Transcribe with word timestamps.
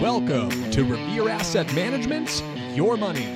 Welcome 0.00 0.70
to 0.70 0.84
Revere 0.84 1.28
Asset 1.28 1.74
Management's 1.74 2.40
Your 2.74 2.96
Money 2.96 3.26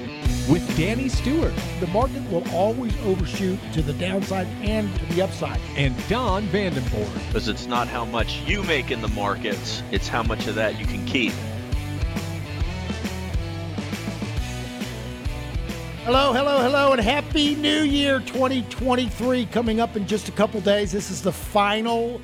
with 0.48 0.64
Danny 0.76 1.08
Stewart 1.08 1.52
The 1.80 1.88
market 1.88 2.22
will 2.30 2.48
always 2.52 2.96
overshoot 3.04 3.58
to 3.72 3.82
the 3.82 3.92
downside 3.94 4.46
and 4.62 4.94
to 4.96 5.06
the 5.06 5.22
upside. 5.22 5.58
and 5.76 5.92
Don 6.08 6.46
Vandenbord. 6.48 7.12
because 7.26 7.48
it's 7.48 7.66
not 7.66 7.88
how 7.88 8.04
much 8.04 8.42
you 8.42 8.62
make 8.62 8.92
in 8.92 9.00
the 9.00 9.08
markets, 9.08 9.82
it's 9.90 10.06
how 10.06 10.22
much 10.22 10.46
of 10.46 10.54
that 10.54 10.78
you 10.78 10.86
can 10.86 11.04
keep. 11.04 11.32
Hello, 16.04 16.32
hello, 16.32 16.60
hello, 16.62 16.92
and 16.92 17.00
Happy 17.00 17.56
New 17.56 17.82
Year 17.82 18.20
2023 18.20 19.46
coming 19.46 19.80
up 19.80 19.96
in 19.96 20.06
just 20.06 20.28
a 20.28 20.32
couple 20.32 20.60
days. 20.60 20.92
This 20.92 21.10
is 21.10 21.22
the 21.22 21.32
final 21.32 22.20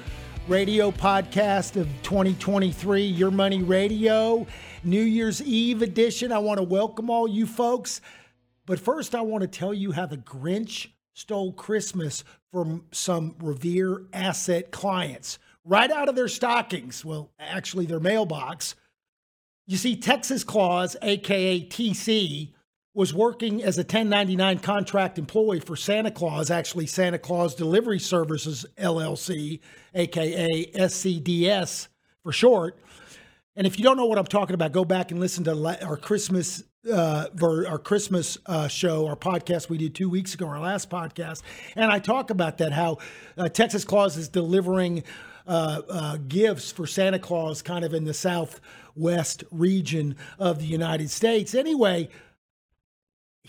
radio 0.48 0.90
podcast 0.90 1.76
of 1.76 1.86
2023, 2.02 3.02
Your 3.02 3.30
Money 3.30 3.62
Radio, 3.62 4.46
New 4.82 5.02
Year's 5.02 5.42
Eve 5.42 5.82
edition. 5.82 6.32
I 6.32 6.38
want 6.38 6.56
to 6.56 6.64
welcome 6.64 7.10
all 7.10 7.28
you 7.28 7.46
folks. 7.46 8.00
But 8.64 8.80
first, 8.80 9.14
I 9.14 9.20
want 9.20 9.42
to 9.42 9.48
tell 9.48 9.74
you 9.74 9.92
how 9.92 10.06
the 10.06 10.16
Grinch 10.16 10.88
stole 11.12 11.52
Christmas 11.52 12.24
from 12.50 12.86
some 12.92 13.36
Revere 13.40 14.06
asset 14.14 14.70
clients 14.70 15.38
right 15.66 15.90
out 15.90 16.08
of 16.08 16.16
their 16.16 16.28
stockings. 16.28 17.04
Well, 17.04 17.30
actually, 17.38 17.84
their 17.84 18.00
mailbox. 18.00 18.74
You 19.66 19.76
see, 19.76 19.96
Texas 19.96 20.44
Claus, 20.44 20.96
aka 21.02 21.60
TC, 21.60 22.54
was 22.98 23.14
working 23.14 23.62
as 23.62 23.78
a 23.78 23.82
1099 23.82 24.58
contract 24.58 25.20
employee 25.20 25.60
for 25.60 25.76
Santa 25.76 26.10
Claus, 26.10 26.50
actually 26.50 26.84
Santa 26.84 27.16
Claus 27.16 27.54
Delivery 27.54 28.00
Services 28.00 28.66
LLC, 28.76 29.60
aka 29.94 30.66
SCDS 30.74 31.86
for 32.24 32.32
short. 32.32 32.76
And 33.54 33.68
if 33.68 33.78
you 33.78 33.84
don't 33.84 33.96
know 33.96 34.06
what 34.06 34.18
I'm 34.18 34.26
talking 34.26 34.54
about, 34.54 34.72
go 34.72 34.84
back 34.84 35.12
and 35.12 35.20
listen 35.20 35.44
to 35.44 35.78
our 35.86 35.96
Christmas 35.96 36.64
uh, 36.92 37.26
our 37.40 37.78
Christmas 37.78 38.36
uh, 38.46 38.66
show, 38.66 39.06
our 39.06 39.14
podcast 39.14 39.68
we 39.68 39.78
did 39.78 39.94
two 39.94 40.10
weeks 40.10 40.34
ago, 40.34 40.48
our 40.48 40.58
last 40.58 40.90
podcast, 40.90 41.42
and 41.76 41.92
I 41.92 42.00
talk 42.00 42.30
about 42.30 42.58
that 42.58 42.72
how 42.72 42.98
uh, 43.36 43.48
Texas 43.48 43.84
Claus 43.84 44.16
is 44.16 44.28
delivering 44.28 45.04
uh, 45.46 45.82
uh, 45.88 46.16
gifts 46.26 46.72
for 46.72 46.86
Santa 46.86 47.20
Claus, 47.20 47.62
kind 47.62 47.84
of 47.84 47.94
in 47.94 48.02
the 48.04 48.14
southwest 48.14 49.44
region 49.52 50.16
of 50.40 50.58
the 50.58 50.66
United 50.66 51.10
States. 51.10 51.54
Anyway, 51.54 52.08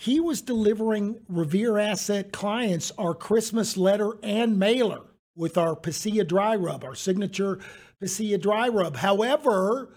he 0.00 0.18
was 0.18 0.40
delivering 0.40 1.20
Revere 1.28 1.76
Asset 1.76 2.32
clients 2.32 2.90
our 2.96 3.14
Christmas 3.14 3.76
letter 3.76 4.12
and 4.22 4.58
mailer 4.58 5.02
with 5.36 5.58
our 5.58 5.76
Pasilla 5.76 6.26
dry 6.26 6.56
rub, 6.56 6.84
our 6.84 6.94
signature 6.94 7.58
Pasilla 8.02 8.40
dry 8.40 8.66
rub. 8.68 8.96
However, 8.96 9.90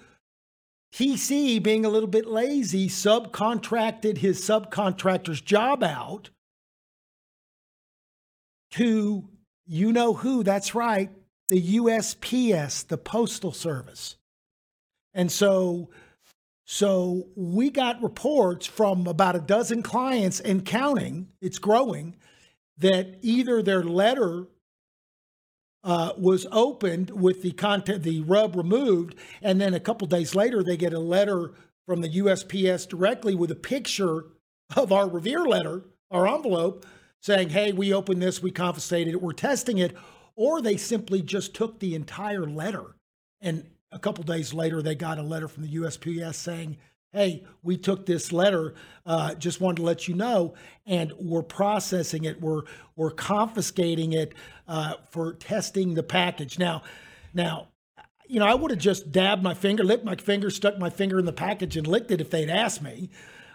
TC, 0.94 1.64
being 1.64 1.86
a 1.86 1.90
little 1.90 2.10
bit 2.10 2.28
lazy, 2.28 2.90
subcontracted 2.90 4.18
his 4.18 4.42
subcontractor's 4.42 5.40
job 5.40 5.86
out 5.86 6.32
to 8.72 9.30
you 9.66 9.94
know 9.94 10.16
who, 10.16 10.44
that's 10.44 10.76
right, 10.76 11.12
the 11.48 11.78
USPS, 11.78 12.86
the 12.86 12.98
Postal 12.98 13.54
Service. 13.54 14.18
And 15.14 15.32
so 15.32 15.92
so 16.66 17.28
we 17.36 17.70
got 17.70 18.02
reports 18.02 18.66
from 18.66 19.06
about 19.08 19.36
a 19.36 19.40
dozen 19.40 19.82
clients 19.84 20.40
and 20.40 20.66
counting, 20.66 21.28
it's 21.42 21.60
growing, 21.60 22.16
that 22.78 23.20
either 23.22 23.62
their 23.62 23.84
letter 23.84 24.48
uh, 25.84 26.14
was 26.18 26.48
opened 26.52 27.10
with 27.10 27.42
the 27.42 27.52
content, 27.52 28.04
the 28.04 28.22
rub 28.22 28.56
removed, 28.56 29.16
and 29.42 29.60
then 29.60 29.74
a 29.74 29.80
couple 29.80 30.08
days 30.08 30.34
later 30.34 30.64
they 30.64 30.78
get 30.78 30.94
a 30.94 31.00
letter 31.00 31.52
from 31.86 32.02
the 32.02 32.10
USPS 32.10 32.88
directly 32.88 33.36
with 33.36 33.52
a 33.52 33.56
picture 33.56 34.26
of 34.78 34.94
our 34.94 35.10
Revere 35.10 35.44
letter, 35.46 35.84
our 36.10 36.26
envelope, 36.26 36.86
saying, 37.22 37.50
"Hey, 37.50 37.74
we 37.74 37.94
opened 37.94 38.22
this, 38.22 38.42
we 38.42 38.52
confiscated 38.52 39.14
it, 39.14 39.22
we're 39.22 39.34
testing 39.34 39.78
it," 39.78 39.94
or 40.36 40.62
they 40.62 40.78
simply 40.78 41.22
just 41.22 41.54
took 41.54 41.80
the 41.80 41.96
entire 41.96 42.46
letter 42.46 42.96
and 43.42 43.70
a 43.94 44.00
couple 44.00 44.24
days 44.24 44.54
later, 44.54 44.82
they 44.82 44.96
got 44.96 45.20
a 45.20 45.24
letter 45.24 45.48
from 45.48 45.64
the 45.64 45.76
USPS 45.76 46.36
saying, 46.36 46.78
Hey, 47.12 47.44
we 47.62 47.78
took 47.78 48.08
this 48.08 48.32
letter, 48.32 48.74
uh, 49.06 49.36
just 49.36 49.62
wanted 49.62 49.76
to 49.78 49.84
let 49.84 50.08
you 50.08 50.16
know, 50.16 50.56
and 50.88 51.14
we're 51.20 51.44
processing 51.44 52.24
it. 52.24 52.42
We're, 52.42 52.64
we're 52.96 53.12
confiscating 53.12 54.14
it 54.14 54.34
uh, 54.68 54.96
for 55.12 55.34
testing 55.34 55.94
the 55.94 56.02
package. 56.02 56.58
Now, 56.58 56.82
now, 57.32 57.68
you 58.28 58.40
know, 58.40 58.48
I 58.48 58.56
would 58.56 58.72
have 58.72 58.80
just 58.80 59.12
dabbed 59.12 59.44
my 59.44 59.54
finger, 59.54 59.84
licked 59.84 60.04
my 60.04 60.16
finger, 60.16 60.50
stuck 60.50 60.80
my 60.80 60.90
finger 60.90 61.20
in 61.20 61.26
the 61.26 61.34
package 61.34 61.78
and 61.78 61.86
licked 61.86 62.10
it 62.10 62.20
if 62.20 62.32
they'd 62.32 62.50
asked 62.50 62.82
me. 62.82 63.12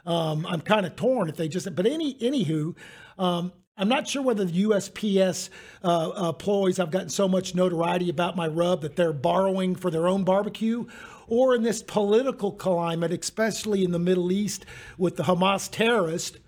Um, 0.06 0.47
I'm 0.47 0.60
kind 0.60 0.87
of 0.87 0.94
torn 0.94 1.28
if 1.28 1.37
they 1.37 1.49
just, 1.49 1.75
but 1.75 1.84
any, 1.84 2.15
anywho, 2.15 2.76
um, 3.19 3.53
I'm 3.81 3.89
not 3.89 4.09
sure 4.09 4.22
whether 4.22 4.44
the 4.44 4.65
USPS 4.65 5.50
uh, 5.84 6.28
employees, 6.31 6.81
I've 6.81 6.91
gotten 6.91 7.09
so 7.09 7.28
much 7.28 7.55
notoriety 7.55 8.11
about 8.11 8.34
my 8.34 8.49
rub 8.49 8.83
that 8.83 8.97
they're 8.97 9.12
borrowing 9.12 9.77
for 9.77 9.89
their 9.89 10.09
own 10.09 10.25
barbecue, 10.25 10.87
or 11.28 11.55
in 11.55 11.62
this 11.62 11.81
political 11.81 12.50
climate, 12.50 13.12
especially 13.12 13.84
in 13.84 13.93
the 13.93 13.99
Middle 14.00 14.33
East 14.33 14.67
with 14.99 15.17
the 15.17 15.22
Hamas 15.22 15.71
terrorist, 15.71 16.38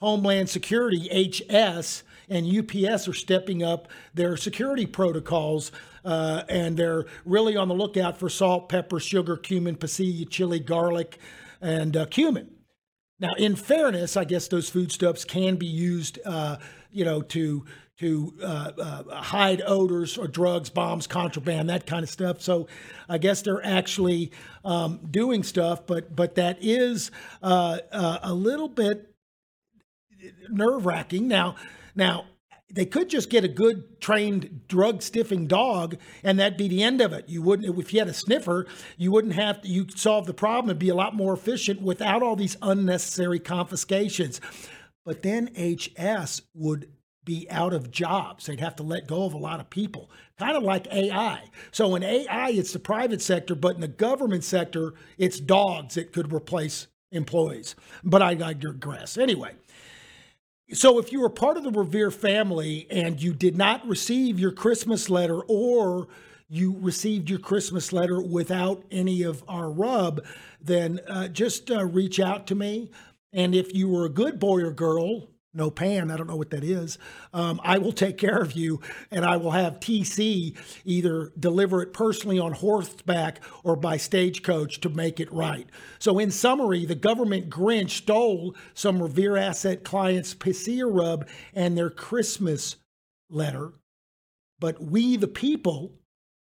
Homeland 0.00 0.48
Security, 0.48 1.08
HS, 1.10 2.04
and 2.30 2.46
UPS 2.46 3.06
are 3.06 3.12
stepping 3.12 3.62
up 3.62 3.88
their 4.14 4.38
security 4.38 4.86
protocols, 4.86 5.70
uh, 6.06 6.44
and 6.48 6.78
they're 6.78 7.04
really 7.26 7.54
on 7.54 7.68
the 7.68 7.74
lookout 7.74 8.16
for 8.16 8.30
salt, 8.30 8.70
pepper, 8.70 8.98
sugar, 8.98 9.36
cumin, 9.36 9.76
pasilla, 9.76 10.28
chili, 10.30 10.58
garlic, 10.58 11.18
and 11.60 11.98
uh, 11.98 12.06
cumin. 12.06 12.48
Now, 13.20 13.34
in 13.36 13.56
fairness, 13.56 14.16
I 14.16 14.24
guess 14.24 14.46
those 14.46 14.68
foodstuffs 14.68 15.24
can 15.24 15.56
be 15.56 15.66
used, 15.66 16.20
uh, 16.24 16.58
you 16.98 17.04
know, 17.04 17.22
to 17.22 17.64
to 17.98 18.34
uh, 18.42 18.72
uh, 18.78 19.14
hide 19.22 19.62
odors 19.64 20.18
or 20.18 20.26
drugs, 20.26 20.70
bombs, 20.70 21.06
contraband, 21.06 21.68
that 21.70 21.86
kind 21.86 22.02
of 22.02 22.10
stuff. 22.10 22.40
So, 22.40 22.68
I 23.08 23.18
guess 23.18 23.42
they're 23.42 23.64
actually 23.64 24.32
um, 24.64 25.00
doing 25.08 25.44
stuff, 25.44 25.86
but 25.86 26.14
but 26.14 26.34
that 26.34 26.58
is 26.60 27.12
uh, 27.40 27.78
uh, 27.92 28.18
a 28.22 28.34
little 28.34 28.68
bit 28.68 29.14
nerve 30.48 30.86
wracking. 30.86 31.28
Now, 31.28 31.54
now 31.94 32.26
they 32.70 32.84
could 32.84 33.08
just 33.08 33.30
get 33.30 33.44
a 33.44 33.48
good 33.48 34.00
trained 34.00 34.66
drug 34.68 35.00
sniffing 35.02 35.46
dog 35.46 35.96
and 36.22 36.38
that'd 36.38 36.58
be 36.58 36.68
the 36.68 36.82
end 36.82 37.00
of 37.00 37.12
it. 37.12 37.28
You 37.28 37.40
wouldn't, 37.40 37.78
if 37.78 37.94
you 37.94 38.00
had 38.00 38.08
a 38.08 38.14
sniffer, 38.14 38.66
you 38.98 39.10
wouldn't 39.10 39.34
have 39.34 39.62
to, 39.62 39.68
you 39.68 39.86
solve 39.94 40.26
the 40.26 40.34
problem 40.34 40.68
and 40.68 40.78
be 40.78 40.90
a 40.90 40.94
lot 40.94 41.14
more 41.14 41.32
efficient 41.32 41.80
without 41.80 42.22
all 42.22 42.36
these 42.36 42.58
unnecessary 42.60 43.38
confiscations. 43.38 44.40
But 45.08 45.22
then 45.22 45.48
HS 45.56 46.42
would 46.52 46.90
be 47.24 47.46
out 47.48 47.72
of 47.72 47.90
jobs. 47.90 48.44
They'd 48.44 48.60
have 48.60 48.76
to 48.76 48.82
let 48.82 49.06
go 49.06 49.24
of 49.24 49.32
a 49.32 49.38
lot 49.38 49.58
of 49.58 49.70
people, 49.70 50.10
kind 50.38 50.54
of 50.54 50.62
like 50.62 50.86
AI. 50.92 51.44
So 51.70 51.94
in 51.94 52.02
AI, 52.02 52.50
it's 52.50 52.74
the 52.74 52.78
private 52.78 53.22
sector, 53.22 53.54
but 53.54 53.74
in 53.74 53.80
the 53.80 53.88
government 53.88 54.44
sector, 54.44 54.92
it's 55.16 55.40
dogs 55.40 55.94
that 55.94 56.12
could 56.12 56.30
replace 56.30 56.88
employees. 57.10 57.74
But 58.04 58.20
I, 58.20 58.34
digress. 58.34 59.16
Anyway, 59.16 59.54
so 60.74 60.98
if 60.98 61.10
you 61.10 61.22
were 61.22 61.30
part 61.30 61.56
of 61.56 61.64
the 61.64 61.70
Revere 61.70 62.10
family 62.10 62.86
and 62.90 63.18
you 63.18 63.32
did 63.32 63.56
not 63.56 63.88
receive 63.88 64.38
your 64.38 64.52
Christmas 64.52 65.08
letter 65.08 65.40
or 65.48 66.08
you 66.50 66.76
received 66.80 67.28
your 67.28 67.38
Christmas 67.38 67.92
letter 67.92 68.20
without 68.20 68.82
any 68.90 69.22
of 69.22 69.44
our 69.48 69.70
rub, 69.70 70.24
then 70.60 71.00
uh, 71.06 71.28
just 71.28 71.70
uh, 71.70 71.84
reach 71.84 72.20
out 72.20 72.46
to 72.46 72.54
me. 72.54 72.90
And 73.32 73.54
if 73.54 73.74
you 73.74 73.88
were 73.88 74.06
a 74.06 74.10
good 74.10 74.38
boy 74.38 74.62
or 74.62 74.72
girl, 74.72 75.28
no 75.54 75.70
pan, 75.70 76.10
I 76.10 76.16
don't 76.16 76.28
know 76.28 76.36
what 76.36 76.50
that 76.50 76.64
is, 76.64 76.98
um, 77.32 77.60
I 77.64 77.78
will 77.78 77.92
take 77.92 78.16
care 78.16 78.38
of 78.38 78.52
you 78.52 78.80
and 79.10 79.24
I 79.24 79.36
will 79.36 79.50
have 79.50 79.80
TC 79.80 80.56
either 80.84 81.32
deliver 81.38 81.82
it 81.82 81.92
personally 81.92 82.38
on 82.38 82.52
horseback 82.52 83.40
or 83.64 83.76
by 83.76 83.96
stagecoach 83.96 84.80
to 84.80 84.88
make 84.88 85.20
it 85.20 85.32
right. 85.32 85.66
So, 85.98 86.18
in 86.18 86.30
summary, 86.30 86.84
the 86.84 86.94
government 86.94 87.50
Grinch 87.50 87.90
stole 87.90 88.54
some 88.74 89.02
Revere 89.02 89.36
Asset 89.36 89.84
clients' 89.84 90.34
Pasilla 90.34 90.88
rub 90.90 91.26
and 91.54 91.76
their 91.76 91.90
Christmas 91.90 92.76
letter. 93.28 93.72
But 94.60 94.82
we, 94.82 95.16
the 95.16 95.28
people 95.28 95.92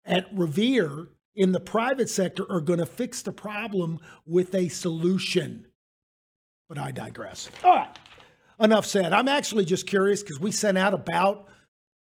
at 0.05 0.27
Revere 0.33 1.09
in 1.35 1.53
the 1.53 1.61
private 1.61 2.09
sector, 2.09 2.51
are 2.51 2.61
going 2.61 2.79
to 2.79 2.87
fix 2.87 3.23
the 3.23 3.33
problem 3.33 3.99
with 4.27 4.55
a 4.55 4.69
solution. 4.69 5.67
But 6.75 6.83
I 6.83 6.91
digress. 6.91 7.51
All 7.63 7.77
right 7.77 7.99
enough 8.61 8.87
said. 8.87 9.13
I'm 9.13 9.29
actually 9.29 9.65
just 9.65 9.87
curious 9.87 10.23
because 10.23 10.41
we 10.41 10.51
sent 10.51 10.79
out 10.79 10.95
about 10.95 11.49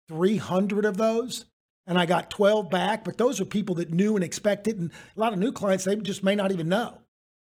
300 0.10 0.86
of 0.86 0.98
those 0.98 1.46
and 1.86 1.98
I 1.98 2.06
got 2.06 2.30
12 2.30 2.70
back, 2.70 3.04
but 3.04 3.18
those 3.18 3.42
are 3.42 3.46
people 3.46 3.76
that 3.76 3.92
knew 3.92 4.16
and 4.16 4.24
expected. 4.24 4.80
And 4.80 4.92
a 5.16 5.20
lot 5.20 5.34
of 5.34 5.40
new 5.40 5.52
clients, 5.52 5.84
they 5.84 5.96
just 5.98 6.24
may 6.24 6.36
not 6.36 6.52
even 6.52 6.70
know. 6.70 7.00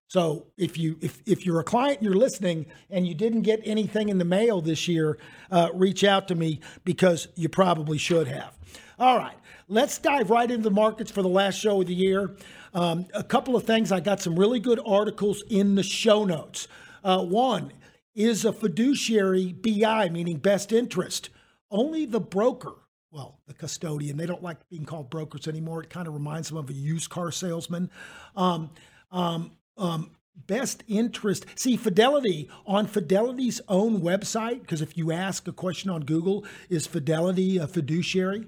So 0.08 0.48
if 0.58 0.78
you 0.78 0.98
if 1.00 1.22
if 1.25 1.46
you're 1.46 1.62
a 1.62 1.63
client 1.63 2.04
you're 2.04 2.13
listening 2.13 2.66
and 2.90 3.08
you 3.08 3.16
didn't 3.16 3.44
get 3.44 3.62
anything 3.64 4.10
in 4.10 4.18
the 4.18 4.25
mail 4.25 4.60
this 4.60 4.86
year, 4.90 5.18
uh, 5.50 5.69
reach 5.74 6.04
out 6.04 6.28
to 6.28 6.36
me 6.36 6.60
because 6.84 7.30
you 7.36 7.48
probably 7.48 7.98
should 7.98 8.28
have. 8.28 8.57
All 9.00 9.18
right, 9.18 9.38
let's 9.69 9.98
dive 9.98 10.30
right 10.30 10.52
into 10.52 10.64
the 10.64 10.72
markets 10.72 11.12
for 11.12 11.22
the 11.22 11.30
last 11.30 11.57
show 11.57 11.80
of 11.80 11.88
the 11.88 11.94
year. 11.94 12.36
Um, 12.74 13.07
a 13.14 13.24
couple 13.24 13.56
of 13.56 13.64
things. 13.64 13.94
I 13.94 14.02
got 14.02 14.22
some 14.22 14.38
really 14.38 14.60
good 14.60 14.81
articles 14.86 15.44
in 15.50 15.75
the 15.75 15.84
show 15.84 16.25
notes. 16.25 16.68
Uh, 17.03 17.24
one 17.24 17.74
is 18.15 18.45
a 18.45 18.53
fiduciary 18.53 19.53
BI, 19.53 20.09
meaning 20.09 20.38
best 20.38 20.71
interest. 20.71 21.30
Only 21.69 22.06
the 22.06 22.19
broker, 22.19 22.74
well, 23.12 23.39
the 23.48 23.53
custodian, 23.53 24.18
they 24.18 24.25
don't 24.25 24.44
like 24.44 24.68
being 24.69 24.86
called 24.86 25.09
brokers 25.09 25.48
anymore. 25.48 25.83
It 25.83 25.89
kind 25.89 26.07
of 26.07 26.13
reminds 26.13 26.50
them 26.50 26.57
of 26.57 26.69
a 26.69 26.74
used 26.74 27.09
car 27.09 27.31
salesman. 27.31 27.89
Um, 28.36 28.71
um, 29.12 29.51
um, 29.77 30.12
best 30.36 30.83
interest. 30.88 31.45
See, 31.56 31.77
Fidelity 31.77 32.50
on 32.65 32.88
Fidelity's 32.88 33.62
own 33.68 34.01
website, 34.01 34.62
because 34.62 34.81
if 34.81 34.97
you 34.97 35.12
ask 35.12 35.47
a 35.47 35.54
question 35.54 35.89
on 35.89 36.01
Google, 36.01 36.45
is 36.69 36.88
Fidelity 36.88 37.57
a 37.57 37.68
fiduciary? 37.68 38.47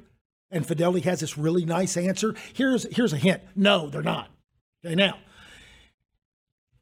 And 0.52 0.66
Fidelity 0.66 1.02
has 1.02 1.22
this 1.22 1.38
really 1.38 1.66
nice 1.66 1.98
answer. 1.98 2.36
Here's 2.54 2.84
here's 2.96 3.14
a 3.14 3.18
hint. 3.18 3.42
No, 3.56 3.90
they're 3.90 4.04
not. 4.04 4.30
Okay, 4.86 4.96
now 4.96 5.18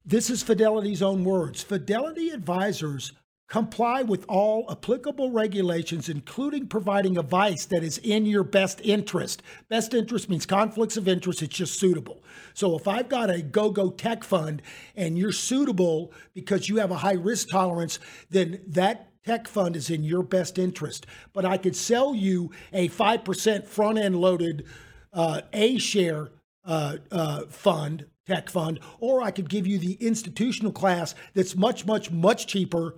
this 0.05 0.29
is 0.29 0.43
Fidelity's 0.43 1.01
own 1.01 1.23
words. 1.23 1.61
Fidelity 1.61 2.29
advisors 2.29 3.13
comply 3.51 4.01
with 4.01 4.23
all 4.29 4.65
applicable 4.71 5.29
regulations, 5.29 6.07
including 6.07 6.65
providing 6.67 7.17
advice 7.17 7.65
that 7.65 7.83
is 7.83 7.97
in 7.97 8.25
your 8.25 8.45
best 8.45 8.79
interest. 8.81 9.43
Best 9.67 9.93
interest 9.93 10.29
means 10.29 10.45
conflicts 10.45 10.95
of 10.95 11.05
interest, 11.05 11.41
it's 11.41 11.57
just 11.57 11.77
suitable. 11.77 12.23
So 12.53 12.77
if 12.77 12.87
I've 12.87 13.09
got 13.09 13.29
a 13.29 13.41
go 13.41 13.69
go 13.69 13.89
tech 13.89 14.23
fund 14.23 14.61
and 14.95 15.17
you're 15.17 15.33
suitable 15.33 16.13
because 16.33 16.69
you 16.69 16.77
have 16.77 16.91
a 16.91 16.97
high 16.97 17.11
risk 17.11 17.49
tolerance, 17.49 17.99
then 18.29 18.61
that 18.67 19.11
tech 19.25 19.49
fund 19.49 19.75
is 19.75 19.89
in 19.89 20.05
your 20.05 20.23
best 20.23 20.57
interest. 20.57 21.05
But 21.33 21.43
I 21.43 21.57
could 21.57 21.75
sell 21.75 22.15
you 22.15 22.51
a 22.71 22.87
5% 22.87 23.67
front 23.67 23.97
end 23.97 24.15
loaded 24.15 24.65
uh, 25.13 25.41
A 25.51 25.77
share 25.77 26.31
uh, 26.63 26.97
uh, 27.11 27.41
fund, 27.47 28.05
tech 28.31 28.49
fund, 28.49 28.79
or 28.99 29.21
I 29.21 29.31
could 29.31 29.49
give 29.49 29.67
you 29.67 29.77
the 29.77 29.97
institutional 29.99 30.71
class 30.71 31.15
that's 31.33 31.55
much, 31.55 31.85
much, 31.85 32.11
much 32.11 32.47
cheaper 32.47 32.95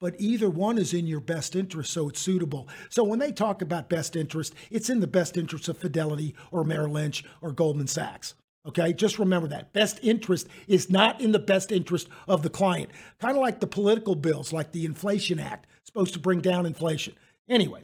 but 0.00 0.14
either 0.18 0.48
one 0.48 0.78
is 0.78 0.94
in 0.94 1.06
your 1.06 1.20
best 1.20 1.56
interest, 1.56 1.92
so 1.92 2.08
it's 2.08 2.20
suitable. 2.20 2.68
So 2.88 3.02
when 3.02 3.18
they 3.18 3.32
talk 3.32 3.62
about 3.62 3.88
best 3.88 4.14
interest, 4.14 4.54
it's 4.70 4.90
in 4.90 5.00
the 5.00 5.06
best 5.06 5.36
interest 5.36 5.68
of 5.68 5.78
Fidelity 5.78 6.34
or 6.52 6.64
Merrill 6.64 6.92
Lynch 6.92 7.24
or 7.42 7.50
Goldman 7.52 7.88
Sachs. 7.88 8.34
Okay, 8.66 8.92
just 8.92 9.18
remember 9.18 9.48
that. 9.48 9.72
Best 9.72 9.98
interest 10.02 10.46
is 10.66 10.90
not 10.90 11.20
in 11.20 11.32
the 11.32 11.38
best 11.38 11.72
interest 11.72 12.08
of 12.26 12.42
the 12.42 12.50
client. 12.50 12.90
Kind 13.18 13.36
of 13.36 13.42
like 13.42 13.60
the 13.60 13.66
political 13.66 14.14
bills, 14.14 14.52
like 14.52 14.72
the 14.72 14.84
Inflation 14.84 15.40
Act, 15.40 15.66
supposed 15.84 16.12
to 16.12 16.20
bring 16.20 16.40
down 16.40 16.66
inflation. 16.66 17.14
Anyway, 17.48 17.82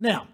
now, 0.00 0.26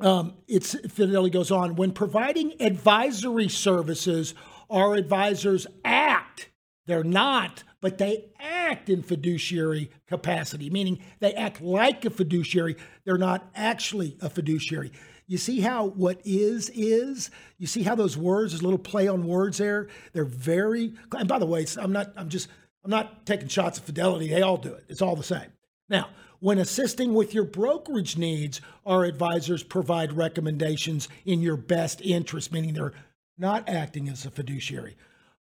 um, 0.00 0.34
it's 0.46 0.74
Fidelity 0.88 1.30
goes 1.30 1.50
on 1.50 1.76
when 1.76 1.92
providing 1.92 2.60
advisory 2.60 3.48
services, 3.48 4.34
our 4.70 4.94
advisors 4.94 5.66
act. 5.84 6.50
They're 6.86 7.04
not 7.04 7.64
but 7.80 7.98
they 7.98 8.30
act 8.38 8.90
in 8.90 9.02
fiduciary 9.02 9.90
capacity, 10.06 10.70
meaning 10.70 11.00
they 11.18 11.32
act 11.32 11.60
like 11.60 12.04
a 12.04 12.10
fiduciary. 12.10 12.76
They're 13.04 13.18
not 13.18 13.50
actually 13.54 14.16
a 14.20 14.28
fiduciary. 14.28 14.92
You 15.26 15.38
see 15.38 15.60
how 15.60 15.86
what 15.86 16.20
is 16.24 16.70
is? 16.70 17.30
You 17.56 17.66
see 17.66 17.84
how 17.84 17.94
those 17.94 18.16
words, 18.16 18.52
there's 18.52 18.62
a 18.62 18.64
little 18.64 18.78
play 18.78 19.08
on 19.08 19.26
words 19.26 19.58
there? 19.58 19.88
They're 20.12 20.24
very 20.24 20.92
and 21.12 21.28
by 21.28 21.38
the 21.38 21.46
way, 21.46 21.66
I'm 21.78 21.92
not 21.92 22.12
I'm 22.16 22.28
just 22.28 22.48
I'm 22.84 22.90
not 22.90 23.24
taking 23.26 23.48
shots 23.48 23.78
at 23.78 23.84
fidelity. 23.84 24.28
They 24.28 24.42
all 24.42 24.56
do 24.56 24.72
it. 24.72 24.84
It's 24.88 25.02
all 25.02 25.16
the 25.16 25.22
same. 25.22 25.52
Now, 25.88 26.08
when 26.40 26.58
assisting 26.58 27.14
with 27.14 27.34
your 27.34 27.44
brokerage 27.44 28.16
needs, 28.16 28.60
our 28.86 29.04
advisors 29.04 29.62
provide 29.62 30.14
recommendations 30.14 31.08
in 31.24 31.42
your 31.42 31.56
best 31.56 32.00
interest, 32.00 32.52
meaning 32.52 32.74
they're 32.74 32.94
not 33.40 33.68
acting 33.68 34.08
as 34.08 34.24
a 34.26 34.30
fiduciary. 34.30 34.96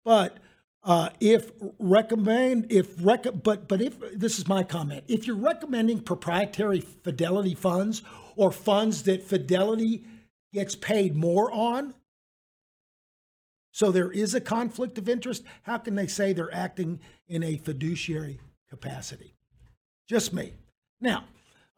But 0.05 0.39
uh, 0.85 1.09
if 1.19 1.51
recommend 1.81 2.71
if 2.71 2.95
rec 3.05 3.27
but 3.43 3.67
but 3.67 3.83
if 3.83 3.97
this 4.15 4.39
is 4.39 4.47
my 4.47 4.63
comment. 4.63 5.05
If 5.09 5.27
you're 5.27 5.35
recommending 5.35 6.01
proprietary 6.01 6.81
fidelity 6.81 7.55
funds 7.55 8.03
or 8.37 8.53
funds 8.53 9.03
that 9.05 9.25
fidelity 9.25 10.05
gets 10.53 10.77
paid 10.77 11.17
more 11.17 11.51
on 11.51 11.93
so 13.73 13.91
there 13.91 14.13
is 14.13 14.33
a 14.33 14.41
conflict 14.41 14.97
of 14.97 15.09
interest 15.09 15.43
how 15.63 15.77
can 15.79 15.97
they 15.97 16.07
say 16.07 16.33
they're 16.33 16.55
acting 16.55 17.01
in 17.27 17.43
a 17.43 17.57
fiduciary 17.57 18.39
capacity? 18.71 19.35
Just 20.09 20.33
me. 20.33 20.53
Now 21.01 21.25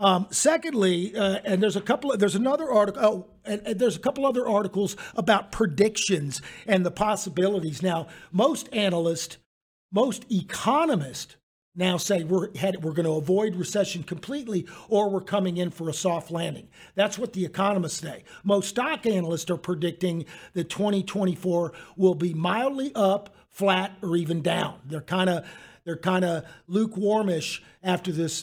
um, 0.00 0.28
secondly, 0.30 1.16
uh, 1.16 1.40
and 1.44 1.62
there's 1.62 1.76
a 1.76 1.80
couple. 1.80 2.16
There's 2.16 2.36
another 2.36 2.70
article. 2.70 3.02
Oh, 3.04 3.26
and, 3.44 3.62
and, 3.66 3.78
there's 3.80 3.96
a 3.96 4.00
couple 4.00 4.24
other 4.26 4.46
articles 4.46 4.96
about 5.16 5.50
predictions 5.50 6.40
and 6.66 6.86
the 6.86 6.90
possibilities. 6.90 7.82
Now, 7.82 8.06
most 8.30 8.68
analysts, 8.72 9.38
most 9.90 10.24
economists 10.30 11.36
now 11.74 11.96
say 11.96 12.22
we're 12.22 12.48
we're 12.80 12.92
going 12.92 13.06
to 13.06 13.12
avoid 13.12 13.56
recession 13.56 14.04
completely, 14.04 14.66
or 14.88 15.10
we're 15.10 15.20
coming 15.20 15.56
in 15.56 15.70
for 15.70 15.88
a 15.88 15.94
soft 15.94 16.30
landing. 16.30 16.68
That's 16.94 17.18
what 17.18 17.32
the 17.32 17.44
economists 17.44 18.00
say. 18.00 18.22
Most 18.44 18.68
stock 18.68 19.04
analysts 19.04 19.50
are 19.50 19.56
predicting 19.56 20.26
that 20.52 20.70
2024 20.70 21.72
will 21.96 22.14
be 22.14 22.34
mildly 22.34 22.92
up, 22.94 23.34
flat, 23.50 23.96
or 24.00 24.16
even 24.16 24.42
down. 24.42 24.78
They're 24.86 25.00
kind 25.00 25.28
of 25.28 25.44
they're 25.88 25.96
kind 25.96 26.22
of 26.22 26.44
lukewarmish 26.68 27.62
after 27.82 28.12
this 28.12 28.42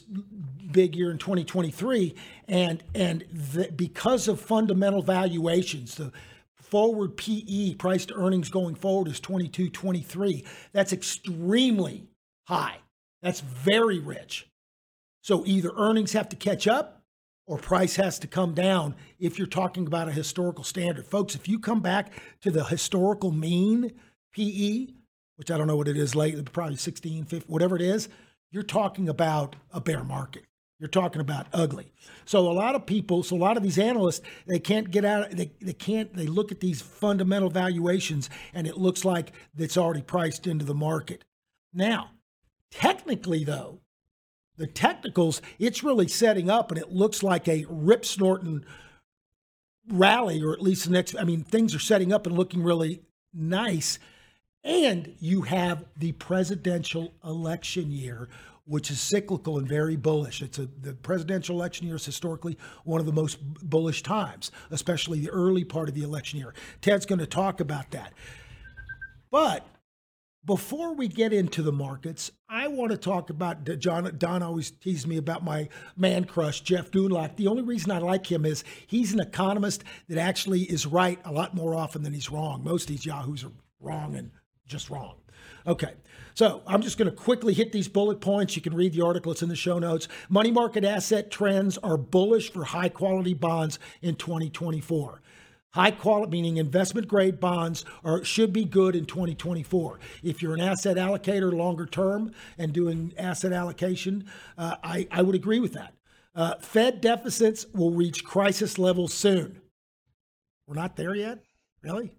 big 0.71 0.95
year 0.95 1.11
in 1.11 1.19
2023, 1.19 2.15
and 2.47 2.83
and 2.95 3.23
the, 3.31 3.71
because 3.75 4.27
of 4.27 4.41
fundamental 4.41 5.03
valuations, 5.03 5.93
the 5.93 6.11
forward 6.55 7.15
PE 7.17 7.75
price 7.75 8.07
to 8.07 8.15
earnings 8.15 8.49
going 8.49 8.73
forward 8.73 9.07
is 9.09 9.19
22, 9.19 9.69
23. 9.69 10.43
That's 10.71 10.91
extremely 10.91 12.07
high. 12.47 12.77
That's 13.21 13.41
very 13.41 13.99
rich. 13.99 14.47
So 15.21 15.43
either 15.45 15.69
earnings 15.77 16.13
have 16.13 16.29
to 16.29 16.35
catch 16.35 16.67
up 16.67 17.03
or 17.45 17.59
price 17.59 17.95
has 17.97 18.17
to 18.19 18.27
come 18.27 18.55
down 18.55 18.95
if 19.19 19.37
you're 19.37 19.45
talking 19.45 19.85
about 19.85 20.07
a 20.07 20.11
historical 20.11 20.63
standard. 20.63 21.05
Folks, 21.05 21.35
if 21.35 21.47
you 21.47 21.59
come 21.59 21.81
back 21.81 22.11
to 22.41 22.49
the 22.49 22.63
historical 22.63 23.31
mean 23.31 23.91
PE, 24.33 24.87
which 25.35 25.51
I 25.51 25.57
don't 25.57 25.67
know 25.67 25.75
what 25.75 25.87
it 25.87 25.97
is 25.97 26.15
lately, 26.15 26.43
probably 26.43 26.77
16, 26.77 27.25
15, 27.25 27.51
whatever 27.51 27.75
it 27.75 27.81
is, 27.81 28.09
you're 28.51 28.63
talking 28.63 29.09
about 29.09 29.55
a 29.71 29.81
bear 29.81 30.03
market. 30.03 30.45
You're 30.79 30.89
talking 30.89 31.21
about 31.21 31.47
ugly. 31.53 31.93
So 32.25 32.39
a 32.39 32.51
lot 32.51 32.75
of 32.75 32.85
people, 32.85 33.23
so 33.23 33.35
a 33.35 33.37
lot 33.37 33.55
of 33.55 33.63
these 33.63 33.79
analysts, 33.79 34.21
they 34.45 34.59
can't 34.59 34.91
get 34.91 35.05
out, 35.05 35.31
they, 35.31 35.51
they 35.61 35.73
can't, 35.73 36.13
they 36.13 36.27
look 36.27 36.51
at 36.51 36.59
these 36.59 36.81
fundamental 36.81 37.49
valuations 37.49 38.29
and 38.53 38.67
it 38.67 38.77
looks 38.77 39.05
like 39.05 39.31
it's 39.57 39.77
already 39.77 40.01
priced 40.01 40.47
into 40.47 40.65
the 40.65 40.73
market. 40.73 41.23
Now, 41.73 42.11
technically 42.71 43.45
though, 43.45 43.79
the 44.57 44.67
technicals, 44.67 45.41
it's 45.59 45.83
really 45.83 46.07
setting 46.07 46.49
up 46.49 46.71
and 46.71 46.79
it 46.79 46.91
looks 46.91 47.23
like 47.23 47.47
a 47.47 47.65
rip 47.69 48.05
snorting 48.05 48.65
rally, 49.89 50.41
or 50.41 50.53
at 50.53 50.61
least 50.61 50.85
the 50.85 50.91
next, 50.91 51.15
I 51.17 51.23
mean, 51.23 51.43
things 51.43 51.73
are 51.73 51.79
setting 51.79 52.11
up 52.11 52.27
and 52.27 52.37
looking 52.37 52.63
really 52.63 53.01
nice 53.33 53.97
and 54.65 55.15
you 55.19 55.43
have 55.43 55.85
the 55.95 56.11
presidential 56.13 57.13
election 57.23 57.91
year, 57.91 58.27
which 58.65 58.89
is 58.89 58.99
cyclical 58.99 59.59
and 59.59 59.67
very 59.67 59.95
bullish. 59.95 60.41
It's 60.41 60.57
a, 60.57 60.67
the 60.81 60.93
presidential 60.93 61.55
election 61.55 61.85
year 61.85 61.97
is 61.97 62.05
historically 62.05 62.57
one 62.83 62.99
of 62.99 63.05
the 63.05 63.13
most 63.13 63.37
bullish 63.61 64.01
times, 64.01 64.51
especially 64.71 65.19
the 65.19 65.29
early 65.29 65.63
part 65.63 65.87
of 65.87 65.93
the 65.93 66.01
election 66.01 66.39
year. 66.39 66.53
Ted's 66.81 67.05
going 67.05 67.19
to 67.19 67.27
talk 67.27 67.61
about 67.61 67.91
that. 67.91 68.11
But 69.29 69.67
before 70.43 70.95
we 70.95 71.07
get 71.07 71.31
into 71.31 71.61
the 71.61 71.71
markets, 71.71 72.31
I 72.49 72.67
want 72.67 72.91
to 72.91 72.97
talk 72.97 73.29
about 73.29 73.63
John. 73.79 74.11
Don 74.17 74.41
always 74.41 74.71
teases 74.71 75.05
me 75.05 75.17
about 75.17 75.43
my 75.43 75.69
man 75.95 76.25
crush, 76.25 76.61
Jeff 76.61 76.89
Gundlach. 76.89 77.35
The 77.35 77.47
only 77.47 77.63
reason 77.63 77.91
I 77.91 77.99
like 77.99 78.31
him 78.31 78.45
is 78.45 78.63
he's 78.87 79.13
an 79.13 79.19
economist 79.19 79.83
that 80.07 80.17
actually 80.17 80.61
is 80.61 80.87
right 80.87 81.19
a 81.23 81.31
lot 81.31 81.55
more 81.55 81.75
often 81.75 82.01
than 82.01 82.13
he's 82.13 82.31
wrong. 82.31 82.63
Most 82.63 82.83
of 82.83 82.87
these 82.89 83.05
yahoos 83.05 83.43
are 83.43 83.51
wrong 83.79 84.15
and 84.15 84.31
just 84.67 84.89
wrong. 84.89 85.15
Okay, 85.67 85.93
so 86.35 86.61
I'm 86.67 86.81
just 86.81 86.97
going 86.97 87.09
to 87.09 87.15
quickly 87.15 87.53
hit 87.53 87.71
these 87.71 87.87
bullet 87.87 88.21
points. 88.21 88.55
You 88.55 88.61
can 88.61 88.75
read 88.75 88.93
the 88.93 89.03
article, 89.03 89.31
it's 89.31 89.41
in 89.41 89.49
the 89.49 89.55
show 89.55 89.79
notes. 89.79 90.07
Money 90.29 90.51
market 90.51 90.83
asset 90.83 91.31
trends 91.31 91.77
are 91.79 91.97
bullish 91.97 92.51
for 92.51 92.65
high 92.65 92.89
quality 92.89 93.33
bonds 93.33 93.79
in 94.01 94.15
2024. 94.15 95.21
High 95.75 95.91
quality, 95.91 96.31
meaning 96.31 96.57
investment 96.57 97.07
grade 97.07 97.39
bonds, 97.39 97.83
are 98.03 98.23
should 98.23 98.53
be 98.53 98.63
good 98.63 98.95
in 98.95 99.05
2024. 99.05 99.99
If 100.23 100.41
you're 100.41 100.53
an 100.53 100.61
asset 100.61 100.95
allocator 100.97 101.51
longer 101.51 101.85
term 101.85 102.31
and 102.57 102.71
doing 102.71 103.13
asset 103.17 103.51
allocation, 103.51 104.25
uh, 104.57 104.77
I, 104.83 105.07
I 105.11 105.21
would 105.21 105.35
agree 105.35 105.59
with 105.59 105.73
that. 105.73 105.93
Uh, 106.33 106.55
Fed 106.59 107.01
deficits 107.01 107.65
will 107.73 107.91
reach 107.91 108.23
crisis 108.23 108.77
levels 108.77 109.13
soon. 109.13 109.61
We're 110.67 110.75
not 110.75 110.95
there 110.95 111.15
yet? 111.15 111.39
Really? 111.81 112.15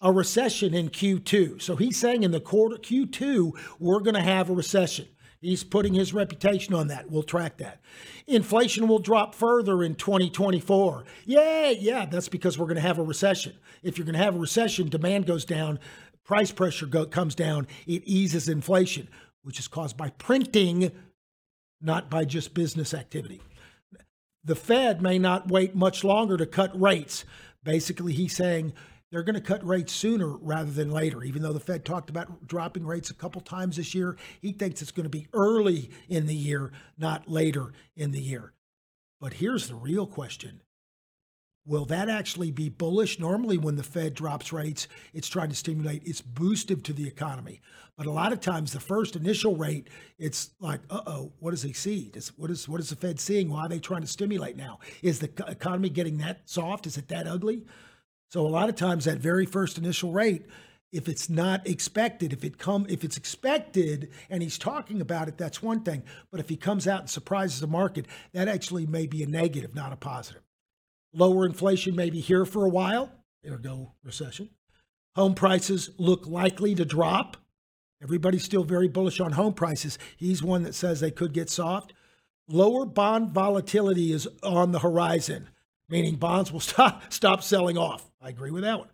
A 0.00 0.12
recession 0.12 0.74
in 0.74 0.88
Q2. 0.88 1.60
So 1.60 1.76
he's 1.76 1.98
saying 1.98 2.22
in 2.22 2.30
the 2.30 2.40
quarter 2.40 2.76
Q2, 2.76 3.52
we're 3.78 4.00
going 4.00 4.14
to 4.14 4.20
have 4.20 4.48
a 4.50 4.54
recession. 4.54 5.06
He's 5.40 5.64
putting 5.64 5.94
his 5.94 6.12
reputation 6.12 6.74
on 6.74 6.88
that. 6.88 7.10
We'll 7.10 7.22
track 7.22 7.58
that. 7.58 7.80
Inflation 8.26 8.88
will 8.88 8.98
drop 8.98 9.34
further 9.34 9.82
in 9.82 9.94
2024. 9.94 11.04
Yeah, 11.24 11.70
yeah, 11.70 12.04
that's 12.04 12.28
because 12.28 12.58
we're 12.58 12.66
going 12.66 12.76
to 12.76 12.82
have 12.82 12.98
a 12.98 13.02
recession. 13.02 13.54
If 13.82 13.96
you're 13.96 14.04
going 14.04 14.18
to 14.18 14.22
have 14.22 14.36
a 14.36 14.38
recession, 14.38 14.88
demand 14.88 15.26
goes 15.26 15.46
down, 15.46 15.78
price 16.24 16.52
pressure 16.52 16.86
go, 16.86 17.06
comes 17.06 17.34
down, 17.34 17.66
it 17.86 18.02
eases 18.04 18.48
inflation, 18.48 19.08
which 19.42 19.58
is 19.58 19.66
caused 19.66 19.96
by 19.96 20.10
printing, 20.10 20.92
not 21.80 22.10
by 22.10 22.26
just 22.26 22.52
business 22.52 22.92
activity. 22.92 23.40
The 24.44 24.54
Fed 24.54 25.00
may 25.00 25.18
not 25.18 25.50
wait 25.50 25.74
much 25.74 26.04
longer 26.04 26.36
to 26.36 26.46
cut 26.46 26.78
rates. 26.78 27.24
Basically, 27.62 28.12
he's 28.12 28.36
saying 28.36 28.74
they're 29.10 29.22
going 29.22 29.34
to 29.34 29.40
cut 29.40 29.66
rates 29.66 29.92
sooner 29.92 30.36
rather 30.36 30.70
than 30.70 30.90
later. 30.90 31.22
Even 31.22 31.42
though 31.42 31.52
the 31.52 31.60
Fed 31.60 31.84
talked 31.84 32.10
about 32.10 32.46
dropping 32.46 32.86
rates 32.86 33.10
a 33.10 33.14
couple 33.14 33.40
times 33.40 33.76
this 33.76 33.94
year, 33.94 34.16
he 34.40 34.52
thinks 34.52 34.82
it's 34.82 34.92
going 34.92 35.04
to 35.04 35.10
be 35.10 35.26
early 35.32 35.90
in 36.08 36.26
the 36.26 36.34
year, 36.34 36.70
not 36.96 37.28
later 37.28 37.72
in 37.96 38.12
the 38.12 38.20
year. 38.20 38.52
But 39.20 39.34
here's 39.34 39.68
the 39.68 39.74
real 39.74 40.06
question 40.06 40.62
Will 41.66 41.84
that 41.86 42.08
actually 42.08 42.50
be 42.50 42.68
bullish? 42.68 43.18
Normally, 43.18 43.58
when 43.58 43.76
the 43.76 43.82
Fed 43.82 44.14
drops 44.14 44.52
rates, 44.52 44.88
it's 45.12 45.28
trying 45.28 45.50
to 45.50 45.54
stimulate, 45.54 46.02
it's 46.06 46.22
boostive 46.22 46.82
to 46.84 46.92
the 46.92 47.06
economy. 47.06 47.60
But 47.96 48.06
a 48.06 48.10
lot 48.10 48.32
of 48.32 48.40
times, 48.40 48.72
the 48.72 48.80
first 48.80 49.14
initial 49.14 49.56
rate, 49.56 49.88
it's 50.18 50.50
like, 50.58 50.80
uh 50.88 51.02
oh, 51.06 51.32
what 51.38 51.50
does 51.50 51.62
he 51.62 51.74
see? 51.74 52.08
Does, 52.10 52.28
what, 52.38 52.50
is, 52.50 52.66
what 52.66 52.80
is 52.80 52.88
the 52.88 52.96
Fed 52.96 53.20
seeing? 53.20 53.50
Why 53.50 53.66
are 53.66 53.68
they 53.68 53.78
trying 53.78 54.00
to 54.00 54.06
stimulate 54.06 54.56
now? 54.56 54.78
Is 55.02 55.18
the 55.18 55.30
economy 55.48 55.90
getting 55.90 56.16
that 56.18 56.48
soft? 56.48 56.86
Is 56.86 56.96
it 56.96 57.08
that 57.08 57.26
ugly? 57.26 57.64
So 58.30 58.46
a 58.46 58.48
lot 58.48 58.68
of 58.68 58.76
times 58.76 59.04
that 59.04 59.18
very 59.18 59.44
first 59.44 59.76
initial 59.76 60.12
rate, 60.12 60.46
if 60.92 61.08
it's 61.08 61.28
not 61.28 61.66
expected, 61.66 62.32
if 62.32 62.44
it 62.44 62.58
come 62.58 62.86
if 62.88 63.04
it's 63.04 63.16
expected 63.16 64.10
and 64.28 64.42
he's 64.42 64.58
talking 64.58 65.00
about 65.00 65.28
it, 65.28 65.36
that's 65.36 65.62
one 65.62 65.82
thing. 65.82 66.04
But 66.30 66.40
if 66.40 66.48
he 66.48 66.56
comes 66.56 66.86
out 66.86 67.00
and 67.00 67.10
surprises 67.10 67.60
the 67.60 67.66
market, 67.66 68.06
that 68.32 68.48
actually 68.48 68.86
may 68.86 69.06
be 69.06 69.22
a 69.22 69.26
negative, 69.26 69.74
not 69.74 69.92
a 69.92 69.96
positive. 69.96 70.42
Lower 71.12 71.44
inflation 71.44 71.96
may 71.96 72.08
be 72.08 72.20
here 72.20 72.44
for 72.44 72.64
a 72.64 72.70
while. 72.70 73.10
There 73.42 73.58
go 73.58 73.94
recession. 74.04 74.50
Home 75.16 75.34
prices 75.34 75.90
look 75.98 76.26
likely 76.26 76.74
to 76.76 76.84
drop. 76.84 77.36
Everybody's 78.02 78.44
still 78.44 78.64
very 78.64 78.86
bullish 78.86 79.18
on 79.18 79.32
home 79.32 79.54
prices. 79.54 79.98
He's 80.16 80.42
one 80.42 80.62
that 80.62 80.74
says 80.74 81.00
they 81.00 81.10
could 81.10 81.32
get 81.32 81.50
soft. 81.50 81.92
Lower 82.48 82.86
bond 82.86 83.32
volatility 83.32 84.12
is 84.12 84.28
on 84.42 84.70
the 84.72 84.78
horizon 84.78 85.48
meaning 85.90 86.16
bonds 86.16 86.52
will 86.52 86.60
stop, 86.60 87.12
stop 87.12 87.42
selling 87.42 87.76
off. 87.76 88.10
I 88.22 88.28
agree 88.28 88.50
with 88.50 88.62
that 88.62 88.78
one. 88.78 88.88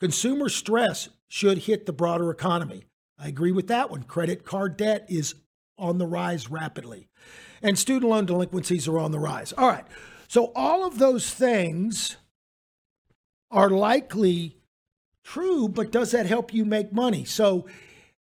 Consumer 0.00 0.48
stress 0.48 1.08
should 1.28 1.58
hit 1.58 1.86
the 1.86 1.92
broader 1.92 2.30
economy. 2.30 2.84
I 3.18 3.28
agree 3.28 3.52
with 3.52 3.66
that 3.68 3.90
one. 3.90 4.04
Credit 4.04 4.44
card 4.44 4.76
debt 4.76 5.06
is 5.08 5.34
on 5.76 5.98
the 5.98 6.06
rise 6.06 6.50
rapidly, 6.50 7.08
and 7.62 7.78
student 7.78 8.10
loan 8.10 8.26
delinquencies 8.26 8.88
are 8.88 8.98
on 8.98 9.10
the 9.10 9.18
rise. 9.18 9.52
All 9.52 9.68
right. 9.68 9.84
So, 10.28 10.52
all 10.54 10.86
of 10.86 10.98
those 10.98 11.30
things 11.32 12.16
are 13.50 13.70
likely 13.70 14.56
true, 15.24 15.68
but 15.68 15.90
does 15.90 16.10
that 16.12 16.26
help 16.26 16.52
you 16.52 16.64
make 16.64 16.92
money? 16.92 17.24
So, 17.24 17.66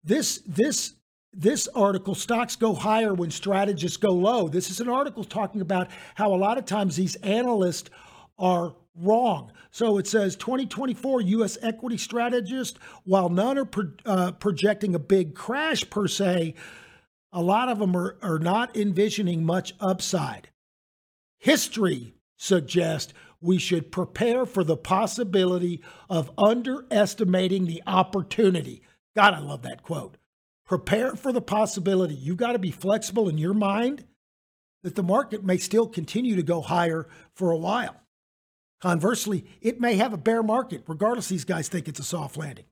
this, 0.04 0.38
this 0.46 0.94
this 1.36 1.68
article, 1.74 2.14
stocks 2.14 2.54
go 2.56 2.74
higher 2.74 3.12
when 3.12 3.30
strategists 3.30 3.96
go 3.96 4.12
low. 4.12 4.48
This 4.48 4.70
is 4.70 4.80
an 4.80 4.88
article 4.88 5.24
talking 5.24 5.60
about 5.60 5.88
how 6.14 6.32
a 6.32 6.36
lot 6.36 6.58
of 6.58 6.64
times 6.64 6.96
these 6.96 7.16
analysts 7.16 7.90
are 8.38 8.74
wrong. 8.96 9.52
So 9.70 9.98
it 9.98 10.06
says 10.06 10.36
2024 10.36 11.20
U.S. 11.22 11.58
equity 11.62 11.96
strategist, 11.96 12.78
while 13.04 13.28
none 13.28 13.58
are 13.58 13.64
pro- 13.64 13.92
uh, 14.04 14.32
projecting 14.32 14.94
a 14.94 15.00
big 15.00 15.34
crash 15.34 15.88
per 15.90 16.06
se, 16.06 16.54
a 17.32 17.42
lot 17.42 17.68
of 17.68 17.78
them 17.78 17.96
are, 17.96 18.16
are 18.22 18.38
not 18.38 18.76
envisioning 18.76 19.44
much 19.44 19.74
upside. 19.80 20.48
History 21.38 22.14
suggests 22.36 23.12
we 23.40 23.58
should 23.58 23.92
prepare 23.92 24.46
for 24.46 24.64
the 24.64 24.76
possibility 24.76 25.82
of 26.08 26.30
underestimating 26.38 27.66
the 27.66 27.82
opportunity. 27.86 28.82
God, 29.14 29.34
I 29.34 29.40
love 29.40 29.62
that 29.62 29.82
quote. 29.82 30.16
Prepare 30.64 31.14
for 31.14 31.30
the 31.32 31.42
possibility. 31.42 32.14
You 32.14 32.36
got 32.36 32.52
to 32.52 32.58
be 32.58 32.70
flexible 32.70 33.28
in 33.28 33.36
your 33.36 33.52
mind 33.52 34.04
that 34.82 34.94
the 34.94 35.02
market 35.02 35.44
may 35.44 35.58
still 35.58 35.86
continue 35.86 36.36
to 36.36 36.42
go 36.42 36.62
higher 36.62 37.06
for 37.34 37.50
a 37.50 37.56
while. 37.58 37.96
Conversely, 38.84 39.46
it 39.62 39.80
may 39.80 39.94
have 39.94 40.12
a 40.12 40.18
bear 40.18 40.42
market, 40.42 40.84
regardless 40.86 41.30
these 41.30 41.46
guys 41.46 41.68
think 41.68 41.88
it's 41.88 42.00
a 42.00 42.04
soft 42.04 42.36
landing. 42.36 42.66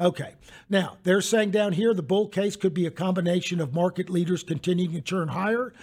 Okay, 0.00 0.32
now 0.70 0.96
they're 1.02 1.20
saying 1.20 1.50
down 1.50 1.74
here 1.74 1.92
the 1.92 2.02
bull 2.02 2.26
case 2.26 2.56
could 2.56 2.72
be 2.72 2.86
a 2.86 2.90
combination 2.90 3.60
of 3.60 3.74
market 3.74 4.08
leaders 4.08 4.42
continuing 4.42 4.92
to 4.92 5.02
churn 5.02 5.28
higher 5.28 5.74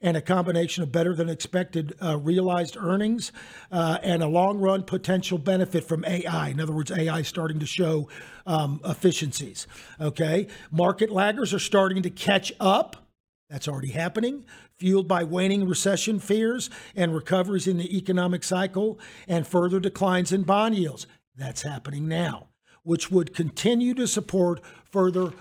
and 0.00 0.16
a 0.16 0.20
combination 0.20 0.84
of 0.84 0.92
better 0.92 1.12
than 1.12 1.28
expected 1.28 1.92
uh, 2.00 2.18
realized 2.18 2.76
earnings 2.76 3.32
uh, 3.72 3.98
and 4.04 4.22
a 4.22 4.28
long 4.28 4.58
run 4.58 4.84
potential 4.84 5.38
benefit 5.38 5.82
from 5.82 6.04
AI. 6.04 6.50
In 6.50 6.60
other 6.60 6.72
words, 6.72 6.92
AI 6.92 7.22
starting 7.22 7.58
to 7.58 7.66
show 7.66 8.08
um, 8.46 8.80
efficiencies. 8.84 9.66
Okay, 10.00 10.46
market 10.70 11.10
laggers 11.10 11.52
are 11.52 11.58
starting 11.58 12.00
to 12.04 12.10
catch 12.10 12.52
up. 12.60 13.08
That's 13.50 13.66
already 13.66 13.90
happening 13.90 14.44
fueled 14.82 15.06
by 15.06 15.22
waning 15.22 15.68
recession 15.68 16.18
fears 16.18 16.68
and 16.96 17.14
recoveries 17.14 17.68
in 17.68 17.78
the 17.78 17.96
economic 17.96 18.42
cycle 18.42 18.98
and 19.28 19.46
further 19.46 19.78
declines 19.78 20.32
in 20.32 20.42
bond 20.42 20.74
yields. 20.74 21.06
That's 21.36 21.62
happening 21.62 22.08
now, 22.08 22.48
which 22.82 23.08
would 23.08 23.32
continue 23.32 23.94
to 23.94 24.08
support 24.08 24.60
further 24.90 25.34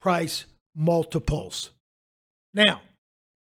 price 0.00 0.46
multiples. 0.74 1.70
Now, 2.52 2.80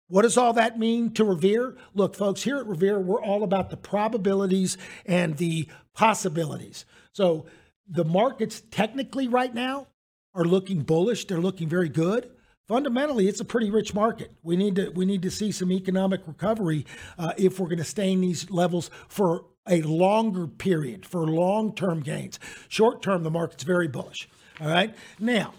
what 0.10 0.24
does 0.24 0.38
all 0.38 0.52
that 0.52 0.78
mean 0.78 1.14
to 1.14 1.24
Revere? 1.24 1.78
Look, 1.94 2.18
folks, 2.18 2.44
here 2.44 2.58
at 2.58 2.68
Revere, 2.68 3.00
we're 3.00 3.24
all 3.24 3.42
about 3.42 3.70
the 3.70 3.78
probabilities 3.78 4.78
and 5.06 5.38
the 5.38 5.70
possibilities. 5.94 6.84
So 7.14 7.46
the 7.88 8.04
markets 8.04 8.62
technically 8.72 9.30
right 9.30 9.54
now 9.54 9.88
are 10.34 10.44
looking 10.44 10.82
bullish, 10.82 11.24
they're 11.24 11.38
looking 11.38 11.70
very 11.70 11.88
good 11.88 12.35
fundamentally 12.68 13.28
it's 13.28 13.40
a 13.40 13.46
pretty 13.46 13.70
rich 13.70 13.94
market. 13.94 14.32
We 14.44 14.56
need 14.56 14.76
to 14.76 14.90
we 14.90 15.06
need 15.06 15.22
to 15.24 15.32
see 15.32 15.52
some 15.52 15.72
economic 15.72 16.22
recovery 16.28 16.86
uh, 17.18 17.34
if 17.38 17.60
we're 17.60 17.68
going 17.68 17.78
to 17.80 17.84
stay 17.84 18.12
in 18.12 18.22
these 18.22 18.50
levels 18.50 18.90
for 19.08 19.46
a 19.68 19.82
longer 19.82 20.48
period 20.48 21.06
for 21.06 21.26
long-term 21.26 22.02
gains. 22.02 22.40
Short 22.68 23.02
term 23.02 23.24
the 23.24 23.32
market's 23.32 23.64
very 23.64 23.88
bullish 23.88 24.30
all 24.60 24.68
right? 24.68 24.96
Now 25.20 25.54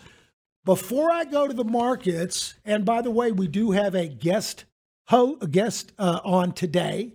before 0.65 1.11
i 1.11 1.25
go 1.25 1.47
to 1.47 1.55
the 1.55 1.65
markets 1.65 2.55
and 2.65 2.85
by 2.85 3.01
the 3.01 3.11
way 3.11 3.31
we 3.33 3.47
do 3.47 3.71
have 3.71 3.95
a 3.95 4.09
guest 4.09 4.65
ho- 5.09 5.37
guest 5.37 5.93
uh, 5.99 6.21
on 6.25 6.53
today 6.53 7.13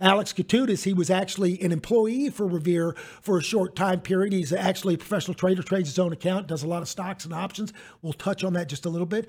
Alex 0.00 0.32
Koutoudis, 0.32 0.84
he 0.84 0.92
was 0.92 1.10
actually 1.10 1.60
an 1.60 1.72
employee 1.72 2.30
for 2.30 2.46
Revere 2.46 2.94
for 3.20 3.38
a 3.38 3.42
short 3.42 3.74
time 3.74 4.00
period. 4.00 4.32
He's 4.32 4.52
actually 4.52 4.94
a 4.94 4.98
professional 4.98 5.34
trader, 5.34 5.62
trades 5.62 5.88
his 5.88 5.98
own 5.98 6.12
account, 6.12 6.46
does 6.46 6.62
a 6.62 6.68
lot 6.68 6.82
of 6.82 6.88
stocks 6.88 7.24
and 7.24 7.34
options. 7.34 7.72
We'll 8.00 8.12
touch 8.12 8.44
on 8.44 8.52
that 8.52 8.68
just 8.68 8.86
a 8.86 8.90
little 8.90 9.06
bit. 9.06 9.28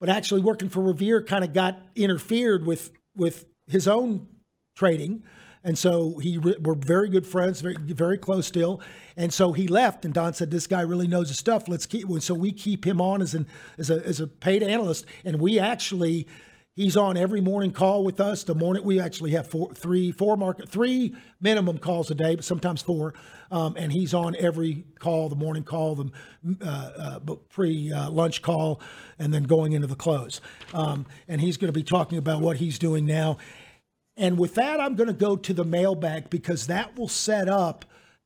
But 0.00 0.08
actually, 0.08 0.40
working 0.42 0.68
for 0.68 0.82
Revere 0.82 1.22
kind 1.22 1.44
of 1.44 1.52
got 1.52 1.80
interfered 1.94 2.66
with 2.66 2.90
with 3.16 3.46
his 3.66 3.86
own 3.86 4.26
trading. 4.76 5.22
And 5.62 5.78
so 5.78 6.18
he 6.18 6.36
we're 6.36 6.74
very 6.74 7.08
good 7.08 7.26
friends, 7.26 7.60
very 7.62 7.76
very 7.78 8.18
close 8.18 8.46
still. 8.46 8.82
And 9.16 9.32
so 9.32 9.52
he 9.52 9.66
left, 9.66 10.04
and 10.04 10.12
Don 10.12 10.34
said, 10.34 10.50
"This 10.50 10.66
guy 10.66 10.82
really 10.82 11.06
knows 11.06 11.28
his 11.28 11.38
stuff. 11.38 11.68
Let's 11.68 11.86
keep." 11.86 12.06
So 12.20 12.34
we 12.34 12.52
keep 12.52 12.84
him 12.84 13.00
on 13.00 13.22
as 13.22 13.34
an 13.34 13.46
as 13.78 13.88
a 13.88 14.04
as 14.04 14.20
a 14.20 14.26
paid 14.26 14.62
analyst, 14.62 15.06
and 15.24 15.40
we 15.40 15.58
actually 15.58 16.26
He's 16.76 16.96
on 16.96 17.16
every 17.16 17.40
morning 17.40 17.70
call 17.70 18.02
with 18.02 18.18
us. 18.18 18.42
The 18.42 18.54
morning 18.54 18.82
we 18.82 18.98
actually 18.98 19.30
have 19.30 19.46
four, 19.46 19.72
three, 19.74 20.10
four 20.10 20.36
market, 20.36 20.68
three 20.68 21.14
minimum 21.40 21.78
calls 21.78 22.10
a 22.10 22.16
day, 22.16 22.34
but 22.34 22.44
sometimes 22.44 22.82
four. 22.82 23.14
Um, 23.52 23.76
and 23.76 23.92
he's 23.92 24.12
on 24.12 24.34
every 24.36 24.84
call, 24.98 25.28
the 25.28 25.36
morning 25.36 25.62
call, 25.62 25.94
the 25.94 26.10
uh, 26.60 27.20
uh, 27.28 27.34
pre 27.48 27.92
uh, 27.92 28.10
lunch 28.10 28.42
call, 28.42 28.80
and 29.20 29.32
then 29.32 29.44
going 29.44 29.72
into 29.72 29.86
the 29.86 29.94
close. 29.94 30.40
Um, 30.72 31.06
and 31.28 31.40
he's 31.40 31.56
going 31.56 31.72
to 31.72 31.78
be 31.78 31.84
talking 31.84 32.18
about 32.18 32.40
what 32.40 32.56
he's 32.56 32.76
doing 32.76 33.06
now. 33.06 33.38
And 34.16 34.36
with 34.36 34.56
that, 34.56 34.80
I'm 34.80 34.96
going 34.96 35.06
to 35.06 35.12
go 35.12 35.36
to 35.36 35.54
the 35.54 35.64
mailbag 35.64 36.28
because 36.28 36.66
that 36.66 36.98
will 36.98 37.08
set 37.08 37.48
up 37.48 37.84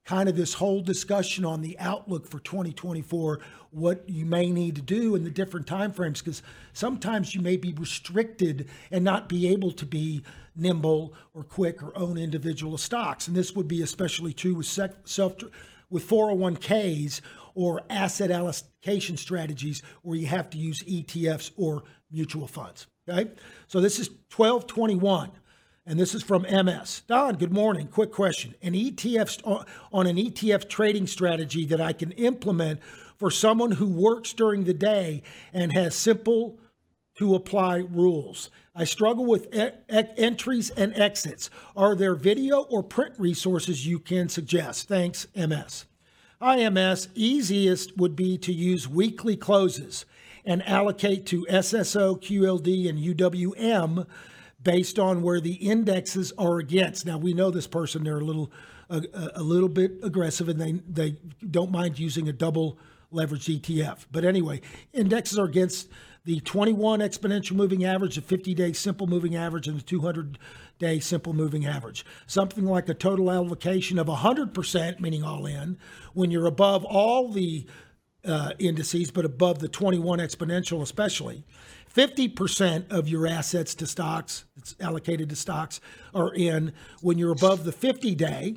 kind 0.08 0.26
of 0.26 0.36
this 0.36 0.54
whole 0.54 0.80
discussion 0.80 1.44
on 1.44 1.60
the 1.60 1.78
outlook 1.78 2.26
for 2.26 2.38
2024 2.38 3.40
what 3.72 4.08
you 4.08 4.24
may 4.24 4.50
need 4.50 4.74
to 4.74 4.80
do 4.80 5.14
in 5.14 5.22
the 5.22 5.28
different 5.28 5.66
timeframes 5.66 6.20
because 6.20 6.42
sometimes 6.72 7.34
you 7.34 7.42
may 7.42 7.58
be 7.58 7.74
restricted 7.74 8.66
and 8.90 9.04
not 9.04 9.28
be 9.28 9.46
able 9.46 9.70
to 9.70 9.84
be 9.84 10.22
nimble 10.56 11.12
or 11.34 11.44
quick 11.44 11.82
or 11.82 11.94
own 11.94 12.16
individual 12.16 12.78
stocks. 12.78 13.28
And 13.28 13.36
this 13.36 13.54
would 13.54 13.68
be 13.68 13.82
especially 13.82 14.32
true 14.32 14.54
with 14.54 14.66
self 14.66 15.36
with 15.90 16.08
401ks 16.08 17.20
or 17.54 17.82
asset 17.90 18.30
allocation 18.30 19.18
strategies 19.18 19.82
where 20.00 20.16
you 20.16 20.26
have 20.28 20.48
to 20.50 20.56
use 20.56 20.82
ETFs 20.84 21.50
or 21.58 21.82
mutual 22.10 22.46
funds 22.46 22.86
okay? 23.08 23.30
So 23.66 23.80
this 23.80 23.98
is 23.98 24.08
1221 24.34 25.30
and 25.88 25.98
this 25.98 26.14
is 26.14 26.22
from 26.22 26.42
MS. 26.42 27.00
Don, 27.06 27.36
good 27.36 27.50
morning. 27.50 27.88
Quick 27.88 28.12
question. 28.12 28.54
An 28.60 28.74
ETF 28.74 29.40
uh, 29.46 29.64
on 29.90 30.06
an 30.06 30.16
ETF 30.16 30.68
trading 30.68 31.06
strategy 31.06 31.64
that 31.64 31.80
I 31.80 31.94
can 31.94 32.12
implement 32.12 32.80
for 33.16 33.30
someone 33.30 33.70
who 33.70 33.86
works 33.86 34.34
during 34.34 34.64
the 34.64 34.74
day 34.74 35.22
and 35.50 35.72
has 35.72 35.96
simple 35.96 36.58
to 37.16 37.34
apply 37.34 37.78
rules. 37.78 38.50
I 38.74 38.84
struggle 38.84 39.24
with 39.24 39.48
e- 39.54 39.70
e- 39.90 40.02
entries 40.18 40.68
and 40.68 40.94
exits. 40.94 41.48
Are 41.74 41.96
there 41.96 42.14
video 42.14 42.64
or 42.64 42.82
print 42.82 43.14
resources 43.16 43.86
you 43.86 43.98
can 43.98 44.28
suggest? 44.28 44.88
Thanks, 44.88 45.26
MS. 45.34 45.86
IMS, 46.42 47.08
easiest 47.14 47.96
would 47.96 48.14
be 48.14 48.36
to 48.36 48.52
use 48.52 48.86
weekly 48.86 49.38
closes 49.38 50.04
and 50.44 50.62
allocate 50.68 51.24
to 51.26 51.46
SSO, 51.46 52.20
QLD, 52.20 52.90
and 52.90 52.98
UWM 52.98 54.06
based 54.62 54.98
on 54.98 55.22
where 55.22 55.40
the 55.40 55.54
indexes 55.54 56.32
are 56.38 56.58
against. 56.58 57.06
Now 57.06 57.18
we 57.18 57.34
know 57.34 57.50
this 57.50 57.66
person; 57.66 58.04
they're 58.04 58.18
a 58.18 58.24
little 58.24 58.52
a, 58.90 59.02
a 59.36 59.42
little 59.42 59.68
bit 59.68 59.92
aggressive, 60.02 60.48
and 60.48 60.60
they 60.60 60.72
they 60.88 61.18
don't 61.48 61.70
mind 61.70 61.98
using 61.98 62.28
a 62.28 62.32
double 62.32 62.78
leveraged 63.12 63.60
ETF. 63.60 64.06
But 64.10 64.24
anyway, 64.24 64.60
indexes 64.92 65.38
are 65.38 65.46
against 65.46 65.88
the 66.24 66.40
21 66.40 67.00
exponential 67.00 67.52
moving 67.52 67.84
average, 67.84 68.16
the 68.16 68.20
50 68.20 68.54
day 68.54 68.72
simple 68.72 69.06
moving 69.06 69.34
average, 69.34 69.66
and 69.66 69.78
the 69.78 69.82
200 69.82 70.38
day 70.78 71.00
simple 71.00 71.32
moving 71.32 71.66
average. 71.66 72.04
Something 72.26 72.64
like 72.64 72.88
a 72.88 72.94
total 72.94 73.30
allocation 73.30 73.98
of 73.98 74.08
100%, 74.08 75.00
meaning 75.00 75.22
all 75.22 75.46
in, 75.46 75.78
when 76.12 76.30
you're 76.30 76.46
above 76.46 76.84
all 76.84 77.32
the 77.32 77.66
uh, 78.24 78.52
indices, 78.58 79.10
but 79.10 79.24
above 79.24 79.60
the 79.60 79.68
21 79.68 80.18
exponential, 80.18 80.82
especially. 80.82 81.44
50% 81.98 82.92
of 82.92 83.08
your 83.08 83.26
assets 83.26 83.74
to 83.74 83.84
stocks, 83.84 84.44
it's 84.56 84.76
allocated 84.78 85.28
to 85.30 85.36
stocks, 85.36 85.80
are 86.14 86.32
in 86.32 86.72
when 87.00 87.18
you're 87.18 87.32
above 87.32 87.64
the 87.64 87.72
50 87.72 88.14
day. 88.14 88.54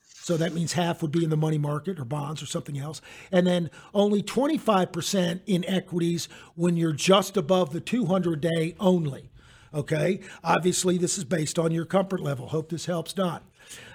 So 0.00 0.36
that 0.36 0.54
means 0.54 0.72
half 0.72 1.00
would 1.00 1.12
be 1.12 1.22
in 1.22 1.30
the 1.30 1.36
money 1.36 1.56
market 1.56 2.00
or 2.00 2.04
bonds 2.04 2.42
or 2.42 2.46
something 2.46 2.78
else. 2.78 3.00
And 3.30 3.46
then 3.46 3.70
only 3.94 4.24
25% 4.24 5.40
in 5.46 5.64
equities 5.66 6.28
when 6.56 6.76
you're 6.76 6.92
just 6.92 7.36
above 7.36 7.72
the 7.72 7.80
200 7.80 8.40
day 8.40 8.74
only. 8.80 9.30
Okay. 9.72 10.18
Obviously, 10.42 10.98
this 10.98 11.16
is 11.16 11.22
based 11.22 11.60
on 11.60 11.70
your 11.70 11.84
comfort 11.84 12.20
level. 12.20 12.48
Hope 12.48 12.70
this 12.70 12.86
helps, 12.86 13.12
Don. 13.12 13.40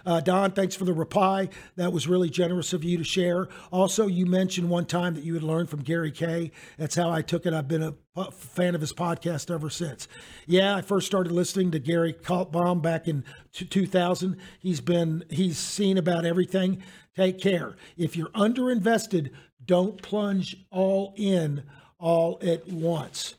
Uh, 0.06 0.20
Don, 0.20 0.52
thanks 0.52 0.76
for 0.76 0.86
the 0.86 0.94
reply. 0.94 1.50
That 1.76 1.94
was 1.94 2.08
really 2.08 2.30
generous 2.30 2.74
of 2.74 2.84
you 2.84 2.98
to 2.98 3.04
share. 3.04 3.48
Also, 3.72 4.08
you 4.08 4.26
mentioned 4.26 4.70
one 4.70 4.86
time 4.86 5.16
that 5.16 5.24
you 5.24 5.34
had 5.34 5.44
learned 5.44 5.70
from 5.70 5.82
Gary 5.82 6.12
Kay. 6.12 6.52
That's 6.78 6.96
how 6.96 7.10
I 7.12 7.22
took 7.22 7.46
it. 7.46 7.54
I've 7.54 7.68
been 7.68 7.84
a 8.16 8.32
fan 8.32 8.76
of 8.76 8.82
his 8.82 8.94
podcast 8.94 9.54
ever 9.54 9.70
since. 9.70 10.08
Yeah, 10.48 10.76
I 10.76 10.82
first 10.82 11.08
started 11.08 11.32
listening 11.32 11.72
to 11.72 11.80
Gary 11.80 12.14
Kaltbaum 12.14 12.82
back 12.82 13.08
in 13.08 13.24
2000. 13.54 14.38
He's 14.60 14.82
been 14.82 15.24
he's 15.30 15.58
seen 15.58 15.98
about 15.98 16.26
everything. 16.26 16.82
Take 17.16 17.40
care. 17.40 17.76
If 17.98 18.16
you're 18.18 18.30
underinvested, 18.30 19.32
don't 19.64 20.02
plunge 20.02 20.56
all 20.72 21.14
in 21.18 21.64
all 22.00 22.40
at 22.42 22.68
once. 22.68 23.36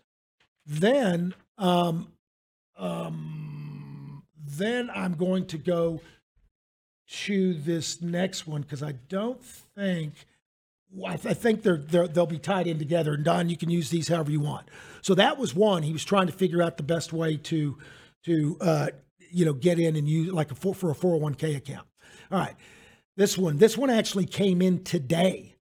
Then, 0.66 1.34
um, 1.58 2.12
um, 2.76 4.24
then 4.38 4.90
I'm 4.90 5.14
going 5.14 5.46
to 5.46 5.58
go 5.58 6.00
to 7.08 7.54
this 7.54 8.02
next 8.02 8.46
one 8.46 8.62
because 8.62 8.82
I 8.82 8.92
don't 9.08 9.42
think 9.42 10.12
I, 11.04 11.16
th- 11.16 11.26
I 11.26 11.34
think 11.34 11.62
they're, 11.62 11.76
they're 11.76 12.08
they'll 12.08 12.26
be 12.26 12.38
tied 12.38 12.66
in 12.66 12.78
together. 12.78 13.14
And 13.14 13.24
Don, 13.24 13.48
you 13.48 13.56
can 13.56 13.70
use 13.70 13.90
these 13.90 14.08
however 14.08 14.30
you 14.30 14.40
want. 14.40 14.68
So 15.02 15.14
that 15.14 15.38
was 15.38 15.54
one. 15.54 15.82
He 15.82 15.92
was 15.92 16.04
trying 16.04 16.26
to 16.26 16.32
figure 16.32 16.62
out 16.62 16.76
the 16.76 16.82
best 16.82 17.12
way 17.12 17.36
to 17.36 17.78
to 18.24 18.56
uh, 18.60 18.88
you 19.30 19.44
know 19.44 19.52
get 19.52 19.78
in 19.78 19.96
and 19.96 20.08
use 20.08 20.32
like 20.32 20.50
a 20.50 20.54
for, 20.54 20.74
for 20.74 20.90
a 20.90 20.94
401k 20.94 21.56
account. 21.56 21.86
All 22.30 22.38
right, 22.38 22.54
this 23.16 23.36
one 23.36 23.58
this 23.58 23.76
one 23.76 23.90
actually 23.90 24.26
came 24.26 24.62
in 24.62 24.84
today. 24.84 25.54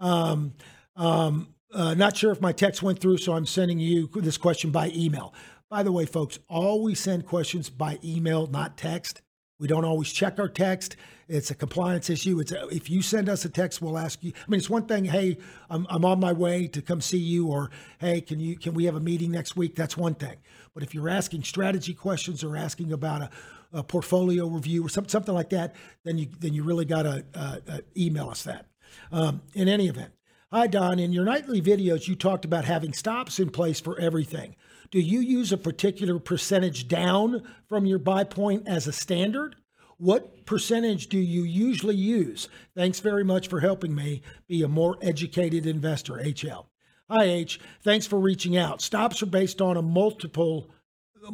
Um, 0.00 0.54
um, 0.96 1.48
uh, 1.72 1.94
not 1.94 2.16
sure 2.16 2.32
if 2.32 2.40
my 2.40 2.52
text 2.52 2.82
went 2.82 2.98
through, 2.98 3.18
so 3.18 3.34
I'm 3.34 3.46
sending 3.46 3.78
you 3.78 4.08
this 4.14 4.38
question 4.38 4.70
by 4.70 4.90
email. 4.94 5.34
By 5.68 5.82
the 5.82 5.92
way, 5.92 6.06
folks, 6.06 6.38
always 6.48 6.98
send 6.98 7.26
questions 7.26 7.68
by 7.68 7.98
email, 8.02 8.46
not 8.46 8.78
text. 8.78 9.20
We 9.58 9.66
don't 9.66 9.84
always 9.84 10.12
check 10.12 10.38
our 10.38 10.48
text. 10.48 10.96
It's 11.26 11.50
a 11.50 11.54
compliance 11.54 12.08
issue. 12.08 12.38
It's 12.38 12.52
a, 12.52 12.68
if 12.68 12.88
you 12.88 13.02
send 13.02 13.28
us 13.28 13.44
a 13.44 13.48
text, 13.48 13.82
we'll 13.82 13.98
ask 13.98 14.22
you. 14.22 14.32
I 14.34 14.50
mean, 14.50 14.58
it's 14.58 14.70
one 14.70 14.86
thing. 14.86 15.04
Hey, 15.04 15.38
I'm, 15.68 15.86
I'm 15.90 16.04
on 16.04 16.20
my 16.20 16.32
way 16.32 16.68
to 16.68 16.80
come 16.80 17.00
see 17.00 17.18
you, 17.18 17.48
or 17.48 17.70
hey, 17.98 18.20
can 18.20 18.38
you 18.38 18.56
can 18.56 18.72
we 18.72 18.84
have 18.84 18.94
a 18.94 19.00
meeting 19.00 19.32
next 19.32 19.56
week? 19.56 19.74
That's 19.74 19.96
one 19.96 20.14
thing. 20.14 20.36
But 20.74 20.84
if 20.84 20.94
you're 20.94 21.08
asking 21.08 21.42
strategy 21.42 21.92
questions 21.92 22.44
or 22.44 22.56
asking 22.56 22.92
about 22.92 23.22
a, 23.22 23.30
a 23.72 23.82
portfolio 23.82 24.46
review 24.46 24.86
or 24.86 24.88
some, 24.88 25.08
something 25.08 25.34
like 25.34 25.50
that, 25.50 25.74
then 26.04 26.18
you 26.18 26.28
then 26.38 26.54
you 26.54 26.62
really 26.62 26.84
got 26.84 27.02
to 27.02 27.24
uh, 27.34 27.56
uh, 27.68 27.78
email 27.96 28.30
us 28.30 28.44
that. 28.44 28.66
Um, 29.10 29.42
in 29.54 29.68
any 29.68 29.88
event, 29.88 30.12
hi 30.52 30.68
Don. 30.68 31.00
In 31.00 31.12
your 31.12 31.24
nightly 31.24 31.60
videos, 31.60 32.06
you 32.06 32.14
talked 32.14 32.44
about 32.44 32.64
having 32.64 32.92
stops 32.92 33.40
in 33.40 33.50
place 33.50 33.80
for 33.80 33.98
everything. 33.98 34.54
Do 34.90 35.00
you 35.00 35.20
use 35.20 35.52
a 35.52 35.58
particular 35.58 36.18
percentage 36.18 36.88
down 36.88 37.42
from 37.68 37.84
your 37.84 37.98
buy 37.98 38.24
point 38.24 38.66
as 38.66 38.86
a 38.86 38.92
standard? 38.92 39.56
What 39.98 40.46
percentage 40.46 41.08
do 41.08 41.18
you 41.18 41.42
usually 41.42 41.96
use? 41.96 42.48
Thanks 42.74 43.00
very 43.00 43.24
much 43.24 43.48
for 43.48 43.60
helping 43.60 43.94
me 43.94 44.22
be 44.46 44.62
a 44.62 44.68
more 44.68 44.96
educated 45.02 45.66
investor, 45.66 46.14
HL. 46.14 46.66
Hi 47.10 47.24
H, 47.24 47.60
thanks 47.82 48.06
for 48.06 48.18
reaching 48.18 48.56
out. 48.56 48.80
Stops 48.80 49.22
are 49.22 49.26
based 49.26 49.60
on 49.60 49.76
a 49.76 49.82
multiple 49.82 50.70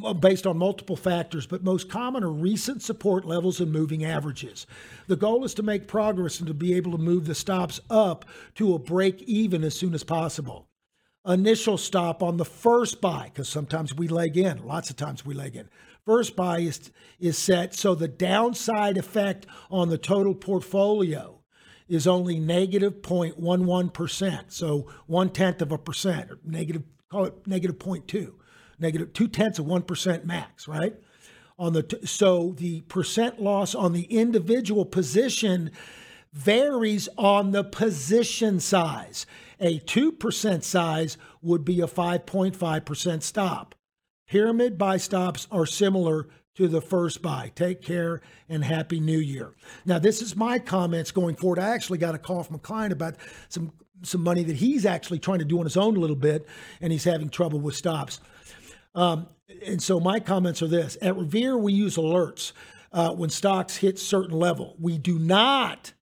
uh, 0.05 0.15
based 0.15 0.47
on 0.47 0.57
multiple 0.57 0.97
factors, 0.97 1.47
but 1.47 1.63
most 1.63 1.89
common 1.89 2.25
are 2.25 2.31
recent 2.31 2.83
support 2.83 3.25
levels 3.25 3.61
and 3.61 3.71
moving 3.71 4.05
averages. 4.05 4.67
The 5.07 5.17
goal 5.17 5.45
is 5.45 5.55
to 5.55 5.63
make 5.63 5.87
progress 5.87 6.39
and 6.39 6.49
to 6.49 6.55
be 6.55 6.75
able 6.75 6.93
to 6.93 6.99
move 6.99 7.27
the 7.27 7.35
stops 7.35 7.81
up 7.91 8.25
to 8.57 8.75
a 8.75 8.79
break 8.79 9.23
even 9.23 9.63
as 9.63 9.75
soon 9.77 9.95
as 9.95 10.03
possible 10.03 10.67
initial 11.27 11.79
stop 11.79 12.23
on 12.23 12.37
the 12.37 12.45
first 12.45 13.01
buy, 13.01 13.31
because 13.33 13.49
sometimes 13.49 13.95
we 13.95 14.09
leg 14.09 14.37
in, 14.37 14.67
lots 14.67 14.91
of 14.91 14.97
times 14.97 15.25
we 15.25 15.35
leg 15.35 15.57
in. 15.57 15.69
First 16.05 16.37
buy 16.37 16.59
is, 16.61 16.91
is 17.19 17.39
set 17.39 17.75
so 17.75 17.95
the 17.95 18.09
downside 18.09 18.99
effect 18.99 19.47
on 19.71 19.89
the 19.89 19.97
total 19.97 20.35
portfolio 20.35 21.41
is 21.89 22.07
only 22.07 22.39
negative 22.39 23.01
0.11%. 23.03 24.45
So 24.49 24.91
one 25.07 25.31
tenth 25.31 25.63
of 25.63 25.73
a 25.73 25.79
percent, 25.79 26.31
or 26.31 26.39
negative, 26.45 26.83
call 27.11 27.25
it 27.25 27.47
negative 27.47 27.79
0.2, 27.79 28.35
negative 28.79 29.13
two 29.13 29.29
tenths 29.29 29.59
of 29.59 29.67
1% 29.67 30.25
max, 30.25 30.69
right? 30.69 30.95
On 31.59 31.73
the 31.73 31.83
t- 31.85 32.05
so 32.07 32.55
the 32.57 32.81
percent 32.83 33.41
loss 33.41 33.75
on 33.75 33.93
the 33.93 34.05
individual 34.05 34.85
position 34.85 35.71
varies 36.33 37.09
on 37.17 37.53
the 37.53 37.63
position 37.63 38.61
size. 38.61 39.25
A 39.61 39.79
2% 39.81 40.63
size 40.63 41.17
would 41.43 41.65
be 41.65 41.81
a 41.81 41.87
5.5% 41.87 43.23
stop. 43.23 43.75
Pyramid 44.27 44.79
buy 44.79 44.97
stops 44.97 45.47
are 45.51 45.67
similar 45.67 46.29
to 46.55 46.69
the 46.69 46.81
first 46.81 47.21
buy. 47.21 47.51
Take 47.55 47.83
care 47.83 48.21
and 48.49 48.65
happy 48.65 49.01
new 49.01 49.19
year. 49.19 49.55
Now, 49.85 49.99
this 49.99 50.23
is 50.23 50.37
my 50.37 50.59
comments 50.59 51.11
going 51.11 51.37
forward. 51.37 51.59
I 51.59 51.71
actually 51.71 51.99
got 51.99 52.15
a 52.15 52.19
call 52.19 52.43
from 52.43 52.57
a 52.57 52.61
client 52.61 52.93
about 52.93 53.17
some 53.49 53.73
some 54.03 54.23
money 54.23 54.43
that 54.45 54.57
he's 54.57 54.85
actually 54.85 55.19
trying 55.19 55.39
to 55.39 55.47
do 55.47 55.59
on 55.59 55.65
his 55.65 55.77
own 55.79 55.97
a 55.97 56.01
little 56.01 56.17
bit, 56.17 56.47
and 56.81 56.93
he's 56.93 57.05
having 57.05 57.31
trouble 57.31 57.59
with 57.59 57.75
stops. 57.75 58.21
Um, 58.95 59.29
and 59.65 59.83
so 59.83 59.99
my 59.99 60.21
comments 60.21 60.63
are 60.63 60.69
this: 60.69 60.97
at 61.03 61.17
Revere, 61.17 61.57
we 61.57 61.73
use 61.73 61.97
alerts 61.97 62.53
uh, 62.93 63.13
when 63.13 63.31
stocks 63.31 63.77
hit 63.77 63.99
certain 63.99 64.39
level. 64.39 64.77
We 64.79 64.99
do 64.99 65.19
not 65.19 65.93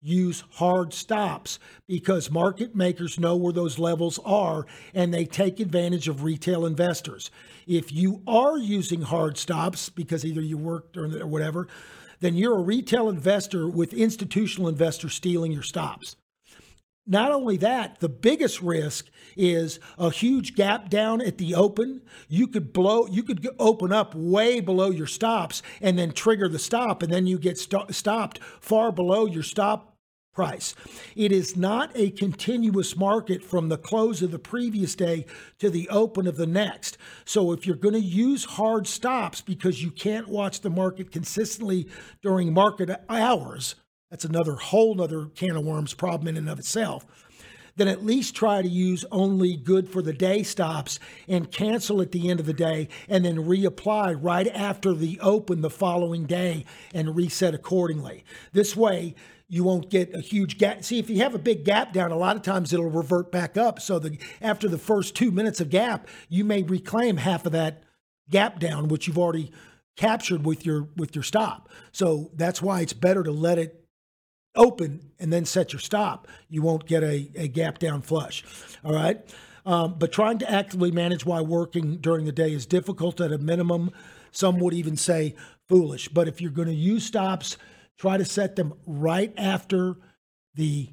use 0.00 0.44
hard 0.52 0.92
stops 0.92 1.58
because 1.86 2.30
market 2.30 2.74
makers 2.74 3.18
know 3.18 3.36
where 3.36 3.52
those 3.52 3.78
levels 3.78 4.18
are 4.24 4.66
and 4.94 5.12
they 5.12 5.24
take 5.24 5.60
advantage 5.60 6.08
of 6.08 6.22
retail 6.22 6.64
investors. 6.64 7.30
If 7.66 7.92
you 7.92 8.22
are 8.26 8.58
using 8.58 9.02
hard 9.02 9.36
stops 9.38 9.88
because 9.88 10.24
either 10.24 10.40
you 10.40 10.56
worked 10.56 10.96
or, 10.96 11.26
whatever, 11.26 11.66
then 12.20 12.34
you're 12.34 12.58
a 12.58 12.62
retail 12.62 13.08
investor 13.08 13.68
with 13.68 13.92
institutional 13.92 14.68
investors 14.68 15.14
stealing 15.14 15.52
your 15.52 15.62
stops. 15.62 16.16
Not 17.10 17.32
only 17.32 17.56
that, 17.56 18.00
the 18.00 18.08
biggest 18.10 18.60
risk 18.60 19.06
is 19.34 19.80
a 19.98 20.10
huge 20.10 20.54
gap 20.54 20.90
down 20.90 21.22
at 21.22 21.38
the 21.38 21.54
open. 21.54 22.02
You 22.28 22.46
could 22.46 22.74
blow, 22.74 23.06
you 23.06 23.22
could 23.22 23.48
open 23.58 23.94
up 23.94 24.14
way 24.14 24.60
below 24.60 24.90
your 24.90 25.06
stops 25.06 25.62
and 25.80 25.98
then 25.98 26.12
trigger 26.12 26.48
the 26.48 26.58
stop, 26.58 27.02
and 27.02 27.10
then 27.10 27.26
you 27.26 27.38
get 27.38 27.58
st- 27.58 27.94
stopped 27.94 28.40
far 28.60 28.92
below 28.92 29.24
your 29.24 29.42
stop 29.42 29.94
price. 30.34 30.74
It 31.16 31.32
is 31.32 31.56
not 31.56 31.90
a 31.94 32.10
continuous 32.10 32.94
market 32.94 33.42
from 33.42 33.70
the 33.70 33.78
close 33.78 34.20
of 34.20 34.30
the 34.30 34.38
previous 34.38 34.94
day 34.94 35.24
to 35.60 35.70
the 35.70 35.88
open 35.88 36.26
of 36.26 36.36
the 36.36 36.46
next. 36.46 36.98
So 37.24 37.52
if 37.52 37.66
you're 37.66 37.74
going 37.74 37.94
to 37.94 38.00
use 38.00 38.44
hard 38.44 38.86
stops 38.86 39.40
because 39.40 39.82
you 39.82 39.90
can't 39.90 40.28
watch 40.28 40.60
the 40.60 40.70
market 40.70 41.10
consistently 41.10 41.88
during 42.22 42.52
market 42.52 42.90
hours, 43.08 43.76
that's 44.10 44.24
another 44.24 44.54
whole 44.54 44.94
nother 44.94 45.26
can 45.34 45.56
of 45.56 45.64
worms 45.64 45.94
problem 45.94 46.28
in 46.28 46.36
and 46.36 46.48
of 46.48 46.58
itself. 46.58 47.06
Then 47.76 47.88
at 47.88 48.04
least 48.04 48.34
try 48.34 48.60
to 48.60 48.68
use 48.68 49.04
only 49.12 49.56
good 49.56 49.88
for 49.88 50.02
the 50.02 50.12
day 50.12 50.42
stops 50.42 50.98
and 51.28 51.50
cancel 51.50 52.02
at 52.02 52.10
the 52.10 52.28
end 52.28 52.40
of 52.40 52.46
the 52.46 52.52
day 52.52 52.88
and 53.08 53.24
then 53.24 53.36
reapply 53.36 54.18
right 54.20 54.48
after 54.48 54.92
the 54.94 55.20
open 55.20 55.60
the 55.60 55.70
following 55.70 56.26
day 56.26 56.64
and 56.92 57.14
reset 57.14 57.54
accordingly. 57.54 58.24
This 58.52 58.74
way, 58.74 59.14
you 59.48 59.62
won't 59.62 59.90
get 59.90 60.12
a 60.12 60.20
huge 60.20 60.58
gap. 60.58 60.84
See, 60.84 60.98
if 60.98 61.08
you 61.08 61.18
have 61.18 61.34
a 61.34 61.38
big 61.38 61.64
gap 61.64 61.92
down, 61.92 62.10
a 62.10 62.16
lot 62.16 62.36
of 62.36 62.42
times 62.42 62.72
it'll 62.72 62.90
revert 62.90 63.30
back 63.30 63.56
up. 63.56 63.80
So 63.80 63.98
the 63.98 64.18
after 64.42 64.68
the 64.68 64.76
first 64.76 65.14
two 65.14 65.30
minutes 65.30 65.60
of 65.60 65.70
gap, 65.70 66.08
you 66.28 66.44
may 66.44 66.62
reclaim 66.62 67.18
half 67.18 67.46
of 67.46 67.52
that 67.52 67.84
gap 68.28 68.58
down, 68.58 68.88
which 68.88 69.06
you've 69.06 69.18
already 69.18 69.52
captured 69.96 70.44
with 70.44 70.66
your 70.66 70.88
with 70.96 71.14
your 71.14 71.22
stop. 71.22 71.70
So 71.92 72.30
that's 72.34 72.60
why 72.60 72.80
it's 72.80 72.92
better 72.92 73.22
to 73.22 73.32
let 73.32 73.58
it 73.58 73.87
open 74.58 75.12
and 75.18 75.32
then 75.32 75.46
set 75.46 75.72
your 75.72 75.80
stop. 75.80 76.28
You 76.50 76.60
won't 76.60 76.86
get 76.86 77.02
a, 77.02 77.30
a 77.34 77.48
gap 77.48 77.78
down 77.78 78.02
flush. 78.02 78.44
All 78.84 78.92
right. 78.92 79.18
Um, 79.64 79.94
but 79.98 80.12
trying 80.12 80.38
to 80.38 80.50
actively 80.50 80.90
manage 80.90 81.24
while 81.24 81.46
working 81.46 81.96
during 81.96 82.24
the 82.24 82.32
day 82.32 82.52
is 82.52 82.66
difficult 82.66 83.20
at 83.20 83.32
a 83.32 83.38
minimum. 83.38 83.90
Some 84.32 84.58
would 84.58 84.74
even 84.74 84.96
say 84.96 85.34
foolish. 85.68 86.08
But 86.08 86.28
if 86.28 86.40
you're 86.40 86.50
going 86.50 86.68
to 86.68 86.74
use 86.74 87.04
stops, 87.04 87.56
try 87.98 88.16
to 88.16 88.24
set 88.24 88.56
them 88.56 88.74
right 88.86 89.32
after 89.36 89.96
the 90.54 90.90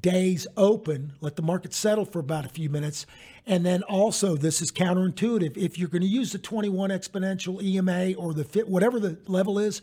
days 0.00 0.46
open, 0.56 1.12
let 1.20 1.36
the 1.36 1.42
market 1.42 1.72
settle 1.72 2.04
for 2.04 2.18
about 2.18 2.44
a 2.44 2.48
few 2.48 2.68
minutes. 2.68 3.06
And 3.46 3.64
then 3.64 3.82
also, 3.84 4.36
this 4.36 4.60
is 4.60 4.72
counterintuitive. 4.72 5.56
If 5.56 5.78
you're 5.78 5.88
going 5.88 6.02
to 6.02 6.08
use 6.08 6.32
the 6.32 6.38
21 6.38 6.90
exponential 6.90 7.62
EMA 7.62 8.14
or 8.14 8.34
the 8.34 8.44
fit, 8.44 8.68
whatever 8.68 8.98
the 8.98 9.18
level 9.26 9.58
is, 9.58 9.82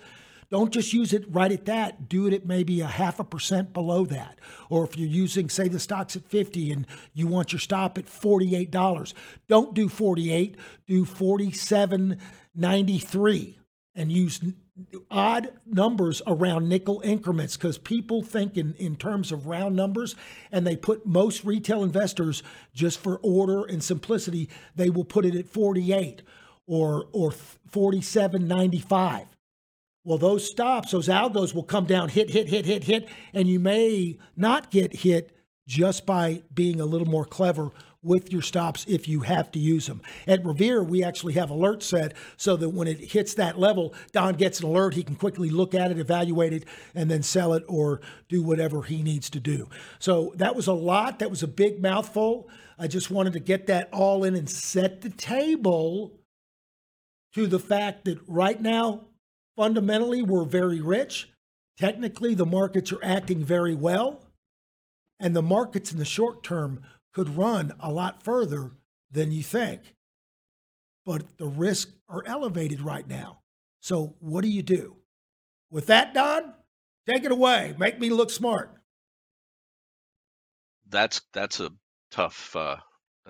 don't 0.52 0.72
just 0.74 0.94
use 0.94 1.14
it 1.14 1.24
right 1.30 1.52
at 1.52 1.66
that. 1.66 2.08
Do 2.10 2.28
it 2.28 2.34
at 2.34 2.46
maybe 2.46 2.82
a 2.82 2.86
half 2.86 3.22
a 3.22 3.24
percent 3.24 3.74
below 3.74 4.06
that. 4.06 4.38
Or 4.70 4.84
if 4.84 4.98
you're 4.98 5.08
using, 5.08 5.50
say, 5.50 5.70
the 5.70 5.80
stock's 5.80 6.18
at 6.18 6.28
50 6.28 6.74
and 6.74 6.86
you 7.14 7.26
want 7.26 7.54
your 7.54 7.60
stop 7.60 7.98
at 7.98 8.06
$48, 8.06 9.14
don't 9.48 9.74
do 9.74 9.88
48, 9.88 10.58
do 10.86 11.06
47.93 11.06 13.56
and 13.96 14.12
use 14.12 14.42
odd 15.10 15.54
numbers 15.66 16.22
around 16.28 16.68
nickel 16.68 17.00
increments 17.04 17.56
because 17.56 17.78
people 17.78 18.22
think 18.22 18.58
in, 18.58 18.74
in 18.74 18.98
terms 18.98 19.32
of 19.32 19.48
round 19.48 19.74
numbers 19.76 20.18
and 20.52 20.68
they 20.68 20.76
put 20.76 21.06
most 21.06 21.46
retail 21.46 21.84
investors 21.84 22.44
just 22.74 23.00
for 23.00 23.20
order 23.22 23.64
and 23.64 23.84
simplicity 23.84 24.50
they 24.76 24.90
will 24.90 25.06
put 25.06 25.26
it 25.26 25.36
at 25.36 25.48
48 25.48 26.24
or 26.66 27.06
or 27.12 27.30
47.95 27.70 29.28
well 30.04 30.18
those 30.18 30.50
stops 30.50 30.92
those 30.92 31.08
algos 31.08 31.54
will 31.54 31.64
come 31.64 31.86
down 31.86 32.10
hit 32.10 32.30
hit 32.30 32.48
hit 32.48 32.66
hit 32.66 32.84
hit 32.84 33.10
and 33.34 33.48
you 33.48 33.60
may 33.60 34.18
not 34.36 34.72
get 34.72 34.94
hit 34.94 35.36
just 35.68 36.06
by 36.06 36.42
being 36.54 36.82
a 36.82 36.86
little 36.86 37.08
more 37.08 37.26
clever 37.26 37.72
with 38.04 38.32
your 38.32 38.42
stops 38.42 38.86
if 38.88 39.08
you 39.08 39.22
have 39.22 39.52
to 39.52 39.60
use 39.60 39.86
them. 39.86 40.02
At 40.28 40.44
Revere, 40.44 40.84
we 40.84 41.04
actually 41.04 41.34
have 41.34 41.50
alerts 41.50 41.84
set 41.84 42.14
so 42.36 42.56
that 42.58 42.70
when 42.70 42.88
it 42.88 43.00
hits 43.00 43.36
that 43.36 43.60
level, 43.60 43.94
Don 44.12 44.34
gets 44.36 44.60
an 44.60 44.66
alert. 44.68 44.96
He 44.96 45.04
can 45.04 45.16
quickly 45.16 45.50
look 45.50 45.76
at 45.76 45.92
it, 45.92 46.00
evaluate 46.00 46.54
it, 46.54 46.66
and 46.96 47.12
then 47.12 47.22
sell 47.22 47.54
it 47.54 47.64
or 47.68 48.02
do 48.28 48.42
whatever 48.42 48.82
he 48.82 49.04
needs 49.04 49.30
to 49.32 49.40
do. 49.40 49.70
So 50.00 50.34
that 50.38 50.56
was 50.56 50.68
a 50.68 50.74
lot. 50.74 51.20
That 51.20 51.30
was 51.30 51.44
a 51.44 51.48
big 51.48 51.82
mouthful. 51.82 52.50
I 52.80 52.88
just 52.88 53.12
wanted 53.12 53.34
to 53.34 53.40
get 53.40 53.68
that 53.68 53.90
all 53.94 54.24
in 54.24 54.36
and 54.36 54.50
set 54.50 55.02
the 55.02 55.10
table 55.12 56.20
to 57.36 57.48
the 57.48 57.60
fact 57.60 58.06
that 58.06 58.20
right 58.28 58.60
now, 58.60 59.06
fundamentally, 59.56 60.22
we're 60.22 60.46
very 60.46 60.82
rich. 60.82 61.30
Technically, 61.78 62.34
the 62.34 62.46
markets 62.46 62.92
are 62.92 63.04
acting 63.04 63.44
very 63.44 63.76
well. 63.76 64.24
And 65.20 65.36
the 65.36 65.42
markets 65.42 65.92
in 65.92 66.00
the 66.00 66.06
short 66.06 66.44
term 66.44 66.82
could 67.14 67.38
run 67.38 67.74
a 67.80 67.92
lot 67.92 68.24
further 68.24 68.72
than 69.12 69.32
you 69.32 69.44
think. 69.44 69.96
But 71.06 71.38
the 71.38 71.48
risks 71.48 71.92
are 72.10 72.24
elevated 72.26 72.82
right 72.82 73.08
now. 73.08 73.42
So, 73.82 74.16
what 74.20 74.42
do 74.42 74.48
you 74.48 74.62
do? 74.62 74.98
With 75.72 75.88
that, 75.88 76.14
Don, 76.14 76.54
take 77.08 77.24
it 77.24 77.32
away. 77.32 77.76
Make 77.78 78.00
me 78.00 78.10
look 78.10 78.30
smart. 78.30 78.76
That's 80.88 81.22
that's 81.34 81.60
a 81.60 81.72
tough. 82.12 82.56
Uh, 82.56 82.78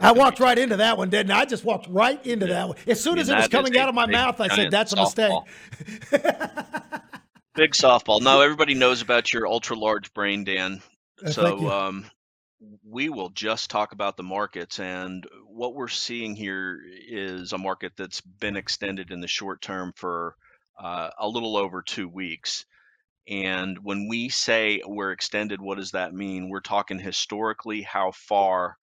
I 0.02 0.12
walked 0.12 0.40
right 0.40 0.58
into 0.58 0.78
that 0.78 0.98
one, 0.98 1.10
didn't 1.10 1.32
I? 1.32 1.42
I 1.42 1.46
just 1.46 1.64
walked 1.64 1.88
right 1.88 2.24
into 2.26 2.48
yeah. 2.48 2.54
that 2.54 2.68
one. 2.70 2.78
As 2.88 3.02
soon 3.02 3.20
as 3.20 3.30
it 3.30 3.36
was 3.36 3.48
coming 3.48 3.78
out 3.78 3.90
of 3.90 3.96
my 3.96 4.08
mouth, 4.08 4.42
I 4.42 4.48
said, 4.48 4.72
"That's 4.72 4.94
a 4.94 4.98
mistake." 4.98 5.32
Big 7.56 7.72
softball. 7.72 8.22
No, 8.22 8.42
everybody 8.42 8.74
knows 8.74 9.02
about 9.02 9.34
your 9.34 9.46
ultra 9.46 9.76
large 9.76 10.14
brain, 10.14 10.44
Dan. 10.46 10.82
Uh, 11.24 11.30
so 11.30 11.70
um, 11.70 12.06
we 12.88 13.10
will 13.10 13.30
just 13.30 13.70
talk 13.70 13.92
about 13.92 14.18
the 14.18 14.24
markets. 14.24 14.80
And 14.80 15.26
what 15.46 15.76
we're 15.76 15.88
seeing 15.88 16.36
here 16.36 16.80
is 17.08 17.52
a 17.54 17.58
market 17.58 17.94
that's 17.98 18.22
been 18.22 18.56
extended 18.56 19.12
in 19.12 19.20
the 19.20 19.28
short 19.28 19.62
term 19.62 19.94
for 19.96 20.36
uh, 20.80 21.10
a 21.20 21.28
little 21.28 21.58
over 21.58 21.82
two 21.82 22.08
weeks. 22.08 22.66
And 23.28 23.78
when 23.84 24.08
we 24.08 24.30
say 24.30 24.82
we're 24.86 25.12
extended, 25.12 25.62
what 25.62 25.78
does 25.78 25.92
that 25.92 26.14
mean? 26.14 26.50
We're 26.50 26.60
talking 26.60 27.00
historically 27.00 27.82
how 27.82 28.12
far 28.12 28.78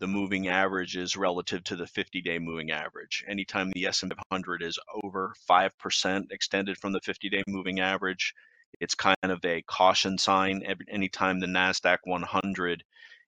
the 0.00 0.06
moving 0.06 0.48
average 0.48 0.96
is 0.96 1.16
relative 1.16 1.62
to 1.64 1.76
the 1.76 1.84
50-day 1.84 2.38
moving 2.38 2.70
average. 2.70 3.22
Anytime 3.28 3.70
the 3.70 3.86
S&P 3.86 4.08
500 4.30 4.62
is 4.62 4.78
over 5.04 5.34
5% 5.48 6.32
extended 6.32 6.78
from 6.78 6.92
the 6.92 7.00
50-day 7.00 7.44
moving 7.46 7.80
average, 7.80 8.34
it's 8.80 8.94
kind 8.94 9.16
of 9.22 9.44
a 9.44 9.62
caution 9.62 10.16
sign. 10.16 10.62
Anytime 10.88 11.38
the 11.38 11.46
NASDAQ 11.46 11.98
100 12.04 12.82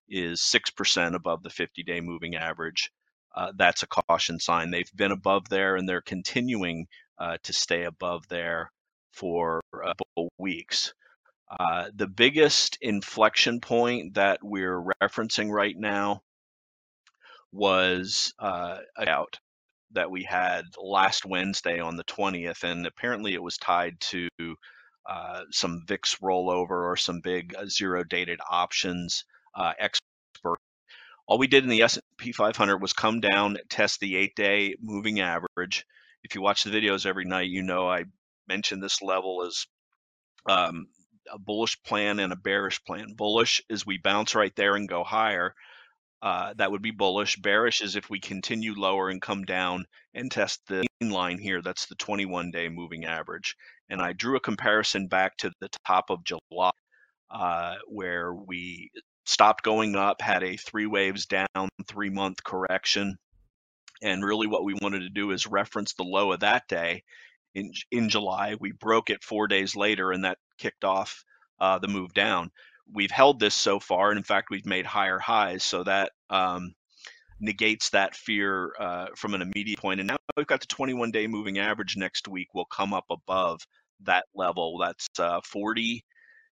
is 0.08 0.40
6% 0.40 1.14
above 1.14 1.42
the 1.42 1.50
50 1.50 1.82
day 1.82 2.00
moving 2.00 2.36
average, 2.36 2.90
uh, 3.34 3.52
that's 3.56 3.82
a 3.82 3.86
caution 3.86 4.38
sign. 4.38 4.70
They've 4.70 4.90
been 4.94 5.12
above 5.12 5.48
there 5.48 5.76
and 5.76 5.88
they're 5.88 6.00
continuing 6.02 6.86
uh, 7.18 7.36
to 7.42 7.52
stay 7.52 7.84
above 7.84 8.26
there 8.28 8.70
for 9.12 9.60
a 9.74 9.88
couple 9.88 10.30
weeks. 10.38 10.94
Uh, 11.50 11.90
the 11.94 12.06
biggest 12.06 12.78
inflection 12.80 13.60
point 13.60 14.14
that 14.14 14.40
we're 14.42 14.82
referencing 15.02 15.50
right 15.50 15.76
now 15.76 16.22
was 17.52 18.32
uh, 18.38 18.78
out 18.98 19.38
that 19.92 20.10
we 20.10 20.22
had 20.22 20.64
last 20.82 21.26
Wednesday 21.26 21.78
on 21.78 21.96
the 21.96 22.04
20th, 22.04 22.64
and 22.64 22.86
apparently 22.86 23.34
it 23.34 23.42
was 23.42 23.58
tied 23.58 24.00
to 24.00 24.28
uh, 25.08 25.42
some 25.50 25.84
VIX 25.86 26.16
rollover 26.16 26.70
or 26.70 26.96
some 26.96 27.20
big 27.20 27.54
uh, 27.56 27.66
zero 27.66 28.04
dated 28.04 28.40
options 28.50 29.24
uh, 29.54 29.72
expert. 29.78 30.58
All 31.26 31.38
we 31.38 31.46
did 31.46 31.64
in 31.64 31.70
the 31.70 31.82
S&P 31.82 32.32
500 32.32 32.78
was 32.78 32.92
come 32.92 33.20
down, 33.20 33.58
test 33.68 34.00
the 34.00 34.16
eight-day 34.16 34.76
moving 34.80 35.20
average. 35.20 35.84
If 36.24 36.34
you 36.34 36.42
watch 36.42 36.64
the 36.64 36.70
videos 36.70 37.06
every 37.06 37.24
night, 37.24 37.48
you 37.48 37.62
know 37.62 37.88
I 37.88 38.04
mentioned 38.48 38.82
this 38.82 39.02
level 39.02 39.44
as 39.46 39.66
um, 40.48 40.86
a 41.32 41.38
bullish 41.38 41.80
plan 41.82 42.18
and 42.18 42.32
a 42.32 42.36
bearish 42.36 42.82
plan. 42.84 43.14
Bullish 43.16 43.62
is 43.68 43.86
we 43.86 43.98
bounce 43.98 44.34
right 44.34 44.54
there 44.56 44.74
and 44.74 44.88
go 44.88 45.04
higher. 45.04 45.54
Uh, 46.22 46.54
that 46.56 46.70
would 46.70 46.82
be 46.82 46.92
bullish. 46.92 47.36
Bearish 47.36 47.82
is 47.82 47.96
if 47.96 48.08
we 48.08 48.20
continue 48.20 48.74
lower 48.74 49.10
and 49.10 49.20
come 49.20 49.44
down 49.44 49.84
and 50.14 50.30
test 50.30 50.60
the 50.68 50.86
line 51.00 51.38
here. 51.38 51.60
That's 51.60 51.86
the 51.86 51.96
21 51.96 52.52
day 52.52 52.68
moving 52.68 53.04
average. 53.04 53.56
And 53.90 54.00
I 54.00 54.12
drew 54.12 54.36
a 54.36 54.40
comparison 54.40 55.08
back 55.08 55.36
to 55.38 55.50
the 55.60 55.68
top 55.84 56.10
of 56.10 56.24
July, 56.24 56.70
uh, 57.30 57.74
where 57.88 58.32
we 58.32 58.90
stopped 59.26 59.64
going 59.64 59.96
up, 59.96 60.20
had 60.20 60.44
a 60.44 60.56
three 60.56 60.86
waves 60.86 61.26
down, 61.26 61.68
three 61.88 62.10
month 62.10 62.44
correction. 62.44 63.16
And 64.00 64.24
really, 64.24 64.46
what 64.46 64.64
we 64.64 64.74
wanted 64.80 65.00
to 65.00 65.10
do 65.10 65.32
is 65.32 65.46
reference 65.46 65.94
the 65.94 66.04
low 66.04 66.32
of 66.32 66.40
that 66.40 66.68
day 66.68 67.02
in, 67.54 67.72
in 67.90 68.08
July. 68.08 68.56
We 68.60 68.72
broke 68.72 69.10
it 69.10 69.24
four 69.24 69.48
days 69.48 69.76
later, 69.76 70.12
and 70.12 70.24
that 70.24 70.38
kicked 70.58 70.84
off 70.84 71.24
uh, 71.60 71.78
the 71.78 71.88
move 71.88 72.12
down. 72.14 72.50
We've 72.90 73.10
held 73.10 73.40
this 73.40 73.54
so 73.54 73.80
far, 73.80 74.10
and 74.10 74.18
in 74.18 74.24
fact, 74.24 74.50
we've 74.50 74.66
made 74.66 74.86
higher 74.86 75.18
highs. 75.18 75.62
So 75.62 75.84
that 75.84 76.12
um, 76.30 76.74
negates 77.40 77.90
that 77.90 78.14
fear 78.14 78.72
uh, 78.78 79.06
from 79.16 79.34
an 79.34 79.42
immediate 79.42 79.78
point. 79.78 80.00
And 80.00 80.08
now 80.08 80.16
we've 80.36 80.46
got 80.46 80.60
the 80.60 80.66
21 80.66 81.10
day 81.10 81.26
moving 81.26 81.58
average 81.58 81.96
next 81.96 82.28
week 82.28 82.54
will 82.54 82.66
come 82.66 82.94
up 82.94 83.06
above 83.10 83.60
that 84.04 84.24
level. 84.34 84.78
That's 84.78 85.08
uh, 85.18 85.40
40 85.44 86.04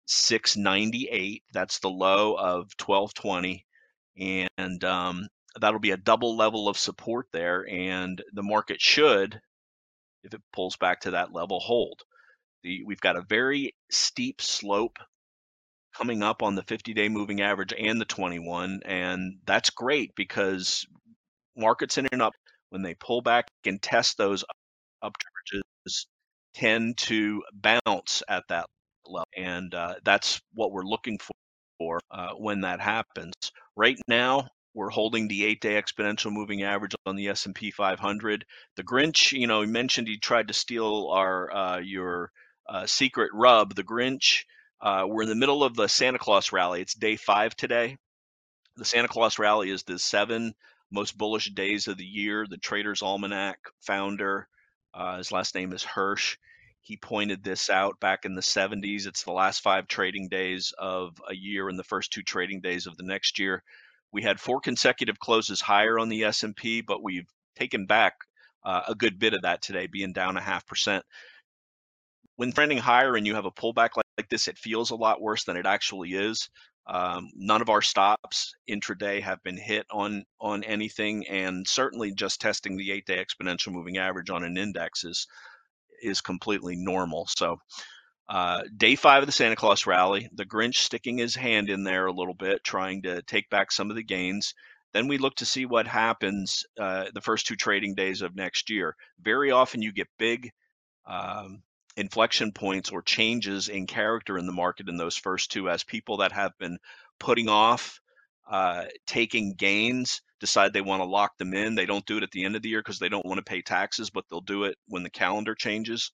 698. 0.07 1.43
That's 1.53 1.79
the 1.79 1.89
low 1.89 2.33
of 2.35 2.71
1220. 2.79 3.65
And 4.57 4.83
um, 4.83 5.27
that'll 5.59 5.79
be 5.79 5.91
a 5.91 5.97
double 5.97 6.35
level 6.35 6.67
of 6.67 6.77
support 6.77 7.27
there. 7.33 7.67
And 7.69 8.21
the 8.33 8.43
market 8.43 8.81
should, 8.81 9.39
if 10.23 10.33
it 10.33 10.41
pulls 10.53 10.77
back 10.77 11.01
to 11.01 11.11
that 11.11 11.33
level, 11.33 11.59
hold. 11.59 12.01
The, 12.63 12.83
we've 12.85 13.01
got 13.01 13.17
a 13.17 13.25
very 13.27 13.75
steep 13.91 14.41
slope 14.41 14.97
coming 15.97 16.23
up 16.23 16.43
on 16.43 16.55
the 16.55 16.63
50 16.63 16.93
day 16.93 17.09
moving 17.09 17.41
average 17.41 17.73
and 17.77 17.99
the 17.99 18.05
21. 18.05 18.81
And 18.85 19.39
that's 19.45 19.69
great 19.69 20.13
because 20.15 20.85
markets 21.55 21.97
in 21.97 22.07
and 22.11 22.21
up, 22.21 22.33
when 22.69 22.81
they 22.81 22.95
pull 22.95 23.21
back 23.21 23.47
and 23.65 23.81
test 23.81 24.17
those 24.17 24.43
up 25.01 25.13
charges, 25.17 26.07
tend 26.53 26.97
to 26.97 27.43
bounce 27.53 28.23
at 28.27 28.43
that 28.49 28.65
level, 29.05 29.25
and 29.35 29.73
uh, 29.73 29.95
that's 30.03 30.41
what 30.53 30.71
we're 30.71 30.83
looking 30.83 31.17
for 31.77 31.99
uh, 32.11 32.31
when 32.31 32.61
that 32.61 32.81
happens. 32.81 33.33
Right 33.75 33.97
now, 34.07 34.47
we're 34.73 34.89
holding 34.89 35.27
the 35.27 35.45
eight-day 35.45 35.81
exponential 35.81 36.31
moving 36.31 36.63
average 36.63 36.93
on 37.05 37.15
the 37.15 37.29
S&P 37.29 37.71
500. 37.71 38.45
The 38.75 38.83
Grinch, 38.83 39.31
you 39.31 39.47
know, 39.47 39.65
mentioned 39.65 40.07
he 40.07 40.17
tried 40.17 40.47
to 40.49 40.53
steal 40.53 41.09
our 41.11 41.51
uh, 41.55 41.79
your 41.79 42.31
uh, 42.67 42.85
secret 42.85 43.31
rub. 43.33 43.75
The 43.75 43.83
Grinch 43.83 44.43
Uh, 44.79 45.05
we're 45.07 45.23
in 45.23 45.29
the 45.29 45.35
middle 45.35 45.63
of 45.63 45.75
the 45.75 45.87
Santa 45.87 46.19
Claus 46.19 46.51
rally. 46.51 46.81
It's 46.81 46.93
day 46.93 47.15
five 47.15 47.55
today. 47.55 47.97
The 48.75 48.85
Santa 48.85 49.07
Claus 49.07 49.39
rally 49.39 49.71
is 49.71 49.83
the 49.83 49.97
seven 49.97 50.53
most 50.91 51.17
bullish 51.17 51.49
days 51.49 51.87
of 51.87 51.97
the 51.97 52.05
year. 52.05 52.45
The 52.47 52.57
Traders 52.57 53.01
Almanac 53.01 53.57
founder, 53.81 54.47
uh, 54.93 55.17
his 55.17 55.31
last 55.31 55.55
name 55.55 55.73
is 55.73 55.83
Hirsch. 55.83 56.37
He 56.81 56.95
pointed 56.95 57.43
this 57.43 57.69
out 57.71 57.99
back 57.99 58.23
in 58.23 58.35
the 58.35 58.41
70s. 58.41 59.07
It's 59.07 59.23
the 59.23 59.31
last 59.31 59.61
five 59.61 59.87
trading 59.87 60.29
days 60.29 60.73
of 60.77 61.19
a 61.27 61.35
year 61.35 61.69
and 61.69 61.77
the 61.77 61.83
first 61.83 62.13
two 62.13 62.21
trading 62.21 62.61
days 62.61 62.85
of 62.85 62.95
the 62.97 63.03
next 63.03 63.39
year. 63.39 63.63
We 64.11 64.21
had 64.21 64.39
four 64.39 64.61
consecutive 64.61 65.19
closes 65.19 65.59
higher 65.59 65.99
on 65.99 66.07
the 66.07 66.23
S&P, 66.23 66.81
but 66.81 67.03
we've 67.03 67.27
taken 67.57 67.87
back 67.87 68.13
uh, 68.63 68.83
a 68.87 68.95
good 68.95 69.17
bit 69.19 69.33
of 69.33 69.41
that 69.41 69.61
today, 69.61 69.87
being 69.87 70.13
down 70.13 70.37
a 70.37 70.41
half 70.41 70.65
percent 70.67 71.03
when 72.37 72.51
trending 72.51 72.77
higher 72.77 73.15
and 73.15 73.27
you 73.27 73.35
have 73.35 73.45
a 73.45 73.51
pullback 73.51 73.89
like, 73.95 74.05
like 74.17 74.29
this, 74.29 74.47
it 74.47 74.57
feels 74.57 74.91
a 74.91 74.95
lot 74.95 75.21
worse 75.21 75.43
than 75.43 75.57
it 75.57 75.65
actually 75.65 76.13
is. 76.13 76.49
Um, 76.87 77.29
none 77.35 77.61
of 77.61 77.69
our 77.69 77.81
stops 77.81 78.53
intraday 78.69 79.21
have 79.21 79.43
been 79.43 79.57
hit 79.57 79.85
on 79.91 80.23
on 80.39 80.63
anything, 80.63 81.27
and 81.27 81.67
certainly 81.67 82.13
just 82.13 82.39
testing 82.39 82.77
the 82.77 82.91
eight-day 82.91 83.21
exponential 83.21 83.73
moving 83.73 83.97
average 83.97 84.29
on 84.29 84.45
an 84.45 84.57
index 84.57 85.03
is 85.03 85.27
is 86.01 86.21
completely 86.21 86.75
normal. 86.77 87.27
So, 87.27 87.57
uh, 88.29 88.63
day 88.77 88.95
five 88.95 89.23
of 89.23 89.27
the 89.27 89.33
Santa 89.33 89.57
Claus 89.57 89.85
rally, 89.85 90.29
the 90.33 90.45
Grinch 90.45 90.75
sticking 90.75 91.17
his 91.17 91.35
hand 91.35 91.69
in 91.69 91.83
there 91.83 92.05
a 92.05 92.13
little 92.13 92.35
bit, 92.35 92.63
trying 92.63 93.01
to 93.01 93.21
take 93.23 93.49
back 93.49 93.71
some 93.71 93.89
of 93.89 93.97
the 93.97 94.03
gains. 94.03 94.53
Then 94.93 95.09
we 95.09 95.17
look 95.17 95.35
to 95.35 95.45
see 95.45 95.65
what 95.65 95.87
happens 95.87 96.63
uh, 96.79 97.05
the 97.13 97.21
first 97.21 97.47
two 97.47 97.57
trading 97.57 97.95
days 97.95 98.21
of 98.21 98.35
next 98.35 98.69
year. 98.69 98.95
Very 99.19 99.51
often, 99.51 99.81
you 99.81 99.91
get 99.91 100.07
big 100.17 100.51
um, 101.05 101.63
inflection 101.97 102.51
points 102.51 102.91
or 102.91 103.01
changes 103.01 103.67
in 103.67 103.87
character 103.87 104.37
in 104.37 104.45
the 104.45 104.53
market 104.53 104.87
in 104.87 104.97
those 104.97 105.17
first 105.17 105.51
two 105.51 105.69
as 105.69 105.83
people 105.83 106.17
that 106.17 106.31
have 106.31 106.57
been 106.57 106.77
putting 107.19 107.49
off 107.49 107.99
uh, 108.49 108.85
taking 109.05 109.53
gains 109.53 110.21
decide 110.39 110.71
they 110.71 110.81
want 110.81 111.01
to 111.01 111.07
lock 111.07 111.37
them 111.37 111.53
in. 111.53 111.75
They 111.75 111.87
don't 111.87 112.05
do 112.05 112.17
it 112.17 112.23
at 112.23 112.31
the 112.31 112.45
end 112.45 112.55
of 112.55 112.61
the 112.61 112.69
year 112.69 112.79
because 112.79 112.99
they 112.99 113.09
don't 113.09 113.25
want 113.25 113.39
to 113.39 113.43
pay 113.43 113.61
taxes, 113.61 114.09
but 114.11 114.23
they'll 114.29 114.39
do 114.39 114.63
it 114.63 114.77
when 114.87 115.03
the 115.03 115.09
calendar 115.09 115.55
changes 115.55 116.11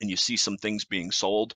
and 0.00 0.10
you 0.10 0.16
see 0.16 0.36
some 0.36 0.56
things 0.56 0.84
being 0.84 1.10
sold. 1.10 1.54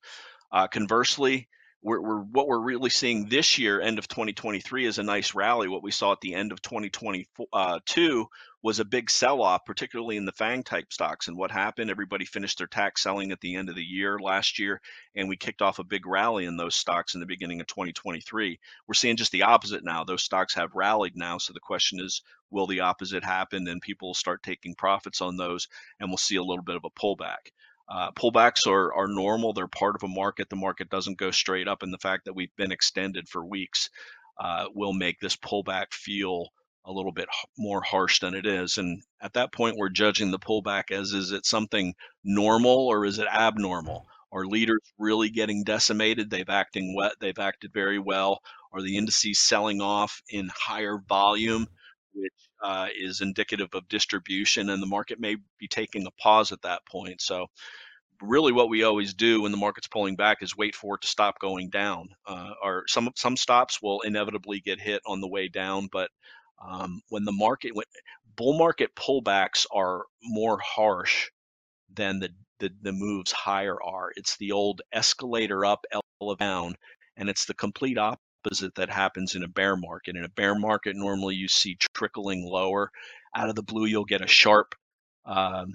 Uh, 0.52 0.66
conversely, 0.66 1.48
we're, 1.82 2.00
we're, 2.00 2.20
what 2.20 2.46
we're 2.46 2.60
really 2.60 2.90
seeing 2.90 3.28
this 3.28 3.58
year, 3.58 3.80
end 3.80 3.98
of 3.98 4.06
2023, 4.06 4.84
is 4.84 4.98
a 4.98 5.02
nice 5.02 5.34
rally. 5.34 5.66
What 5.66 5.82
we 5.82 5.90
saw 5.90 6.12
at 6.12 6.20
the 6.20 6.34
end 6.34 6.52
of 6.52 6.60
2022 6.60 7.26
uh, 7.52 8.24
was 8.62 8.80
a 8.80 8.84
big 8.84 9.08
sell-off, 9.10 9.64
particularly 9.64 10.18
in 10.18 10.26
the 10.26 10.32
FANG 10.32 10.62
type 10.62 10.92
stocks. 10.92 11.28
And 11.28 11.38
what 11.38 11.50
happened? 11.50 11.90
Everybody 11.90 12.26
finished 12.26 12.58
their 12.58 12.66
tax 12.66 13.02
selling 13.02 13.32
at 13.32 13.40
the 13.40 13.56
end 13.56 13.70
of 13.70 13.76
the 13.76 13.82
year 13.82 14.18
last 14.18 14.58
year, 14.58 14.82
and 15.14 15.28
we 15.28 15.38
kicked 15.38 15.62
off 15.62 15.78
a 15.78 15.84
big 15.84 16.06
rally 16.06 16.44
in 16.44 16.58
those 16.58 16.74
stocks 16.74 17.14
in 17.14 17.20
the 17.20 17.26
beginning 17.26 17.62
of 17.62 17.66
2023. 17.66 18.58
We're 18.86 18.94
seeing 18.94 19.16
just 19.16 19.32
the 19.32 19.44
opposite 19.44 19.82
now. 19.82 20.04
Those 20.04 20.22
stocks 20.22 20.54
have 20.54 20.74
rallied 20.74 21.16
now. 21.16 21.38
So 21.38 21.54
the 21.54 21.60
question 21.60 22.00
is, 22.00 22.20
will 22.50 22.66
the 22.66 22.80
opposite 22.80 23.24
happen? 23.24 23.66
And 23.66 23.80
people 23.80 24.08
will 24.08 24.14
start 24.14 24.42
taking 24.42 24.74
profits 24.74 25.22
on 25.22 25.38
those, 25.38 25.68
and 25.98 26.10
we'll 26.10 26.18
see 26.18 26.36
a 26.36 26.42
little 26.42 26.64
bit 26.64 26.76
of 26.76 26.84
a 26.84 26.90
pullback. 26.90 27.52
Uh, 27.90 28.12
pullbacks 28.12 28.66
are, 28.68 28.94
are 28.94 29.08
normal. 29.08 29.52
They're 29.52 29.66
part 29.66 29.96
of 29.96 30.04
a 30.04 30.08
market. 30.08 30.48
The 30.48 30.56
market 30.56 30.88
doesn't 30.90 31.18
go 31.18 31.32
straight 31.32 31.66
up, 31.66 31.82
and 31.82 31.92
the 31.92 31.98
fact 31.98 32.26
that 32.26 32.34
we've 32.34 32.54
been 32.56 32.72
extended 32.72 33.28
for 33.28 33.44
weeks 33.44 33.90
uh, 34.38 34.66
will 34.74 34.92
make 34.92 35.18
this 35.18 35.36
pullback 35.36 35.92
feel 35.92 36.48
a 36.86 36.92
little 36.92 37.12
bit 37.12 37.28
more 37.58 37.82
harsh 37.82 38.20
than 38.20 38.34
it 38.34 38.46
is. 38.46 38.78
And 38.78 39.02
at 39.20 39.34
that 39.34 39.52
point, 39.52 39.76
we're 39.76 39.90
judging 39.90 40.30
the 40.30 40.38
pullback 40.38 40.90
as 40.90 41.12
is 41.12 41.32
it 41.32 41.44
something 41.44 41.94
normal 42.24 42.88
or 42.88 43.04
is 43.04 43.18
it 43.18 43.26
abnormal? 43.26 44.06
Are 44.32 44.46
leaders 44.46 44.80
really 44.98 45.28
getting 45.28 45.64
decimated? 45.64 46.30
They've 46.30 46.48
acting 46.48 46.94
wet. 46.96 47.12
They've 47.20 47.38
acted 47.38 47.72
very 47.72 47.98
well. 47.98 48.40
Are 48.72 48.80
the 48.80 48.96
indices 48.96 49.40
selling 49.40 49.80
off 49.80 50.22
in 50.30 50.48
higher 50.54 50.98
volume, 51.08 51.66
which 52.14 52.32
uh, 52.62 52.86
is 52.96 53.20
indicative 53.20 53.70
of 53.74 53.88
distribution? 53.88 54.70
And 54.70 54.80
the 54.80 54.86
market 54.86 55.18
may 55.18 55.36
be 55.58 55.66
taking 55.68 56.06
a 56.06 56.22
pause 56.22 56.52
at 56.52 56.62
that 56.62 56.86
point. 56.86 57.20
So 57.20 57.48
really 58.22 58.52
what 58.52 58.68
we 58.68 58.82
always 58.82 59.14
do 59.14 59.42
when 59.42 59.52
the 59.52 59.58
market's 59.58 59.88
pulling 59.88 60.16
back 60.16 60.38
is 60.42 60.56
wait 60.56 60.74
for 60.74 60.96
it 60.96 61.02
to 61.02 61.08
stop 61.08 61.38
going 61.40 61.70
down. 61.70 62.08
Uh, 62.26 62.52
or 62.62 62.84
some 62.86 63.10
some 63.16 63.36
stops 63.36 63.80
will 63.82 64.00
inevitably 64.02 64.60
get 64.60 64.80
hit 64.80 65.02
on 65.06 65.20
the 65.20 65.28
way 65.28 65.48
down, 65.48 65.88
but 65.92 66.10
um, 66.64 67.00
when 67.08 67.24
the 67.24 67.32
market 67.32 67.74
when 67.74 67.86
bull 68.36 68.56
market 68.56 68.94
pullbacks 68.94 69.66
are 69.72 70.04
more 70.22 70.58
harsh 70.62 71.28
than 71.94 72.18
the, 72.20 72.30
the 72.58 72.70
the 72.82 72.92
moves 72.92 73.32
higher 73.32 73.76
are. 73.82 74.12
It's 74.16 74.36
the 74.36 74.52
old 74.52 74.82
escalator 74.92 75.64
up, 75.64 75.84
elevator 75.92 76.38
down, 76.38 76.74
and 77.16 77.28
it's 77.28 77.44
the 77.44 77.54
complete 77.54 77.98
opposite 77.98 78.74
that 78.76 78.90
happens 78.90 79.34
in 79.34 79.42
a 79.42 79.48
bear 79.48 79.76
market. 79.76 80.16
In 80.16 80.24
a 80.24 80.28
bear 80.30 80.54
market, 80.54 80.96
normally 80.96 81.34
you 81.34 81.48
see 81.48 81.76
trickling 81.94 82.44
lower. 82.46 82.90
Out 83.36 83.48
of 83.48 83.54
the 83.54 83.62
blue, 83.62 83.86
you'll 83.86 84.04
get 84.04 84.22
a 84.22 84.26
sharp 84.26 84.74
um, 85.24 85.72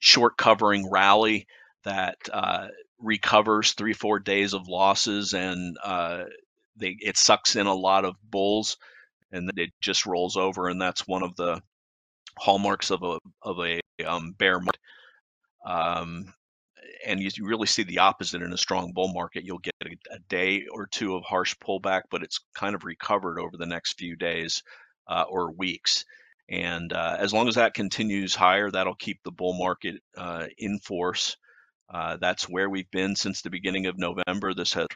short 0.00 0.36
covering 0.36 0.90
rally 0.90 1.46
that 1.84 2.16
uh, 2.32 2.68
recovers 2.98 3.72
three 3.72 3.92
four 3.92 4.18
days 4.18 4.52
of 4.52 4.68
losses 4.68 5.32
and 5.34 5.76
uh, 5.84 6.24
they 6.76 6.96
it 7.00 7.16
sucks 7.16 7.56
in 7.56 7.66
a 7.66 7.74
lot 7.74 8.04
of 8.04 8.16
bulls 8.30 8.76
and 9.32 9.50
it 9.56 9.70
just 9.80 10.06
rolls 10.06 10.36
over 10.36 10.68
and 10.68 10.80
that's 10.80 11.06
one 11.06 11.22
of 11.22 11.36
the 11.36 11.62
hallmarks 12.38 12.90
of 12.90 13.02
a 13.02 13.18
of 13.42 13.58
a 13.60 13.80
um, 14.06 14.32
bear 14.38 14.58
market. 14.58 14.80
Um, 15.64 16.32
and 17.06 17.20
you 17.20 17.30
really 17.42 17.66
see 17.66 17.82
the 17.82 17.98
opposite 17.98 18.42
in 18.42 18.52
a 18.52 18.58
strong 18.58 18.92
bull 18.92 19.12
market. 19.12 19.44
You'll 19.44 19.58
get 19.58 19.74
a, 19.84 19.90
a, 20.14 20.18
day 20.28 20.66
or 20.70 20.86
two 20.86 21.14
of 21.14 21.22
harsh 21.24 21.54
pullback 21.64 22.02
but 22.10 22.22
it's 22.22 22.40
kind 22.54 22.74
of 22.74 22.84
recovered 22.84 23.38
over 23.38 23.56
the 23.56 23.66
next 23.66 23.98
few 23.98 24.16
days 24.16 24.62
uh, 25.08 25.24
or 25.28 25.52
weeks 25.52 26.04
and 26.50 26.92
uh, 26.92 27.16
as 27.18 27.32
long 27.32 27.48
as 27.48 27.54
that 27.54 27.74
continues 27.74 28.34
higher, 28.34 28.70
that'll 28.70 28.96
keep 28.96 29.22
the 29.22 29.30
bull 29.30 29.56
market 29.56 30.02
uh, 30.16 30.46
in 30.58 30.80
force. 30.80 31.36
Uh, 31.88 32.16
that's 32.20 32.48
where 32.48 32.68
we've 32.68 32.90
been 32.90 33.14
since 33.14 33.42
the 33.42 33.50
beginning 33.50 33.86
of 33.86 33.98
November. 33.98 34.52
This 34.52 34.72
has 34.74 34.86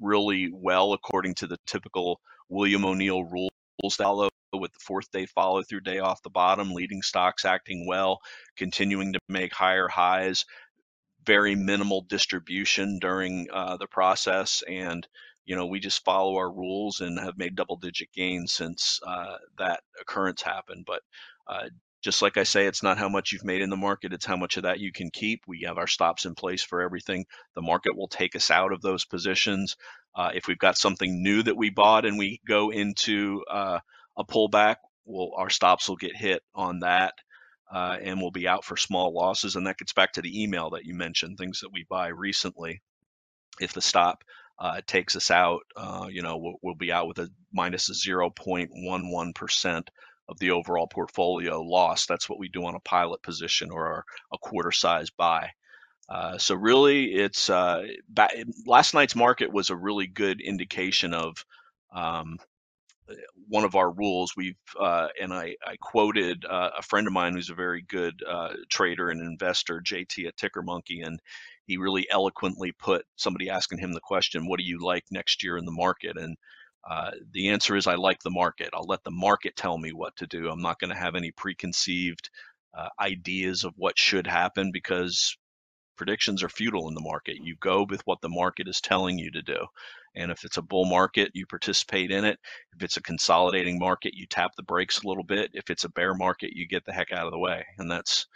really 0.00 0.50
well 0.52 0.92
according 0.92 1.34
to 1.34 1.46
the 1.46 1.58
typical 1.66 2.20
William 2.48 2.84
O'Neill 2.84 3.24
rules 3.24 3.50
follow 3.96 4.28
with 4.52 4.72
the 4.72 4.80
fourth 4.80 5.10
day 5.10 5.26
follow 5.26 5.62
through 5.62 5.80
day 5.80 5.98
off 5.98 6.22
the 6.22 6.30
bottom, 6.30 6.72
leading 6.72 7.02
stocks 7.02 7.44
acting 7.44 7.86
well, 7.86 8.20
continuing 8.56 9.12
to 9.12 9.18
make 9.28 9.52
higher 9.52 9.88
highs, 9.88 10.44
very 11.24 11.54
minimal 11.54 12.02
distribution 12.02 12.98
during 12.98 13.48
uh, 13.52 13.76
the 13.76 13.86
process, 13.86 14.62
and 14.68 15.06
you 15.50 15.56
know, 15.56 15.66
we 15.66 15.80
just 15.80 16.04
follow 16.04 16.36
our 16.36 16.48
rules 16.48 17.00
and 17.00 17.18
have 17.18 17.36
made 17.36 17.56
double 17.56 17.74
digit 17.74 18.12
gains 18.12 18.52
since 18.52 19.00
uh, 19.04 19.34
that 19.58 19.80
occurrence 20.00 20.42
happened. 20.42 20.84
But 20.86 21.00
uh, 21.48 21.70
just 22.02 22.22
like 22.22 22.36
I 22.36 22.44
say, 22.44 22.66
it's 22.66 22.84
not 22.84 22.98
how 22.98 23.08
much 23.08 23.32
you've 23.32 23.42
made 23.42 23.60
in 23.60 23.68
the 23.68 23.76
market, 23.76 24.12
it's 24.12 24.24
how 24.24 24.36
much 24.36 24.56
of 24.56 24.62
that 24.62 24.78
you 24.78 24.92
can 24.92 25.10
keep. 25.10 25.42
We 25.48 25.62
have 25.66 25.76
our 25.76 25.88
stops 25.88 26.24
in 26.24 26.36
place 26.36 26.62
for 26.62 26.80
everything. 26.80 27.26
The 27.56 27.62
market 27.62 27.96
will 27.96 28.06
take 28.06 28.36
us 28.36 28.48
out 28.48 28.72
of 28.72 28.80
those 28.80 29.04
positions. 29.04 29.76
Uh, 30.14 30.30
if 30.32 30.46
we've 30.46 30.56
got 30.56 30.78
something 30.78 31.20
new 31.20 31.42
that 31.42 31.56
we 31.56 31.68
bought 31.68 32.06
and 32.06 32.16
we 32.16 32.40
go 32.46 32.70
into 32.70 33.42
uh, 33.50 33.80
a 34.16 34.24
pullback, 34.24 34.76
well, 35.04 35.32
our 35.36 35.50
stops 35.50 35.88
will 35.88 35.96
get 35.96 36.14
hit 36.14 36.44
on 36.54 36.78
that. 36.78 37.14
Uh, 37.74 37.96
and 38.00 38.20
we'll 38.20 38.30
be 38.30 38.46
out 38.46 38.64
for 38.64 38.76
small 38.76 39.12
losses. 39.12 39.56
And 39.56 39.66
that 39.66 39.78
gets 39.78 39.94
back 39.94 40.12
to 40.12 40.22
the 40.22 40.44
email 40.44 40.70
that 40.70 40.84
you 40.84 40.94
mentioned, 40.94 41.38
things 41.38 41.58
that 41.58 41.72
we 41.72 41.86
buy 41.90 42.06
recently. 42.06 42.82
If 43.60 43.72
the 43.72 43.82
stop 43.82 44.22
uh, 44.60 44.80
takes 44.86 45.16
us 45.16 45.30
out, 45.30 45.62
uh, 45.76 46.06
you 46.10 46.22
know, 46.22 46.36
we'll, 46.36 46.56
we'll, 46.62 46.74
be 46.74 46.92
out 46.92 47.08
with 47.08 47.18
a 47.18 47.28
minus 47.50 47.88
a 47.88 47.92
0.11% 47.92 49.88
of 50.28 50.38
the 50.38 50.50
overall 50.50 50.86
portfolio 50.86 51.62
loss. 51.62 52.06
That's 52.06 52.28
what 52.28 52.38
we 52.38 52.48
do 52.48 52.66
on 52.66 52.74
a 52.74 52.80
pilot 52.80 53.22
position 53.22 53.70
or 53.70 54.04
a 54.32 54.38
quarter 54.38 54.70
size 54.70 55.08
buy. 55.08 55.50
Uh, 56.10 56.36
so 56.36 56.54
really, 56.56 57.14
it's 57.14 57.48
uh, 57.48 57.86
last 58.66 58.92
night's 58.94 59.16
market 59.16 59.50
was 59.50 59.70
a 59.70 59.76
really 59.76 60.06
good 60.06 60.40
indication 60.40 61.14
of 61.14 61.44
um, 61.94 62.36
one 63.48 63.64
of 63.64 63.76
our 63.76 63.90
rules. 63.90 64.34
We've 64.36 64.56
uh, 64.78 65.08
and 65.20 65.32
I, 65.32 65.54
I 65.64 65.76
quoted 65.80 66.44
uh, 66.44 66.70
a 66.76 66.82
friend 66.82 67.06
of 67.06 67.12
mine 67.12 67.34
who's 67.34 67.50
a 67.50 67.54
very 67.54 67.82
good 67.82 68.22
trader 68.68 69.08
and 69.08 69.20
investor, 69.20 69.80
JT 69.80 70.26
at 70.26 70.36
Ticker 70.36 70.62
Monkey, 70.62 71.00
and 71.00 71.20
he 71.70 71.76
really 71.76 72.06
eloquently 72.10 72.72
put 72.72 73.04
somebody 73.14 73.48
asking 73.48 73.78
him 73.78 73.92
the 73.92 74.00
question, 74.00 74.46
"What 74.46 74.58
do 74.58 74.64
you 74.64 74.78
like 74.80 75.04
next 75.12 75.44
year 75.44 75.56
in 75.56 75.64
the 75.64 75.72
market?" 75.72 76.16
and 76.18 76.36
uh, 76.88 77.12
the 77.32 77.50
answer 77.50 77.76
is 77.76 77.86
I 77.86 77.94
like 77.94 78.22
the 78.22 78.30
market. 78.30 78.70
I'll 78.74 78.86
let 78.88 79.04
the 79.04 79.10
market 79.10 79.54
tell 79.54 79.78
me 79.78 79.92
what 79.92 80.16
to 80.16 80.26
do. 80.26 80.48
I'm 80.48 80.62
not 80.62 80.80
going 80.80 80.90
to 80.90 80.96
have 80.96 81.14
any 81.14 81.30
preconceived 81.30 82.30
uh, 82.76 82.88
ideas 82.98 83.64
of 83.64 83.74
what 83.76 83.98
should 83.98 84.26
happen 84.26 84.70
because 84.72 85.36
predictions 85.96 86.42
are 86.42 86.48
futile 86.48 86.88
in 86.88 86.94
the 86.94 87.00
market. 87.02 87.36
You 87.42 87.54
go 87.60 87.86
with 87.88 88.00
what 88.06 88.20
the 88.22 88.30
market 88.30 88.66
is 88.66 88.80
telling 88.80 89.18
you 89.18 89.30
to 89.32 89.42
do. 89.42 89.58
And 90.16 90.30
if 90.30 90.44
it's 90.44 90.56
a 90.56 90.62
bull 90.62 90.86
market, 90.86 91.30
you 91.34 91.46
participate 91.46 92.10
in 92.10 92.24
it. 92.24 92.38
If 92.74 92.82
it's 92.82 92.96
a 92.96 93.02
consolidating 93.02 93.78
market, 93.78 94.14
you 94.14 94.26
tap 94.26 94.52
the 94.56 94.62
brakes 94.62 95.02
a 95.02 95.06
little 95.06 95.24
bit. 95.24 95.50
If 95.52 95.68
it's 95.68 95.84
a 95.84 95.90
bear 95.90 96.14
market, 96.14 96.52
you 96.54 96.66
get 96.66 96.84
the 96.86 96.92
heck 96.92 97.12
out 97.12 97.26
of 97.26 97.32
the 97.32 97.38
way. 97.38 97.64
And 97.78 97.90
that's 97.90 98.26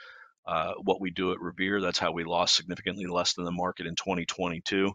uh, 0.47 0.75
what 0.85 1.01
we 1.01 1.11
do 1.11 1.33
at 1.33 1.41
Revere. 1.41 1.81
That's 1.81 1.99
how 1.99 2.13
we 2.13 2.25
lost 2.25 2.57
significantly 2.57 3.07
less 3.07 3.35
than 3.35 3.45
the 3.45 3.53
market 3.53 3.87
in 3.87 3.97
2022. 3.97 4.93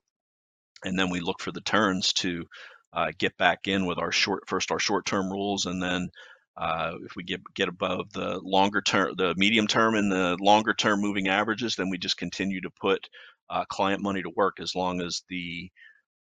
and 0.85 0.99
then 0.99 1.11
we 1.11 1.21
look 1.21 1.41
for 1.41 1.53
the 1.53 1.61
turns 1.61 2.13
to 2.13 2.45
uh, 2.93 3.11
get 3.19 3.37
back 3.37 3.67
in 3.67 3.87
with 3.87 3.99
our 3.99 4.11
short 4.13 4.43
first 4.49 4.71
our 4.71 4.79
short 4.79 5.05
term 5.07 5.31
rules, 5.31 5.67
and 5.67 5.81
then 5.83 6.09
uh, 6.57 6.93
if 7.05 7.15
we 7.17 7.23
get 7.23 7.41
get 7.55 7.69
above 7.69 8.11
the 8.13 8.39
longer 8.43 8.81
term, 8.81 9.13
the 9.17 9.35
medium 9.37 9.67
term, 9.67 9.95
and 9.95 10.11
the 10.11 10.37
longer 10.41 10.73
term 10.75 11.01
moving 11.01 11.29
averages, 11.29 11.77
then 11.77 11.89
we 11.89 11.97
just 11.99 12.17
continue 12.17 12.61
to 12.61 12.71
put 12.81 13.07
uh, 13.49 13.65
client 13.69 14.03
money 14.03 14.21
to 14.23 14.31
work 14.35 14.59
as 14.61 14.75
long 14.75 15.01
as 15.01 15.23
the 15.29 15.69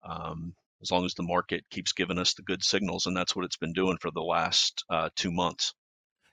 um, 0.03 0.55
as 0.83 0.91
long 0.91 1.05
as 1.05 1.15
the 1.15 1.23
market 1.23 1.63
keeps 1.71 1.93
giving 1.93 2.19
us 2.19 2.35
the 2.35 2.43
good 2.43 2.63
signals, 2.63 3.07
and 3.07 3.17
that's 3.17 3.35
what 3.35 3.45
it's 3.45 3.57
been 3.57 3.73
doing 3.73 3.97
for 4.01 4.11
the 4.11 4.21
last 4.21 4.83
uh, 4.89 5.09
two 5.15 5.31
months. 5.31 5.73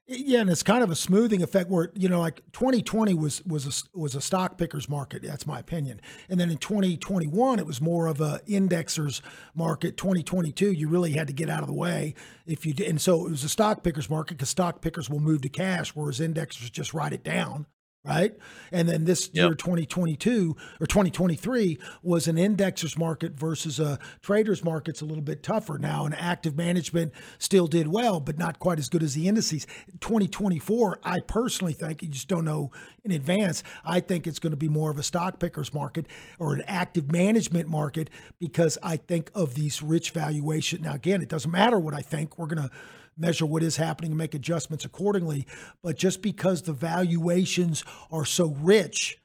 Yeah, 0.08 0.40
and 0.40 0.50
it's 0.50 0.62
kind 0.62 0.84
of 0.84 0.90
a 0.92 0.94
smoothing 0.94 1.42
effect 1.42 1.68
where 1.68 1.90
you 1.94 2.08
know, 2.08 2.20
like 2.20 2.40
2020 2.52 3.12
was 3.14 3.44
was 3.44 3.66
a, 3.66 3.98
was 3.98 4.14
a 4.14 4.20
stock 4.20 4.56
pickers 4.56 4.88
market. 4.88 5.22
That's 5.24 5.48
my 5.48 5.58
opinion. 5.58 6.00
And 6.28 6.38
then 6.38 6.48
in 6.48 6.58
2021, 6.58 7.58
it 7.58 7.66
was 7.66 7.80
more 7.80 8.06
of 8.06 8.20
a 8.20 8.40
indexers 8.48 9.20
market. 9.52 9.96
2022, 9.96 10.70
you 10.70 10.88
really 10.88 11.12
had 11.12 11.26
to 11.26 11.32
get 11.32 11.50
out 11.50 11.62
of 11.62 11.66
the 11.66 11.74
way 11.74 12.14
if 12.46 12.64
you 12.64 12.72
did. 12.72 12.88
And 12.88 13.00
so 13.00 13.26
it 13.26 13.30
was 13.30 13.42
a 13.42 13.48
stock 13.48 13.82
pickers 13.82 14.08
market 14.08 14.34
because 14.34 14.48
stock 14.48 14.80
pickers 14.80 15.10
will 15.10 15.18
move 15.18 15.40
to 15.40 15.48
cash, 15.48 15.90
whereas 15.96 16.20
indexers 16.20 16.70
just 16.70 16.94
write 16.94 17.12
it 17.12 17.24
down 17.24 17.66
right? 18.06 18.34
And 18.72 18.88
then 18.88 19.04
this 19.04 19.30
yep. 19.32 19.44
year, 19.44 19.54
2022 19.54 20.56
or 20.80 20.86
2023, 20.86 21.78
was 22.02 22.28
an 22.28 22.38
indexer's 22.38 22.96
market 22.98 23.32
versus 23.32 23.80
a 23.80 23.98
trader's 24.22 24.64
market's 24.64 25.00
a 25.00 25.04
little 25.04 25.22
bit 25.22 25.42
tougher. 25.42 25.78
Now, 25.78 26.04
and 26.04 26.14
active 26.14 26.56
management 26.56 27.12
still 27.38 27.66
did 27.66 27.88
well, 27.88 28.20
but 28.20 28.38
not 28.38 28.58
quite 28.58 28.78
as 28.78 28.88
good 28.88 29.02
as 29.02 29.14
the 29.14 29.28
indices. 29.28 29.66
2024, 30.00 31.00
I 31.02 31.20
personally 31.20 31.72
think, 31.72 32.02
you 32.02 32.08
just 32.08 32.28
don't 32.28 32.44
know 32.44 32.70
in 33.04 33.12
advance, 33.12 33.62
I 33.84 34.00
think 34.00 34.26
it's 34.26 34.38
going 34.38 34.50
to 34.50 34.56
be 34.56 34.68
more 34.68 34.90
of 34.90 34.98
a 34.98 35.02
stock 35.02 35.38
picker's 35.38 35.72
market 35.72 36.06
or 36.38 36.54
an 36.54 36.62
active 36.66 37.12
management 37.12 37.68
market 37.68 38.10
because 38.38 38.78
I 38.82 38.96
think 38.96 39.30
of 39.34 39.54
these 39.54 39.82
rich 39.82 40.10
valuation. 40.10 40.82
Now, 40.82 40.94
again, 40.94 41.22
it 41.22 41.28
doesn't 41.28 41.50
matter 41.50 41.78
what 41.78 41.94
I 41.94 42.00
think. 42.00 42.38
We're 42.38 42.46
going 42.46 42.68
to 42.68 42.70
measure 43.16 43.46
what 43.46 43.62
is 43.62 43.76
happening 43.76 44.12
and 44.12 44.18
make 44.18 44.34
adjustments 44.34 44.84
accordingly. 44.84 45.46
But 45.82 45.96
just 45.96 46.22
because 46.22 46.62
the 46.62 46.72
valuations 46.72 47.84
are 48.10 48.24
so 48.24 48.56
rich, 48.60 49.18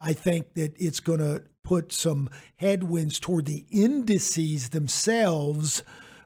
I 0.00 0.12
think 0.12 0.54
that 0.54 0.74
it's 0.78 1.00
going 1.00 1.20
to 1.20 1.44
put 1.62 1.92
some 1.92 2.30
headwinds 2.56 3.18
toward 3.18 3.46
the 3.46 3.66
indices 3.70 4.68
themselves, 4.70 5.82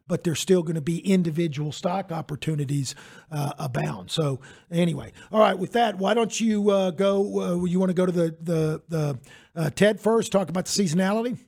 but 0.07 0.25
there's 0.25 0.41
still 0.41 0.63
going 0.63 0.75
to 0.75 0.81
be 0.81 0.99
individual 0.99 1.73
stock 1.73 2.13
opportunities 2.13 2.95
uh, 3.31 3.53
abound. 3.59 4.11
So 4.11 4.41
anyway, 4.71 5.13
all 5.33 5.41
right. 5.41 5.59
With 5.59 5.73
that, 5.73 5.97
why 5.99 6.15
don't 6.15 6.39
you 6.39 6.71
uh, 6.71 6.91
go? 6.91 7.41
Uh, 7.41 7.65
you 7.65 7.79
want 7.79 7.91
to 7.91 7.95
go 7.95 8.07
to 8.07 8.13
the 8.13 8.37
the 8.43 8.83
the 8.89 9.19
uh, 9.55 9.71
Ted 9.71 10.01
first? 10.01 10.33
Talk 10.33 10.49
about 10.49 10.67
the 10.67 10.71
seasonality. 10.71 11.39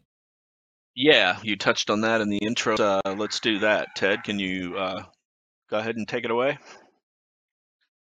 Yeah, 0.94 1.38
you 1.42 1.56
touched 1.56 1.90
on 1.90 2.02
that 2.02 2.20
in 2.20 2.28
the 2.28 2.38
intro. 2.38 2.76
Uh, 2.76 3.00
let's 3.16 3.40
do 3.40 3.58
that. 3.60 3.94
Ted, 3.96 4.24
can 4.24 4.38
you 4.38 4.76
uh, 4.76 5.02
go 5.72 5.78
ahead 5.78 5.96
and 5.96 6.06
take 6.06 6.24
it 6.24 6.30
away. 6.30 6.58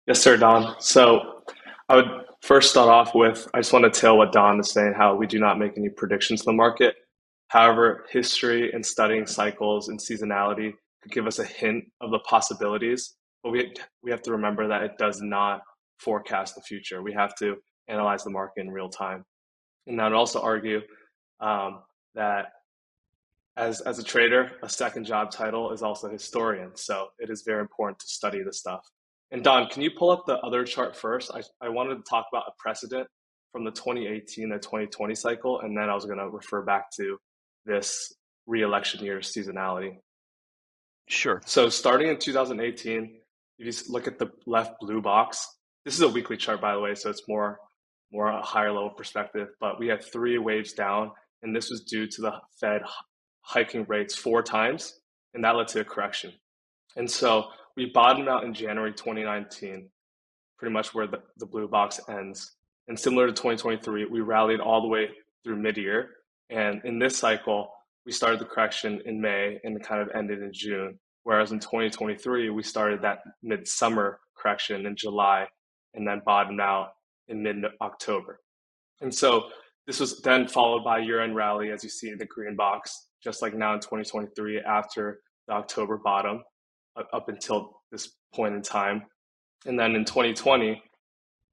Yes, 0.08 0.20
sir, 0.20 0.36
Don. 0.38 0.76
So 0.80 1.44
I 1.88 1.96
would 1.96 2.10
first 2.42 2.72
start 2.72 2.90
off 2.90 3.14
with 3.14 3.48
I 3.54 3.60
just 3.60 3.72
want 3.72 3.86
to 3.86 4.02
tell 4.02 4.18
what 4.18 4.32
Don 4.32 4.60
is 4.60 4.72
saying, 4.72 4.96
how 4.98 5.16
we 5.16 5.28
do 5.28 5.40
not 5.40 5.60
make 5.60 5.78
any 5.78 5.90
predictions 5.90 6.42
in 6.42 6.46
the 6.46 6.58
market. 6.58 6.96
However, 7.50 8.06
history 8.12 8.72
and 8.74 8.84
studying 8.84 9.28
cycles 9.28 9.90
and 9.90 10.00
seasonality 10.00 10.74
could 11.04 11.12
give 11.12 11.28
us 11.28 11.38
a 11.38 11.46
hint 11.46 11.84
of 12.02 12.10
the 12.10 12.20
possibilities, 12.20 13.16
but 13.44 13.52
we, 13.52 13.72
we 14.04 14.10
have 14.10 14.24
to 14.24 14.32
remember 14.32 14.68
that 14.68 14.82
it 14.82 14.98
does 14.98 15.22
not 15.22 15.62
forecast 16.00 16.56
the 16.56 16.62
future. 16.62 17.04
We 17.04 17.14
have 17.14 17.36
to 17.36 17.56
analyze 17.88 18.24
the 18.24 18.32
market 18.32 18.62
in 18.62 18.72
real 18.72 18.90
time. 18.90 19.24
And 19.86 20.02
I 20.02 20.06
would 20.06 20.16
also 20.16 20.42
argue 20.42 20.82
um, 21.40 21.82
that 22.16 22.48
as 23.60 23.82
as 23.82 24.00
a 24.00 24.04
trader, 24.04 24.52
a 24.64 24.70
second 24.70 25.04
job 25.04 25.32
title 25.32 25.72
is 25.72 25.84
also 25.84 26.10
historian. 26.10 26.72
So 26.76 27.10
it 27.20 27.30
is 27.30 27.44
very 27.46 27.60
important 27.60 28.00
to 28.00 28.08
study 28.08 28.42
this 28.42 28.58
stuff. 28.58 28.82
And 29.32 29.44
Don, 29.44 29.68
can 29.68 29.84
you 29.84 29.92
pull 29.92 30.10
up 30.10 30.24
the 30.26 30.38
other 30.38 30.64
chart 30.64 30.96
first? 30.96 31.30
I, 31.34 31.42
I 31.62 31.70
wanted 31.70 31.96
to 31.96 32.04
talk 32.10 32.26
about 32.32 32.46
a 32.48 32.52
precedent 32.58 33.08
from 33.52 33.66
the 33.66 33.72
2018 33.72 34.50
to 34.50 34.60
2020 34.60 35.14
cycle, 35.14 35.60
and 35.60 35.78
then 35.78 35.90
I 35.90 35.94
was 35.94 36.06
going 36.06 36.18
to 36.18 36.30
refer 36.30 36.64
back 36.64 36.86
to 36.98 37.18
this 37.66 38.14
re-election 38.48 39.04
year 39.04 39.20
seasonality. 39.20 39.98
Sure. 41.10 41.42
So 41.46 41.70
starting 41.70 42.08
in 42.08 42.18
2018, 42.18 43.20
if 43.60 43.66
you 43.66 43.94
look 43.94 44.08
at 44.08 44.18
the 44.18 44.32
left 44.48 44.80
blue 44.80 45.02
box, 45.02 45.46
this 45.86 45.94
is 45.94 46.02
a 46.02 46.08
weekly 46.08 46.38
chart, 46.38 46.62
by 46.62 46.74
the 46.74 46.80
way, 46.80 46.96
so 46.96 47.10
it's 47.10 47.28
more 47.28 47.60
more 48.12 48.30
a 48.30 48.42
higher 48.42 48.72
level 48.72 48.90
perspective. 48.90 49.50
But 49.60 49.80
we 49.80 49.88
had 49.88 50.04
three 50.04 50.40
waves 50.40 50.74
down, 50.74 51.12
and 51.44 51.56
this 51.56 51.70
was 51.70 51.82
due 51.82 52.08
to 52.08 52.22
the 52.22 52.34
Fed 52.60 52.82
hiking 53.50 53.84
rates 53.88 54.16
four 54.16 54.44
times, 54.44 55.00
and 55.34 55.44
that 55.44 55.56
led 55.56 55.68
to 55.68 55.80
a 55.80 55.84
correction. 55.84 56.32
And 56.96 57.10
so 57.10 57.48
we 57.76 57.88
bottomed 57.88 58.28
out 58.28 58.44
in 58.44 58.54
January 58.54 58.94
2019, 58.94 59.90
pretty 60.60 60.72
much 60.72 60.94
where 60.94 61.08
the, 61.08 61.18
the 61.38 61.48
blue 61.48 61.68
box 61.68 62.00
ends. 62.08 62.58
And 62.88 63.00
similar 63.00 63.26
to 63.26 63.34
2023, 63.34 64.06
we 64.06 64.22
rallied 64.22 64.60
all 64.60 64.82
the 64.82 64.88
way 64.88 65.10
through 65.44 65.58
mid 65.58 65.78
year. 65.78 66.10
And 66.52 66.80
in 66.86 67.00
this 67.00 67.18
cycle, 67.18 67.72
we 68.06 68.12
started 68.12 68.40
the 68.40 68.46
correction 68.46 69.02
in 69.06 69.20
May 69.20 69.60
and 69.64 69.82
kind 69.84 70.02
of 70.02 70.10
ended 70.14 70.44
in 70.44 70.54
June. 70.54 71.00
Whereas 71.24 71.52
in 71.52 71.60
2023, 71.60 72.52
we 72.52 72.62
started 72.62 73.02
that 73.02 73.20
midsummer 73.42 74.20
correction 74.38 74.86
in 74.86 74.96
July 74.96 75.48
and 75.96 76.08
then 76.08 76.22
bottomed 76.24 76.62
out 76.62 76.90
in 77.28 77.42
mid 77.42 77.58
October. 77.82 78.42
And 79.02 79.14
so 79.14 79.46
this 79.88 80.00
was 80.00 80.22
then 80.22 80.48
followed 80.48 80.84
by 80.84 81.00
year 81.00 81.22
end 81.22 81.36
rally, 81.36 81.72
as 81.72 81.84
you 81.84 81.90
see 81.90 82.10
in 82.10 82.20
the 82.20 82.26
green 82.26 82.56
box, 82.56 83.08
just 83.24 83.42
like 83.42 83.54
now 83.54 83.74
in 83.74 83.80
2023 83.80 84.60
after 84.62 85.22
the 85.48 85.54
October 85.54 85.98
bottom 85.98 86.44
up 87.14 87.30
until 87.30 87.82
this 87.92 88.12
point 88.34 88.56
in 88.56 88.62
time. 88.62 89.04
And 89.66 89.80
then 89.80 89.96
in 89.96 90.06
2020, 90.06 90.82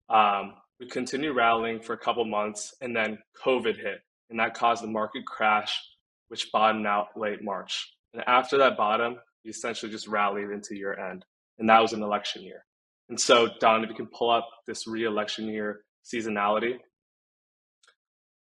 um, 0.09 0.55
we 0.79 0.89
continued 0.89 1.35
rallying 1.35 1.81
for 1.81 1.95
a 1.95 1.99
couple 1.99 2.25
months 2.25 2.75
and 2.81 2.95
then 2.95 3.19
COVID 3.45 3.77
hit 3.77 4.01
and 4.31 4.41
that 4.41 4.55
caused 4.55 4.83
the 4.83 4.89
market 4.89 5.25
crash, 5.27 5.81
which 6.29 6.51
bottomed 6.53 6.87
out 6.87 7.09
late 7.17 7.43
March. 7.43 7.93
And 8.13 8.23
after 8.27 8.59
that 8.59 8.77
bottom, 8.77 9.17
we 9.45 9.51
essentially 9.51 9.91
just 9.91 10.09
rallied 10.09 10.51
into 10.51 10.77
year 10.77 10.99
end. 10.99 11.25
And 11.59 11.69
that 11.69 11.81
was 11.81 11.93
an 11.93 12.03
election 12.03 12.43
year. 12.43 12.65
And 13.09 13.19
so, 13.19 13.49
Don, 13.61 13.85
if 13.85 13.91
you 13.91 13.97
can 13.97 14.09
pull 14.09 14.31
up 14.31 14.49
this 14.67 14.87
re 14.87 15.05
election 15.05 15.47
year 15.47 15.83
seasonality, 16.05 16.79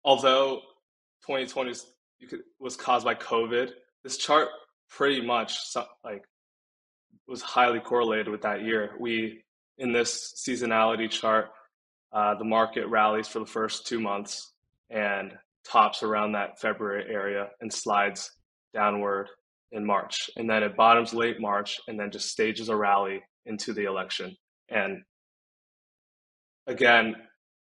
although 0.05 0.61
2020 1.27 1.75
was 2.59 2.77
caused 2.77 3.05
by 3.05 3.15
COVID. 3.15 3.71
This 4.03 4.17
chart 4.17 4.49
pretty 4.91 5.21
much 5.21 5.57
like 6.05 6.23
was 7.29 7.43
highly 7.43 7.81
correlated 7.81 8.29
with 8.29 8.43
that 8.43 8.63
year. 8.63 8.93
We 9.01 9.43
in 9.79 9.93
this 9.93 10.33
seasonality 10.47 11.11
chart, 11.11 11.47
uh, 12.13 12.35
the 12.39 12.45
market 12.45 12.87
rallies 12.87 13.29
for 13.29 13.41
the 13.41 13.47
first 13.47 13.87
two 13.87 14.01
months 14.01 14.53
and 14.91 15.33
tops 15.69 16.03
around 16.03 16.33
that 16.33 16.61
February 16.61 17.05
area 17.13 17.49
and 17.61 17.73
slides 17.73 18.31
downward 18.73 19.29
in 19.73 19.85
March, 19.85 20.31
and 20.37 20.49
then 20.49 20.63
it 20.63 20.77
bottoms 20.77 21.13
late 21.13 21.41
March 21.41 21.79
and 21.89 21.99
then 21.99 22.11
just 22.11 22.29
stages 22.29 22.69
a 22.69 22.77
rally 22.77 23.21
into 23.45 23.73
the 23.73 23.85
election. 23.85 24.37
And 24.69 25.03
again, 26.67 27.17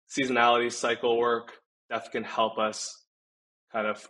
seasonality 0.09 0.71
cycle 0.71 1.19
work 1.19 1.53
that 1.91 2.11
can 2.13 2.25
help 2.25 2.59
us 2.59 3.05
kind 3.73 3.87
of 3.87 4.07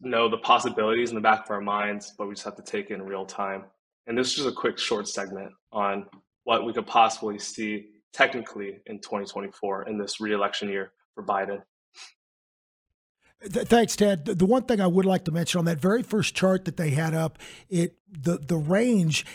know 0.00 0.28
the 0.28 0.38
possibilities 0.38 1.10
in 1.10 1.14
the 1.14 1.20
back 1.20 1.44
of 1.44 1.50
our 1.50 1.60
minds, 1.60 2.12
but 2.16 2.28
we 2.28 2.34
just 2.34 2.44
have 2.44 2.56
to 2.56 2.62
take 2.62 2.90
it 2.90 2.94
in 2.94 3.02
real 3.02 3.26
time. 3.26 3.64
And 4.06 4.16
this 4.16 4.28
is 4.28 4.34
just 4.34 4.48
a 4.48 4.52
quick 4.52 4.78
short 4.78 5.08
segment 5.08 5.52
on 5.72 6.06
what 6.44 6.64
we 6.64 6.72
could 6.72 6.86
possibly 6.86 7.38
see 7.38 7.86
technically 8.12 8.80
in 8.86 8.98
2024 8.98 9.88
in 9.88 9.98
this 9.98 10.20
reelection 10.20 10.68
year 10.68 10.92
for 11.14 11.24
Biden. 11.24 11.62
Thanks, 13.44 13.96
Ted. 13.96 14.24
The 14.24 14.46
one 14.46 14.62
thing 14.64 14.80
I 14.80 14.86
would 14.86 15.04
like 15.04 15.24
to 15.24 15.32
mention 15.32 15.58
on 15.58 15.64
that 15.64 15.80
very 15.80 16.02
first 16.02 16.34
chart 16.34 16.64
that 16.64 16.76
they 16.76 16.90
had 16.90 17.12
up, 17.12 17.38
it 17.68 17.96
the 18.08 18.38
the 18.38 18.56
range 18.56 19.26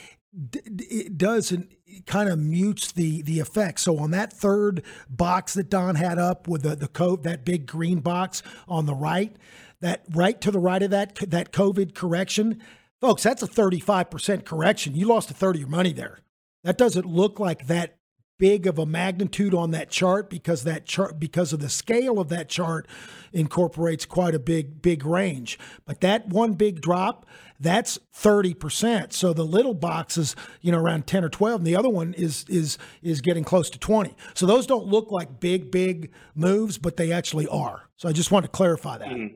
it 0.53 1.17
does 1.17 1.51
and 1.51 1.67
kind 2.05 2.29
of 2.29 2.39
mutes 2.39 2.91
the 2.91 3.21
the 3.23 3.39
effect. 3.39 3.81
So 3.81 3.97
on 3.97 4.11
that 4.11 4.31
third 4.31 4.83
box 5.09 5.55
that 5.55 5.69
Don 5.69 5.95
had 5.95 6.19
up 6.19 6.47
with 6.47 6.61
the 6.61 6.75
the 6.75 6.87
coat 6.87 7.23
that 7.23 7.43
big 7.43 7.65
green 7.65 7.99
box 7.99 8.43
on 8.67 8.85
the 8.85 8.95
right, 8.95 9.35
that 9.81 10.03
right 10.13 10.39
to 10.41 10.51
the 10.51 10.59
right 10.59 10.81
of 10.81 10.91
that 10.91 11.15
that 11.29 11.51
COVID 11.51 11.93
correction, 11.93 12.61
folks, 13.01 13.23
that's 13.23 13.43
a 13.43 13.47
35% 13.47 14.45
correction. 14.45 14.95
You 14.95 15.07
lost 15.07 15.31
a 15.31 15.33
third 15.33 15.55
of 15.55 15.61
your 15.61 15.69
money 15.69 15.93
there. 15.93 16.19
That 16.63 16.77
doesn't 16.77 17.05
look 17.05 17.39
like 17.39 17.67
that 17.67 17.97
big 18.37 18.67
of 18.67 18.77
a 18.77 18.85
magnitude 18.85 19.53
on 19.53 19.71
that 19.71 19.89
chart 19.89 20.29
because 20.29 20.63
that 20.63 20.85
chart 20.85 21.19
because 21.19 21.53
of 21.53 21.59
the 21.59 21.69
scale 21.69 22.19
of 22.19 22.29
that 22.29 22.49
chart 22.49 22.87
incorporates 23.33 24.05
quite 24.05 24.35
a 24.35 24.39
big 24.39 24.81
big 24.81 25.05
range 25.05 25.57
but 25.85 26.01
that 26.01 26.27
one 26.27 26.53
big 26.53 26.81
drop 26.81 27.25
that's 27.59 27.97
30% 28.15 29.11
so 29.11 29.33
the 29.33 29.43
little 29.43 29.73
box 29.73 30.17
is 30.17 30.35
you 30.61 30.71
know 30.71 30.77
around 30.77 31.07
10 31.07 31.23
or 31.23 31.29
12 31.29 31.61
and 31.61 31.67
the 31.67 31.75
other 31.75 31.89
one 31.89 32.13
is 32.13 32.45
is 32.47 32.77
is 33.01 33.21
getting 33.21 33.43
close 33.43 33.69
to 33.69 33.79
20 33.79 34.15
so 34.35 34.45
those 34.45 34.67
don't 34.67 34.85
look 34.85 35.11
like 35.11 35.39
big 35.39 35.71
big 35.71 36.11
moves 36.35 36.77
but 36.77 36.97
they 36.97 37.11
actually 37.11 37.47
are 37.47 37.89
so 37.95 38.07
i 38.07 38.11
just 38.11 38.31
want 38.31 38.45
to 38.45 38.51
clarify 38.51 38.97
that 38.97 39.07
mm-hmm. 39.07 39.35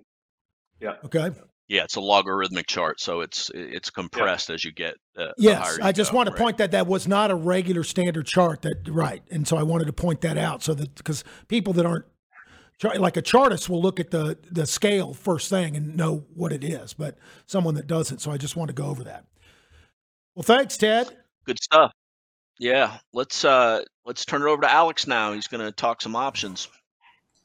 Yeah. 0.81 0.95
Okay. 1.05 1.31
Yeah, 1.67 1.85
it's 1.85 1.95
a 1.95 2.01
logarithmic 2.01 2.67
chart, 2.67 2.99
so 2.99 3.21
it's 3.21 3.49
it's 3.53 3.89
compressed 3.89 4.49
as 4.49 4.65
you 4.65 4.73
get. 4.73 4.95
Uh, 5.17 5.27
the 5.27 5.33
Yes, 5.37 5.57
higher 5.59 5.77
you 5.77 5.83
I 5.85 5.91
just 5.93 6.11
go, 6.11 6.17
want 6.17 6.27
to 6.27 6.33
right? 6.33 6.41
point 6.41 6.57
that 6.57 6.71
that 6.71 6.85
was 6.85 7.07
not 7.07 7.31
a 7.31 7.35
regular 7.35 7.83
standard 7.83 8.25
chart. 8.25 8.63
That 8.63 8.89
right, 8.89 9.23
and 9.31 9.47
so 9.47 9.55
I 9.55 9.63
wanted 9.63 9.85
to 9.85 9.93
point 9.93 10.19
that 10.21 10.37
out 10.37 10.63
so 10.63 10.73
that 10.73 10.93
because 10.95 11.23
people 11.47 11.71
that 11.73 11.85
aren't 11.85 12.03
like 12.97 13.15
a 13.15 13.21
chartist 13.21 13.69
will 13.69 13.81
look 13.81 14.01
at 14.01 14.11
the 14.11 14.37
the 14.51 14.65
scale 14.65 15.13
first 15.13 15.49
thing 15.49 15.77
and 15.77 15.95
know 15.95 16.25
what 16.33 16.51
it 16.51 16.63
is, 16.63 16.93
but 16.93 17.17
someone 17.45 17.75
that 17.75 17.87
doesn't. 17.87 18.19
So 18.19 18.31
I 18.31 18.37
just 18.37 18.57
want 18.57 18.67
to 18.67 18.73
go 18.73 18.87
over 18.87 19.05
that. 19.05 19.25
Well, 20.35 20.43
thanks, 20.43 20.75
Ted. 20.75 21.15
Good 21.45 21.61
stuff. 21.61 21.93
Yeah, 22.59 22.97
let's 23.13 23.45
uh 23.45 23.83
let's 24.05 24.25
turn 24.25 24.41
it 24.41 24.45
over 24.47 24.61
to 24.61 24.71
Alex 24.71 25.07
now. 25.07 25.31
He's 25.33 25.47
going 25.47 25.63
to 25.63 25.71
talk 25.71 26.01
some 26.01 26.17
options. 26.17 26.67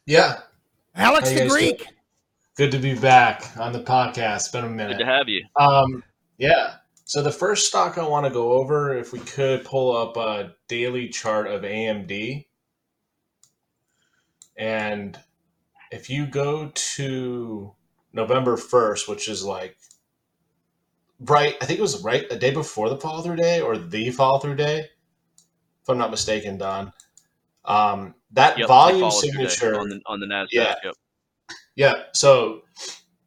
Yeah, 0.05 0.41
Alex 0.95 1.29
How 1.29 1.35
the 1.35 1.43
you 1.45 1.49
guys 1.49 1.53
Greek. 1.53 1.87
Good 2.57 2.73
to 2.73 2.79
be 2.79 2.95
back 2.95 3.57
on 3.59 3.73
the 3.73 3.81
podcast. 3.81 4.37
It's 4.37 4.49
been 4.49 4.65
a 4.65 4.69
minute. 4.69 4.99
Good 4.99 5.05
to 5.05 5.11
have 5.11 5.29
you. 5.29 5.45
Um, 5.57 6.03
yeah. 6.39 6.77
So 7.05 7.23
the 7.23 7.31
first 7.31 7.69
stock 7.69 7.99
I 7.99 8.09
want 8.09 8.27
to 8.27 8.33
go 8.33 8.53
over, 8.53 8.97
if 8.97 9.13
we 9.13 9.21
could 9.21 9.65
pull 9.65 9.97
up 9.97 10.17
a 10.17 10.55
daily 10.67 11.09
chart 11.09 11.47
of 11.47 11.63
AMD, 11.63 12.47
and 14.57 15.19
if 15.93 16.11
you 16.11 16.27
go 16.27 16.73
to 16.75 17.73
November 18.13 18.57
first, 18.57 19.09
which 19.09 19.29
is 19.29 19.45
like 19.45 19.77
right, 21.21 21.55
I 21.61 21.67
think 21.67 21.79
it 21.79 21.83
was 21.83 22.03
right 22.03 22.27
a 22.31 22.37
day 22.37 22.51
before 22.51 22.89
the 22.89 22.97
follow 22.97 23.23
through 23.23 23.37
day 23.37 23.61
or 23.61 23.79
the 23.79 24.11
follow 24.11 24.39
through 24.39 24.57
day, 24.57 24.81
if 24.81 25.89
I'm 25.89 25.99
not 25.99 26.11
mistaken, 26.11 26.59
Don. 26.59 26.93
Um, 27.65 28.15
that 28.33 28.59
Yep, 28.59 28.69
volume 28.69 29.11
signature 29.11 29.79
on 29.79 29.89
the 29.91 30.01
on 30.07 30.21
the 30.21 30.27
Nasdaq. 30.27 30.49
Yeah. 30.53 30.75
Yep. 30.83 30.95
Yeah. 31.77 31.95
So 32.13 32.63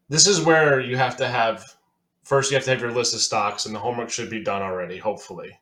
this 0.10 0.28
is 0.28 0.42
where 0.42 0.80
you 0.80 0.98
have 0.98 1.16
to 1.18 1.28
have 1.28 1.76
first 2.24 2.52
you 2.52 2.56
have 2.56 2.66
to 2.66 2.72
have 2.72 2.82
your 2.82 2.92
list 2.92 3.14
of 3.14 3.22
stocks, 3.22 3.66
and 3.66 3.74
the 3.74 3.80
homework 3.80 4.10
should 4.10 4.30
be 4.30 4.44
done 4.44 4.62
already. 4.62 4.98
Hopefully, 4.98 5.58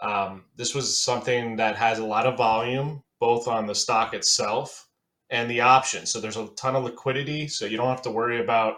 um, 0.00 0.44
this 0.56 0.74
was 0.74 0.98
something 0.98 1.56
that 1.56 1.76
has 1.76 1.98
a 1.98 2.06
lot 2.06 2.26
of 2.26 2.38
volume, 2.38 3.02
both 3.20 3.48
on 3.48 3.66
the 3.66 3.74
stock 3.74 4.14
itself 4.14 4.88
and 5.30 5.50
the 5.50 5.60
option. 5.60 6.06
So 6.06 6.20
there's 6.20 6.36
a 6.36 6.48
ton 6.48 6.76
of 6.76 6.84
liquidity, 6.84 7.48
so 7.48 7.66
you 7.66 7.76
don't 7.76 7.88
have 7.88 8.02
to 8.02 8.10
worry 8.10 8.40
about 8.40 8.76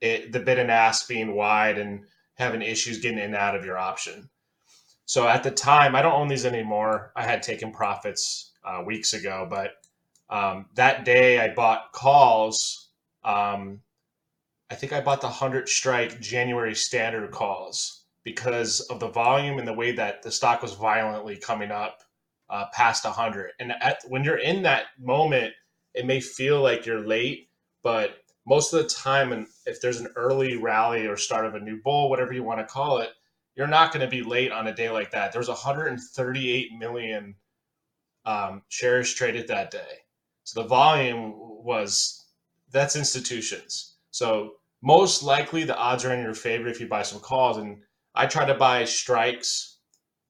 it, 0.00 0.32
the 0.32 0.40
bid 0.40 0.58
and 0.58 0.70
ask 0.70 1.08
being 1.08 1.34
wide 1.34 1.78
and 1.78 2.04
having 2.34 2.62
issues 2.62 2.98
getting 2.98 3.18
in 3.18 3.24
and 3.24 3.34
out 3.34 3.56
of 3.56 3.64
your 3.64 3.78
option. 3.78 4.28
So 5.06 5.26
at 5.26 5.42
the 5.42 5.50
time, 5.50 5.94
I 5.94 6.02
don't 6.02 6.12
own 6.12 6.28
these 6.28 6.44
anymore. 6.44 7.12
I 7.16 7.22
had 7.22 7.42
taken 7.42 7.72
profits 7.72 8.52
uh, 8.64 8.82
weeks 8.84 9.12
ago, 9.14 9.46
but 9.48 9.72
um, 10.30 10.66
that 10.74 11.04
day 11.04 11.38
I 11.40 11.54
bought 11.54 11.92
calls. 11.92 12.90
Um, 13.24 13.80
I 14.70 14.74
think 14.74 14.92
I 14.92 15.00
bought 15.00 15.20
the 15.20 15.28
100 15.28 15.68
strike 15.68 16.20
January 16.20 16.74
standard 16.74 17.30
calls 17.30 18.04
because 18.24 18.80
of 18.80 18.98
the 18.98 19.08
volume 19.08 19.58
and 19.58 19.68
the 19.68 19.72
way 19.72 19.92
that 19.92 20.22
the 20.22 20.32
stock 20.32 20.62
was 20.62 20.74
violently 20.74 21.36
coming 21.36 21.70
up 21.70 22.00
uh, 22.50 22.66
past 22.72 23.04
100. 23.04 23.52
And 23.60 23.72
at, 23.80 23.98
when 24.08 24.24
you're 24.24 24.38
in 24.38 24.62
that 24.62 24.86
moment, 24.98 25.54
it 25.94 26.06
may 26.06 26.20
feel 26.20 26.60
like 26.60 26.86
you're 26.86 27.06
late, 27.06 27.48
but 27.82 28.18
most 28.46 28.72
of 28.72 28.82
the 28.82 28.88
time, 28.88 29.32
and 29.32 29.46
if 29.64 29.80
there's 29.80 30.00
an 30.00 30.08
early 30.16 30.56
rally 30.56 31.06
or 31.06 31.16
start 31.16 31.46
of 31.46 31.54
a 31.54 31.60
new 31.60 31.80
bull, 31.82 32.10
whatever 32.10 32.32
you 32.32 32.42
want 32.42 32.60
to 32.60 32.64
call 32.64 32.98
it, 32.98 33.10
you're 33.56 33.66
not 33.66 33.92
going 33.92 34.04
to 34.04 34.10
be 34.10 34.22
late 34.22 34.52
on 34.52 34.66
a 34.66 34.74
day 34.74 34.90
like 34.90 35.10
that. 35.12 35.32
There's 35.32 35.48
138 35.48 36.72
million 36.78 37.34
um, 38.24 38.62
shares 38.68 39.14
traded 39.14 39.48
that 39.48 39.70
day. 39.70 40.05
So 40.46 40.62
the 40.62 40.68
volume 40.68 41.34
was 41.36 42.24
that's 42.70 42.94
institutions. 42.94 43.96
So 44.12 44.52
most 44.80 45.24
likely 45.24 45.64
the 45.64 45.76
odds 45.76 46.04
are 46.04 46.14
in 46.14 46.22
your 46.22 46.34
favor 46.34 46.68
if 46.68 46.80
you 46.80 46.86
buy 46.86 47.02
some 47.02 47.18
calls. 47.18 47.56
And 47.56 47.78
I 48.14 48.26
try 48.26 48.44
to 48.46 48.54
buy 48.54 48.84
strikes 48.84 49.78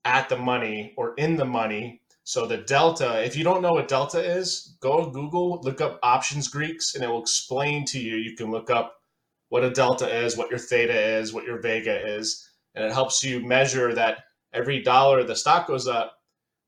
at 0.07 0.31
the 0.31 0.39
money 0.39 0.95
or 0.97 1.15
in 1.17 1.37
the 1.37 1.45
money. 1.45 2.01
So 2.25 2.47
the 2.47 2.57
delta, 2.57 3.23
if 3.23 3.37
you 3.37 3.45
don't 3.45 3.61
know 3.61 3.75
what 3.75 3.89
delta 3.89 4.19
is, 4.19 4.79
go 4.81 5.11
Google, 5.11 5.61
look 5.63 5.83
up 5.83 6.01
options 6.03 6.49
Greeks, 6.49 6.95
and 6.95 7.05
it 7.05 7.09
will 7.09 7.21
explain 7.21 7.85
to 7.85 8.01
you. 8.01 8.17
You 8.17 8.35
can 8.37 8.51
look 8.51 8.71
up 8.71 8.95
what 9.51 9.65
a 9.65 9.71
delta 9.71 10.09
is, 10.09 10.35
what 10.35 10.49
your 10.49 10.59
theta 10.59 10.99
is, 10.99 11.35
what 11.35 11.45
your 11.45 11.61
vega 11.61 12.17
is, 12.17 12.49
and 12.75 12.87
it 12.87 12.93
helps 12.93 13.23
you 13.23 13.47
measure 13.47 13.95
that 13.95 14.25
every 14.55 14.83
dollar 14.83 15.23
the 15.23 15.37
stock 15.37 15.67
goes 15.67 15.87
up, 15.87 16.16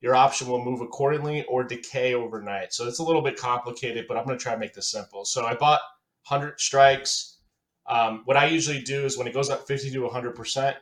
your 0.01 0.15
option 0.15 0.49
will 0.49 0.65
move 0.65 0.81
accordingly 0.81 1.45
or 1.47 1.65
decay 1.65 2.15
overnight. 2.15 2.73
So 2.73 2.87
it's 2.87 3.01
a 3.01 3.03
little 3.03 3.23
bit 3.23 3.37
complicated, 3.37 4.07
but 4.07 4.17
I'm 4.17 4.25
going 4.25 4.39
to 4.39 4.43
try 4.43 4.53
to 4.53 4.59
make 4.59 4.75
this 4.75 4.91
simple. 4.91 5.25
So 5.25 5.45
I 5.45 5.55
bought 5.55 5.81
100 6.29 6.61
strikes. 6.61 7.39
Um, 7.87 8.23
what 8.25 8.37
I 8.37 8.47
usually 8.47 8.81
do 8.81 9.05
is 9.05 9.19
when 9.19 9.27
it 9.27 9.35
goes 9.35 9.51
up 9.51 9.67
50 9.67 9.91
to 9.91 10.01
100%, 10.01 10.75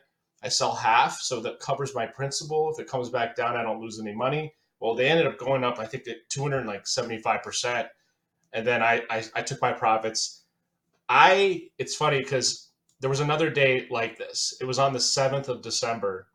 I 0.42 0.48
sell 0.48 0.74
half. 0.74 1.18
So 1.20 1.40
that 1.40 1.60
covers 1.60 1.94
my 1.94 2.06
principal. 2.06 2.70
If 2.72 2.80
it 2.80 2.90
comes 2.90 3.08
back 3.08 3.36
down, 3.36 3.56
I 3.56 3.62
don't 3.62 3.80
lose 3.80 3.98
any 4.00 4.14
money. 4.14 4.52
Well, 4.80 4.94
they 4.94 5.08
ended 5.08 5.26
up 5.26 5.38
going 5.38 5.64
up, 5.64 5.78
I 5.78 5.86
think, 5.86 6.06
at 6.08 6.28
275%. 6.28 7.88
And 8.52 8.66
then 8.66 8.82
I, 8.82 9.02
I, 9.08 9.24
I 9.34 9.42
took 9.42 9.62
my 9.62 9.72
profits. 9.72 10.42
I, 11.08 11.68
it's 11.78 11.94
funny 11.94 12.18
because 12.18 12.70
there 13.00 13.10
was 13.10 13.20
another 13.20 13.48
day 13.48 13.86
like 13.90 14.18
this. 14.18 14.54
It 14.60 14.66
was 14.66 14.78
on 14.78 14.92
the 14.92 14.98
7th 14.98 15.48
of 15.48 15.62
December 15.62 16.28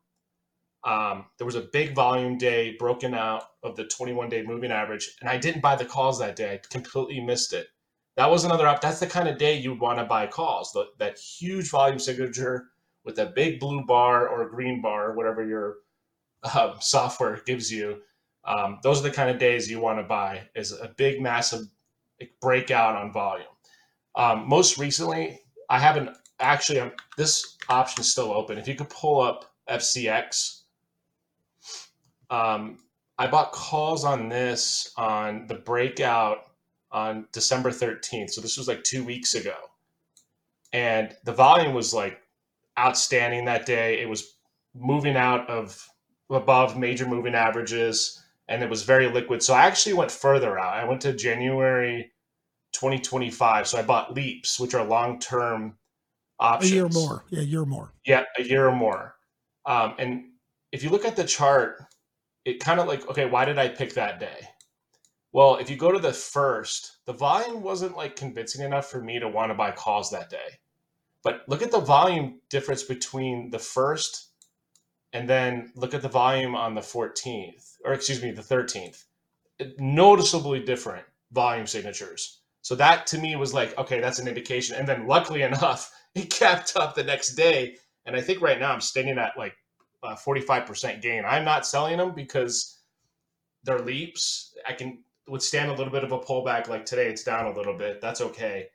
um, 0.84 1.26
there 1.38 1.46
was 1.46 1.56
a 1.56 1.68
big 1.74 1.94
volume 1.94 2.38
day 2.38 2.76
broken 2.78 3.14
out 3.14 3.44
of 3.64 3.76
the 3.76 3.86
21 3.86 4.30
day 4.30 4.44
moving 4.44 4.72
average, 4.72 5.16
and 5.22 5.30
I 5.30 5.38
didn't 5.38 5.62
buy 5.62 5.76
the 5.76 5.86
calls 5.86 6.20
that 6.20 6.36
day. 6.36 6.54
I 6.54 6.60
completely 6.70 7.20
missed 7.22 7.54
it. 7.54 7.68
That 8.18 8.30
was 8.30 8.44
another 8.44 8.68
up. 8.68 8.82
That's 8.82 9.00
the 9.00 9.08
kind 9.08 9.28
of 9.30 9.38
day 9.38 9.58
you 9.58 9.72
would 9.72 9.80
want 9.80 10.00
to 10.00 10.06
buy 10.06 10.28
calls. 10.28 10.72
The, 10.72 10.88
that 10.98 11.20
huge 11.20 11.70
volume 11.70 12.00
signature 12.00 12.66
with 13.06 13.20
a 13.20 13.28
big 13.28 13.60
blue 13.60 13.86
bar 13.86 14.28
or 14.28 14.50
green 14.50 14.82
bar, 14.82 15.16
whatever 15.16 15.46
your 15.46 15.78
uh, 16.44 16.78
software 16.80 17.42
gives 17.46 17.72
you. 17.72 18.02
Um, 18.44 18.80
those 18.82 19.00
are 19.00 19.04
the 19.04 19.12
kind 19.12 19.30
of 19.30 19.38
days 19.38 19.70
you 19.70 19.80
want 19.80 20.00
to 20.00 20.04
buy. 20.04 20.42
Is 20.56 20.72
a 20.72 20.94
big, 20.98 21.22
massive 21.22 21.68
breakout 22.42 22.96
on 22.96 23.14
volume. 23.14 23.48
Um, 24.16 24.50
most 24.50 24.78
recently, 24.80 25.40
I 25.70 25.78
haven't 25.78 26.10
actually. 26.40 26.80
um 26.80 26.92
this 27.18 27.58
option 27.70 28.02
is 28.02 28.12
still 28.12 28.32
open. 28.34 28.58
If 28.58 28.68
you 28.68 28.74
could 28.74 28.90
pull 28.90 29.22
up 29.22 29.54
FCX 29.70 30.61
um, 32.32 32.78
I 33.18 33.28
bought 33.28 33.52
calls 33.52 34.04
on 34.04 34.30
this 34.30 34.92
on 34.98 35.46
the 35.48 35.56
breakout 35.56 36.40
on 36.92 37.28
December 37.32 37.70
13th. 37.70 38.32
So 38.32 38.42
this 38.42 38.58
was 38.58 38.68
like 38.68 38.84
two 38.84 39.04
weeks 39.04 39.36
ago. 39.36 39.56
And 40.74 41.16
the 41.26 41.34
volume 41.34 41.74
was 41.74 41.94
like 41.94 42.20
outstanding 42.80 43.46
that 43.46 43.66
day. 43.66 44.02
It 44.02 44.10
was 44.10 44.38
moving 44.74 45.18
out 45.18 45.50
of 45.50 45.88
above 46.30 46.78
major 46.78 47.06
moving 47.06 47.36
averages 47.36 48.24
and 48.48 48.64
it 48.64 48.70
was 48.70 48.84
very 48.84 49.10
liquid. 49.10 49.44
So 49.44 49.54
I 49.54 49.66
actually 49.66 49.94
went 49.94 50.12
further 50.12 50.58
out. 50.58 50.74
I 50.74 50.86
went 50.86 51.02
to 51.02 51.14
January 51.14 52.12
2025. 52.74 53.68
So 53.68 53.78
I 53.78 53.82
bought 53.82 54.14
leaps, 54.14 54.60
which 54.60 54.74
are 54.74 54.84
long 54.84 55.20
term 55.20 55.78
options. 56.40 56.72
A 56.72 56.76
year 56.76 56.90
more. 56.90 57.26
Yeah, 57.30 57.40
a 57.40 57.44
year 57.44 57.66
more. 57.66 57.94
Yeah, 58.06 58.24
a 58.38 58.44
year 58.44 58.68
or 58.68 58.76
more. 58.76 59.16
Um, 59.66 59.94
and 60.00 60.24
if 60.72 60.84
you 60.84 60.90
look 60.90 61.06
at 61.06 61.16
the 61.16 61.24
chart, 61.24 61.82
it 62.46 62.60
kind 62.60 62.80
of 62.80 62.88
like, 62.88 63.08
okay, 63.10 63.26
why 63.26 63.46
did 63.46 63.60
I 63.60 63.68
pick 63.68 63.94
that 63.94 64.20
day? 64.20 64.48
Well, 65.34 65.58
if 65.58 65.70
you 65.70 65.78
go 65.78 65.92
to 65.92 66.00
the 66.00 66.14
first, 66.14 66.98
the 67.06 67.14
volume 67.14 67.62
wasn't 67.62 67.96
like 67.96 68.16
convincing 68.16 68.66
enough 68.66 68.90
for 68.90 69.02
me 69.02 69.20
to 69.20 69.30
want 69.30 69.50
to 69.52 69.56
buy 69.56 69.72
calls 69.72 70.12
that 70.12 70.30
day. 70.30 70.60
But 71.24 71.44
look 71.48 71.62
at 71.62 71.72
the 71.72 71.80
volume 71.80 72.42
difference 72.50 72.84
between 72.84 73.52
the 73.52 73.60
first 73.60 74.30
and 75.14 75.30
then 75.30 75.72
look 75.76 75.94
at 75.94 76.02
the 76.02 76.10
volume 76.10 76.56
on 76.56 76.74
the 76.74 76.82
14th, 76.82 77.76
or 77.86 77.94
excuse 77.94 78.22
me, 78.22 78.32
the 78.32 78.42
13th. 78.42 79.04
Noticeably 79.78 80.62
different 80.62 81.06
volume 81.32 81.68
signatures. 81.68 82.42
So 82.62 82.76
that 82.76 83.08
to 83.08 83.18
me 83.18 83.36
was 83.36 83.54
like, 83.54 83.78
okay, 83.78 84.00
that's 84.00 84.20
an 84.20 84.28
indication. 84.28 84.76
And 84.76 84.88
then 84.88 85.08
luckily 85.08 85.42
enough, 85.44 85.92
it 86.16 86.30
kept 86.30 86.76
up 86.76 86.96
the 86.96 87.04
next 87.04 87.36
day. 87.36 87.76
And 88.06 88.16
I 88.16 88.22
think 88.22 88.42
right 88.42 88.60
now 88.60 88.72
I'm 88.72 88.82
standing 88.82 89.18
at 89.18 89.38
like 89.38 89.56
a 90.04 90.14
45% 90.14 91.02
gain. 91.02 91.24
I'm 91.26 91.46
not 91.46 91.66
selling 91.66 91.98
them 91.98 92.14
because 92.16 92.80
they're 93.64 93.80
leaps. 93.80 94.56
I 94.68 94.74
can 94.74 95.04
withstand 95.28 95.70
a 95.70 95.76
little 95.76 95.92
bit 95.92 96.04
of 96.04 96.12
a 96.12 96.20
pullback. 96.20 96.68
Like 96.68 96.86
today, 96.86 97.08
it's 97.08 97.24
down 97.24 97.46
a 97.46 97.56
little 97.56 97.78
bit. 97.78 98.02
That's 98.02 98.22
okay. 98.22 98.68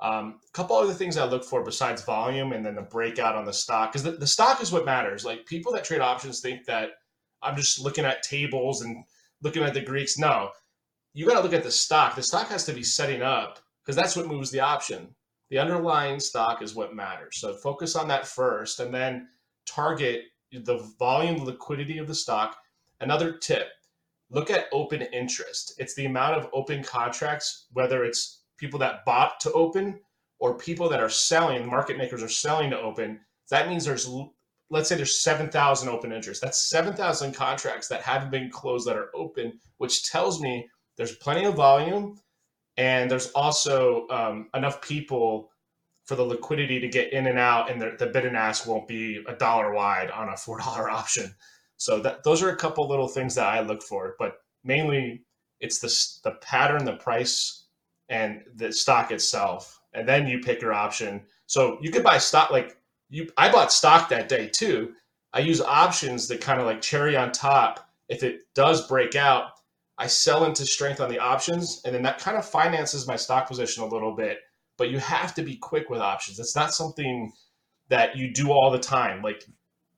Um, 0.00 0.40
a 0.48 0.52
couple 0.52 0.76
other 0.76 0.94
things 0.94 1.18
I 1.18 1.26
look 1.26 1.44
for 1.44 1.62
besides 1.62 2.02
volume 2.02 2.52
and 2.52 2.64
then 2.64 2.74
the 2.74 2.82
breakout 2.82 3.36
on 3.36 3.44
the 3.44 3.52
stock, 3.52 3.92
because 3.92 4.02
the, 4.02 4.12
the 4.12 4.26
stock 4.26 4.62
is 4.62 4.72
what 4.72 4.86
matters. 4.86 5.24
Like 5.24 5.44
people 5.44 5.72
that 5.72 5.84
trade 5.84 6.00
options 6.00 6.40
think 6.40 6.64
that 6.66 6.90
I'm 7.42 7.56
just 7.56 7.80
looking 7.80 8.06
at 8.06 8.22
tables 8.22 8.80
and 8.80 9.04
looking 9.42 9.62
at 9.62 9.74
the 9.74 9.82
Greeks. 9.82 10.16
No, 10.16 10.50
you 11.12 11.26
got 11.26 11.34
to 11.34 11.42
look 11.42 11.52
at 11.52 11.64
the 11.64 11.70
stock. 11.70 12.16
The 12.16 12.22
stock 12.22 12.48
has 12.48 12.64
to 12.64 12.72
be 12.72 12.82
setting 12.82 13.22
up 13.22 13.58
because 13.84 13.96
that's 13.96 14.16
what 14.16 14.26
moves 14.26 14.50
the 14.50 14.60
option. 14.60 15.14
The 15.50 15.58
underlying 15.58 16.20
stock 16.20 16.62
is 16.62 16.74
what 16.74 16.94
matters. 16.94 17.38
So 17.38 17.54
focus 17.54 17.96
on 17.96 18.08
that 18.08 18.26
first 18.26 18.80
and 18.80 18.94
then 18.94 19.28
target 19.66 20.22
the 20.52 20.78
volume 20.98 21.44
liquidity 21.44 21.98
of 21.98 22.06
the 22.06 22.14
stock. 22.14 22.56
Another 23.00 23.32
tip 23.32 23.68
look 24.30 24.50
at 24.50 24.66
open 24.72 25.02
interest. 25.02 25.74
It's 25.78 25.94
the 25.94 26.06
amount 26.06 26.36
of 26.36 26.48
open 26.52 26.82
contracts, 26.84 27.66
whether 27.72 28.04
it's 28.04 28.42
people 28.58 28.78
that 28.78 29.04
bought 29.04 29.40
to 29.40 29.52
open 29.52 29.98
or 30.38 30.56
people 30.56 30.88
that 30.88 31.00
are 31.00 31.08
selling, 31.08 31.66
market 31.66 31.98
makers 31.98 32.22
are 32.22 32.28
selling 32.28 32.70
to 32.70 32.80
open, 32.80 33.20
that 33.50 33.68
means 33.68 33.84
there's 33.84 34.08
let's 34.72 34.88
say 34.88 34.94
there's 34.94 35.20
7,000 35.20 35.88
open 35.88 36.12
interest. 36.12 36.40
That's 36.40 36.70
7,000 36.70 37.34
contracts 37.34 37.88
that 37.88 38.02
haven't 38.02 38.30
been 38.30 38.50
closed 38.50 38.86
that 38.86 38.96
are 38.96 39.10
open, 39.16 39.58
which 39.78 40.08
tells 40.08 40.40
me 40.40 40.68
there's 40.96 41.16
plenty 41.16 41.44
of 41.44 41.54
volume 41.56 42.20
and 42.76 43.10
there's 43.10 43.32
also 43.32 44.06
um, 44.10 44.48
enough 44.54 44.80
people 44.80 45.49
for 46.10 46.16
the 46.16 46.24
liquidity 46.24 46.80
to 46.80 46.88
get 46.88 47.12
in 47.12 47.28
and 47.28 47.38
out 47.38 47.70
and 47.70 47.80
the, 47.80 47.94
the 47.96 48.06
bid 48.08 48.26
and 48.26 48.36
ask 48.36 48.66
won't 48.66 48.88
be 48.88 49.22
a 49.28 49.32
dollar 49.32 49.72
wide 49.72 50.10
on 50.10 50.28
a 50.28 50.32
$4 50.32 50.58
option. 50.90 51.32
So 51.76 52.00
that 52.00 52.24
those 52.24 52.42
are 52.42 52.48
a 52.48 52.56
couple 52.56 52.88
little 52.88 53.06
things 53.06 53.36
that 53.36 53.46
I 53.46 53.60
look 53.60 53.80
for, 53.80 54.16
but 54.18 54.38
mainly 54.64 55.22
it's 55.60 55.78
the, 55.78 56.28
the 56.28 56.36
pattern, 56.38 56.84
the 56.84 56.96
price, 56.96 57.66
and 58.08 58.42
the 58.56 58.72
stock 58.72 59.12
itself. 59.12 59.80
And 59.94 60.08
then 60.08 60.26
you 60.26 60.40
pick 60.40 60.60
your 60.60 60.72
option. 60.72 61.22
So 61.46 61.78
you 61.80 61.92
could 61.92 62.02
buy 62.02 62.18
stock 62.18 62.50
like 62.50 62.76
you 63.08 63.30
I 63.36 63.52
bought 63.52 63.72
stock 63.72 64.08
that 64.08 64.28
day 64.28 64.48
too. 64.48 64.94
I 65.32 65.38
use 65.38 65.60
options 65.60 66.26
that 66.26 66.40
kind 66.40 66.58
of 66.58 66.66
like 66.66 66.82
cherry 66.82 67.16
on 67.16 67.30
top. 67.30 67.88
If 68.08 68.24
it 68.24 68.52
does 68.56 68.88
break 68.88 69.14
out, 69.14 69.52
I 69.96 70.08
sell 70.08 70.44
into 70.44 70.66
strength 70.66 71.00
on 71.00 71.08
the 71.08 71.20
options, 71.20 71.82
and 71.84 71.94
then 71.94 72.02
that 72.02 72.18
kind 72.18 72.36
of 72.36 72.44
finances 72.44 73.06
my 73.06 73.14
stock 73.14 73.46
position 73.46 73.84
a 73.84 73.86
little 73.86 74.16
bit. 74.16 74.40
But 74.80 74.88
you 74.88 74.98
have 74.98 75.34
to 75.34 75.42
be 75.42 75.56
quick 75.56 75.90
with 75.90 76.00
options. 76.00 76.38
It's 76.38 76.56
not 76.56 76.72
something 76.72 77.34
that 77.90 78.16
you 78.16 78.32
do 78.32 78.50
all 78.50 78.70
the 78.70 78.78
time. 78.78 79.20
Like 79.20 79.44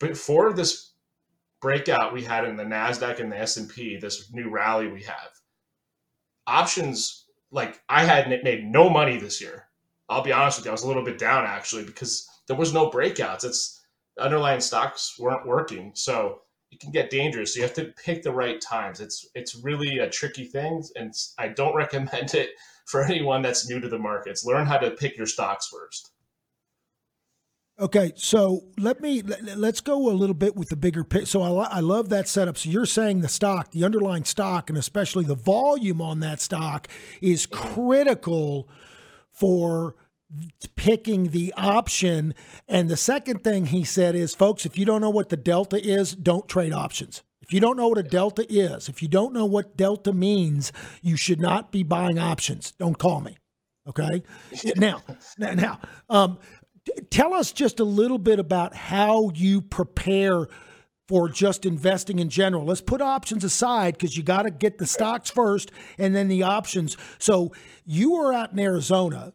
before 0.01 0.53
this 0.53 0.95
breakout 1.61 2.13
we 2.13 2.25
had 2.25 2.45
in 2.45 2.57
the 2.57 2.65
Nasdaq 2.65 3.21
and 3.21 3.31
the 3.31 3.39
S 3.39 3.59
and 3.59 3.71
P, 3.71 3.97
this 3.97 4.33
new 4.33 4.51
rally 4.51 4.89
we 4.89 5.05
have, 5.05 5.31
options 6.49 7.27
like 7.53 7.81
I 7.89 8.05
had 8.05 8.29
made 8.43 8.65
no 8.65 8.91
money 8.91 9.19
this 9.19 9.41
year. 9.41 9.69
I'll 10.09 10.21
be 10.21 10.33
honest 10.33 10.59
with 10.59 10.65
you, 10.67 10.73
I 10.73 10.73
was 10.73 10.83
a 10.83 10.89
little 10.89 11.05
bit 11.05 11.17
down 11.17 11.45
actually 11.45 11.85
because 11.85 12.29
there 12.49 12.57
was 12.57 12.75
no 12.75 12.91
breakouts. 12.91 13.45
It's 13.45 13.85
underlying 14.19 14.61
stocks 14.61 15.17
weren't 15.17 15.47
working. 15.47 15.93
So 15.95 16.41
it 16.73 16.81
can 16.81 16.91
get 16.91 17.09
dangerous. 17.09 17.55
So 17.55 17.59
you 17.59 17.63
have 17.63 17.75
to 17.75 17.95
pick 18.05 18.25
the 18.25 18.33
right 18.33 18.61
times. 18.61 18.99
It's 18.99 19.29
it's 19.37 19.55
really 19.55 19.99
a 20.01 20.11
tricky 20.11 20.47
thing, 20.47 20.83
and 20.97 21.15
I 21.39 21.47
don't 21.49 21.77
recommend 21.77 22.35
it 22.35 22.51
for 22.87 23.05
anyone 23.11 23.43
that's 23.43 23.69
new 23.69 23.81
to 23.81 23.89
the 23.89 23.99
markets. 23.99 24.45
Learn 24.45 24.67
how 24.67 24.79
to 24.79 24.91
pick 24.91 25.17
your 25.17 25.27
stocks 25.27 25.69
first. 25.69 26.13
Okay, 27.81 28.13
so 28.15 28.65
let 28.79 29.01
me 29.01 29.23
let's 29.23 29.81
go 29.81 30.11
a 30.11 30.13
little 30.13 30.35
bit 30.35 30.55
with 30.55 30.69
the 30.69 30.77
bigger 30.77 31.05
picture. 31.05 31.27
So 31.27 31.43
I, 31.43 31.65
I 31.65 31.81
love 31.81 32.11
that 32.11 32.29
setup. 32.29 32.59
So 32.59 32.69
you're 32.69 32.87
saying 32.87 33.21
the 33.23 33.29
stock, 33.29 33.71
the 33.73 33.85
underlying 33.85 34.25
stock, 34.25 34.69
and 34.69 34.79
especially 34.79 35.25
the 35.25 35.35
volume 35.35 36.01
on 36.01 36.21
that 36.21 36.41
stock 36.41 36.87
is 37.21 37.47
critical 37.47 38.69
for 39.31 39.97
picking 40.77 41.31
the 41.31 41.53
option. 41.57 42.35
And 42.69 42.89
the 42.89 42.97
second 42.97 43.43
thing 43.43 43.67
he 43.67 43.85
said 43.85 44.15
is, 44.15 44.35
folks, 44.35 44.67
if 44.67 44.79
you 44.79 44.85
don't 44.85 45.01
know 45.01 45.11
what 45.11 45.31
the 45.31 45.37
delta 45.37 45.83
is, 45.83 46.15
don't 46.15 46.49
trade 46.49 46.73
options. 46.73 47.23
If 47.43 47.53
you 47.53 47.61
don't 47.61 47.77
know 47.77 47.89
what 47.89 47.99
a 47.99 48.03
delta 48.03 48.47
is, 48.49 48.89
if 48.89 49.03
you 49.03 49.09
don't 49.09 49.33
know 49.33 49.47
what 49.47 49.77
delta 49.77 50.13
means, 50.13 50.73
you 51.03 51.17
should 51.17 51.41
not 51.41 51.73
be 51.73 51.83
buying 51.83 52.19
options. 52.19 52.73
Don't 52.79 52.99
call 52.99 53.21
me. 53.21 53.37
Okay. 53.89 54.23
now, 54.77 55.03
now, 55.39 55.81
um, 56.09 56.39
tell 57.11 57.35
us 57.35 57.53
just 57.53 57.81
a 57.81 57.85
little 57.85 58.19
bit 58.19 58.39
about 58.39 58.75
how 58.75 59.31
you 59.35 59.61
prepare 59.61 60.47
for 61.09 61.29
just 61.29 61.67
investing 61.67 62.21
in 62.21 62.31
general. 62.31 62.65
Let's 62.65 62.81
put 62.81 63.03
options 63.03 63.45
aside 63.45 63.95
because 63.95 64.17
you 64.17 64.23
got 64.23 64.43
to 64.43 64.51
get 64.51 64.79
the 64.79 64.87
stocks 64.87 65.31
first 65.31 65.73
and 65.99 66.15
then 66.15 66.29
the 66.29 66.45
options. 66.45 66.97
So 67.19 67.53
you 67.85 68.13
were 68.13 68.33
out 68.33 68.53
in 68.53 68.59
Arizona 68.59 69.33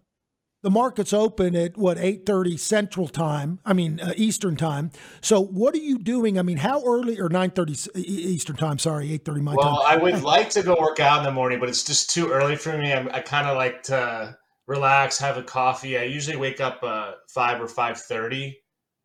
the 0.64 0.72
market's 0.72 1.14
open 1.14 1.56
at 1.56 1.78
what 1.78 1.98
8:30 1.98 2.60
Central 2.60 3.08
Time. 3.08 3.60
I 3.66 3.74
mean 3.74 4.00
uh, 4.00 4.14
Eastern 4.18 4.56
Time. 4.56 4.92
So 5.22 5.42
what 5.42 5.76
are 5.76 5.80
you 5.80 6.00
doing? 6.00 6.40
I 6.40 6.42
mean, 6.42 6.58
how 6.58 6.84
early 6.86 7.20
or 7.20 7.30
9:30 7.30 7.96
Eastern 7.96 8.56
Time? 8.56 8.80
Sorry, 8.80 9.10
8:30 9.20 9.42
my 9.42 9.54
well, 9.54 9.66
time. 9.66 9.74
Well, 9.74 9.84
I 9.84 9.98
would 9.98 10.24
like 10.24 10.50
to 10.52 10.64
go 10.64 10.76
work 10.80 11.00
out 11.00 11.20
in 11.20 11.26
the 11.26 11.32
morning, 11.32 11.60
but 11.60 11.70
it's 11.70 11.84
just 11.84 12.10
too 12.10 12.32
early 12.32 12.56
for 12.56 12.78
me. 12.78 12.92
I'm, 12.92 13.10
i 13.10 13.20
kind 13.20 13.48
of 13.48 13.56
like 13.56 13.84
to 13.84 14.38
relax, 14.68 15.18
have 15.20 15.38
a 15.38 15.44
coffee. 15.44 15.98
I 15.98 16.04
usually 16.04 16.38
wake 16.38 16.60
up 16.60 16.80
uh, 16.84 17.14
five 17.30 17.62
or 17.62 17.68
5:30. 17.68 18.54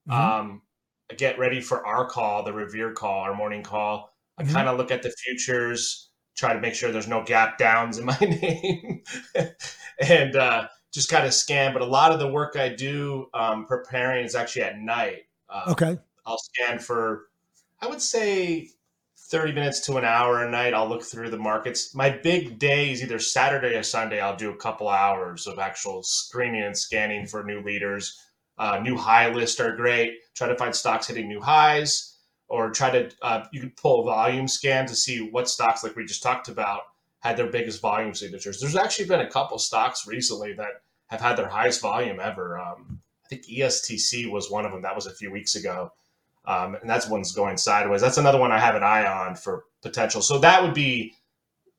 Mm-hmm. 0.09 0.13
Um, 0.13 0.63
I 1.11 1.15
get 1.15 1.39
ready 1.39 1.61
for 1.61 1.87
our 1.87 2.07
call, 2.07 2.43
the 2.43 2.53
Revere 2.53 2.93
call, 2.93 3.21
our 3.21 3.35
morning 3.35 3.63
call. 3.63 4.11
I 4.39 4.45
mm-hmm. 4.45 4.55
kind 4.55 4.69
of 4.69 4.79
look 4.79 4.91
at 4.91 5.03
the 5.03 5.11
futures, 5.11 6.11
try 6.35 6.55
to 6.55 6.61
make 6.61 6.75
sure 6.75 6.91
there's 6.91 7.07
no 7.07 7.23
gap 7.23 7.59
downs 7.59 7.99
in 7.99 8.07
my 8.07 8.19
name, 8.21 9.03
and. 10.01 10.35
Uh, 10.35 10.69
just 10.93 11.09
kind 11.09 11.27
of 11.27 11.35
scan. 11.35 11.73
But 11.73 11.83
a 11.83 11.87
lot 11.87 12.13
of 12.13 12.19
the 12.19 12.29
work 12.29 12.57
I 12.57 12.69
do 12.69 13.29
um, 13.35 13.67
preparing 13.67 14.25
is 14.25 14.35
actually 14.35 14.63
at 14.63 14.79
night. 14.79 15.25
Uh, 15.49 15.65
okay. 15.69 15.99
I'll 16.25 16.39
scan 16.39 16.79
for, 16.79 17.29
I 17.81 17.89
would 17.89 18.01
say, 18.01 18.71
30 19.33 19.53
minutes 19.53 19.81
to 19.81 19.97
an 19.97 20.05
hour 20.05 20.45
a 20.45 20.51
night. 20.51 20.75
I'll 20.75 20.89
look 20.89 21.03
through 21.03 21.31
the 21.31 21.39
markets. 21.39 21.95
My 21.95 22.11
big 22.11 22.59
day 22.59 22.93
is 22.93 23.03
either 23.03 23.19
Saturday 23.19 23.75
or 23.75 23.83
Sunday. 23.83 24.21
I'll 24.21 24.37
do 24.37 24.51
a 24.51 24.57
couple 24.57 24.89
hours 24.89 25.47
of 25.47 25.59
actual 25.59 26.03
screening 26.03 26.63
and 26.63 26.77
scanning 26.77 27.27
for 27.27 27.43
new 27.43 27.63
leaders. 27.63 28.21
Uh, 28.59 28.79
new 28.83 28.97
high 28.97 29.33
list 29.33 29.59
are 29.61 29.75
great. 29.75 30.19
Try 30.35 30.49
to 30.49 30.57
find 30.57 30.75
stocks 30.75 31.07
hitting 31.07 31.29
new 31.29 31.41
highs, 31.41 32.19
or 32.49 32.71
try 32.71 32.91
to 32.91 33.11
uh, 33.23 33.45
you 33.53 33.61
can 33.61 33.71
pull 33.71 34.03
a 34.03 34.05
volume 34.05 34.47
scan 34.47 34.87
to 34.87 34.95
see 34.95 35.31
what 35.31 35.49
stocks, 35.49 35.83
like 35.83 35.97
we 35.97 36.05
just 36.05 36.23
talked 36.23 36.49
about, 36.49 36.83
had 37.23 37.37
their 37.37 37.47
biggest 37.47 37.81
volume 37.81 38.15
signatures. 38.15 38.61
There's 38.61 38.77
actually 38.77 39.07
been 39.07 39.21
a 39.21 39.31
couple 39.31 39.59
stocks 39.59 40.07
recently 40.07 40.53
that 40.55 40.83
have 41.07 41.21
had 41.21 41.37
their 41.37 41.49
highest 41.49 41.81
volume 41.81 42.19
ever. 42.21 42.59
Um, 42.59 43.01
I 43.25 43.29
think 43.29 43.47
ESTC 43.47 44.31
was 44.31 44.51
one 44.51 44.67
of 44.67 44.73
them. 44.73 44.83
That 44.83 44.97
was 44.97 45.07
a 45.07 45.15
few 45.15 45.31
weeks 45.31 45.55
ago. 45.55 45.93
Um, 46.45 46.75
and 46.75 46.91
that's 46.91 47.09
one's 47.09 47.31
going 47.31 47.57
sideways. 47.57 48.01
That's 48.01 48.19
another 48.19 48.41
one 48.41 48.51
I 48.51 48.59
have 48.59 48.75
an 48.75 48.83
eye 48.83 49.07
on 49.07 49.37
for 49.37 49.65
potential. 49.83 50.21
So 50.21 50.39
that 50.39 50.63
would 50.63 50.75
be 50.75 51.15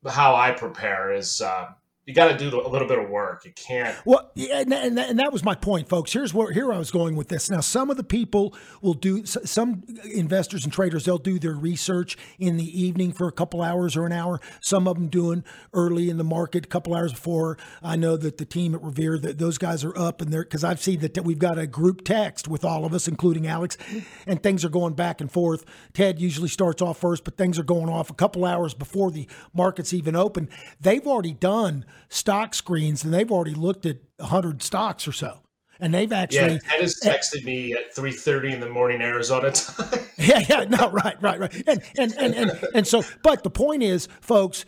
how 0.08 0.34
I 0.34 0.52
prepare 0.52 1.12
is 1.12 1.42
uh, 1.42 1.66
you 2.06 2.12
got 2.12 2.28
to 2.28 2.36
do 2.36 2.60
a 2.60 2.68
little 2.68 2.86
bit 2.86 2.98
of 2.98 3.08
work. 3.08 3.44
You 3.46 3.52
can't. 3.52 3.96
Well, 4.04 4.30
yeah, 4.34 4.60
and, 4.60 4.72
and, 4.74 4.98
and 4.98 5.18
that 5.18 5.32
was 5.32 5.42
my 5.42 5.54
point, 5.54 5.88
folks. 5.88 6.12
Here's 6.12 6.34
where 6.34 6.52
here 6.52 6.70
I 6.70 6.76
was 6.76 6.90
going 6.90 7.16
with 7.16 7.28
this. 7.28 7.50
Now, 7.50 7.60
some 7.60 7.90
of 7.90 7.96
the 7.96 8.04
people 8.04 8.54
will 8.82 8.94
do 8.94 9.24
some 9.24 9.84
investors 10.12 10.64
and 10.64 10.72
traders. 10.72 11.06
They'll 11.06 11.16
do 11.16 11.38
their 11.38 11.54
research 11.54 12.18
in 12.38 12.58
the 12.58 12.82
evening 12.82 13.12
for 13.12 13.26
a 13.26 13.32
couple 13.32 13.62
hours 13.62 13.96
or 13.96 14.04
an 14.04 14.12
hour. 14.12 14.38
Some 14.60 14.86
of 14.86 14.96
them 14.96 15.08
doing 15.08 15.44
early 15.72 16.10
in 16.10 16.18
the 16.18 16.24
market, 16.24 16.66
a 16.66 16.68
couple 16.68 16.94
hours 16.94 17.12
before. 17.12 17.56
I 17.82 17.96
know 17.96 18.18
that 18.18 18.36
the 18.36 18.44
team 18.44 18.74
at 18.74 18.82
Revere, 18.82 19.18
that 19.18 19.38
those 19.38 19.56
guys 19.56 19.82
are 19.82 19.96
up 19.98 20.20
and 20.20 20.30
they're 20.30 20.44
because 20.44 20.62
I've 20.62 20.82
seen 20.82 21.00
that 21.00 21.24
we've 21.24 21.38
got 21.38 21.58
a 21.58 21.66
group 21.66 22.04
text 22.04 22.48
with 22.48 22.66
all 22.66 22.84
of 22.84 22.92
us, 22.92 23.08
including 23.08 23.46
Alex, 23.46 23.78
and 24.26 24.42
things 24.42 24.62
are 24.62 24.68
going 24.68 24.92
back 24.92 25.22
and 25.22 25.32
forth. 25.32 25.64
Ted 25.94 26.20
usually 26.20 26.48
starts 26.48 26.82
off 26.82 26.98
first, 26.98 27.24
but 27.24 27.38
things 27.38 27.58
are 27.58 27.64
going 27.64 27.88
off 27.88 28.10
a 28.10 28.14
couple 28.14 28.44
hours 28.44 28.74
before 28.74 29.10
the 29.10 29.26
markets 29.54 29.94
even 29.94 30.14
open. 30.14 30.50
They've 30.80 31.06
already 31.06 31.32
done 31.32 31.86
stock 32.08 32.54
screens 32.54 33.04
and 33.04 33.12
they've 33.12 33.30
already 33.30 33.54
looked 33.54 33.86
at 33.86 33.98
100 34.16 34.62
stocks 34.62 35.06
or 35.08 35.12
so. 35.12 35.40
And 35.80 35.92
they've 35.92 36.12
actually. 36.12 36.54
Yeah, 36.54 36.70
Ted 36.70 36.80
has 36.80 37.00
texted 37.00 37.44
me 37.44 37.72
at 37.72 37.94
3.30 37.94 38.54
in 38.54 38.60
the 38.60 38.68
morning 38.68 39.02
Arizona 39.02 39.50
time. 39.50 40.00
yeah, 40.18 40.44
yeah, 40.48 40.64
no, 40.64 40.90
right, 40.90 41.20
right, 41.20 41.40
right. 41.40 41.64
And, 41.66 41.82
and, 41.98 42.14
and, 42.16 42.34
and, 42.34 42.64
and 42.74 42.86
so, 42.86 43.02
but 43.22 43.42
the 43.42 43.50
point 43.50 43.82
is, 43.82 44.08
folks, 44.20 44.64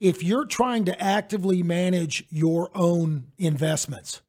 if 0.00 0.22
you're 0.22 0.44
trying 0.44 0.84
to 0.84 1.02
actively 1.02 1.62
manage 1.62 2.24
your 2.30 2.70
own 2.74 3.28
investments 3.36 4.22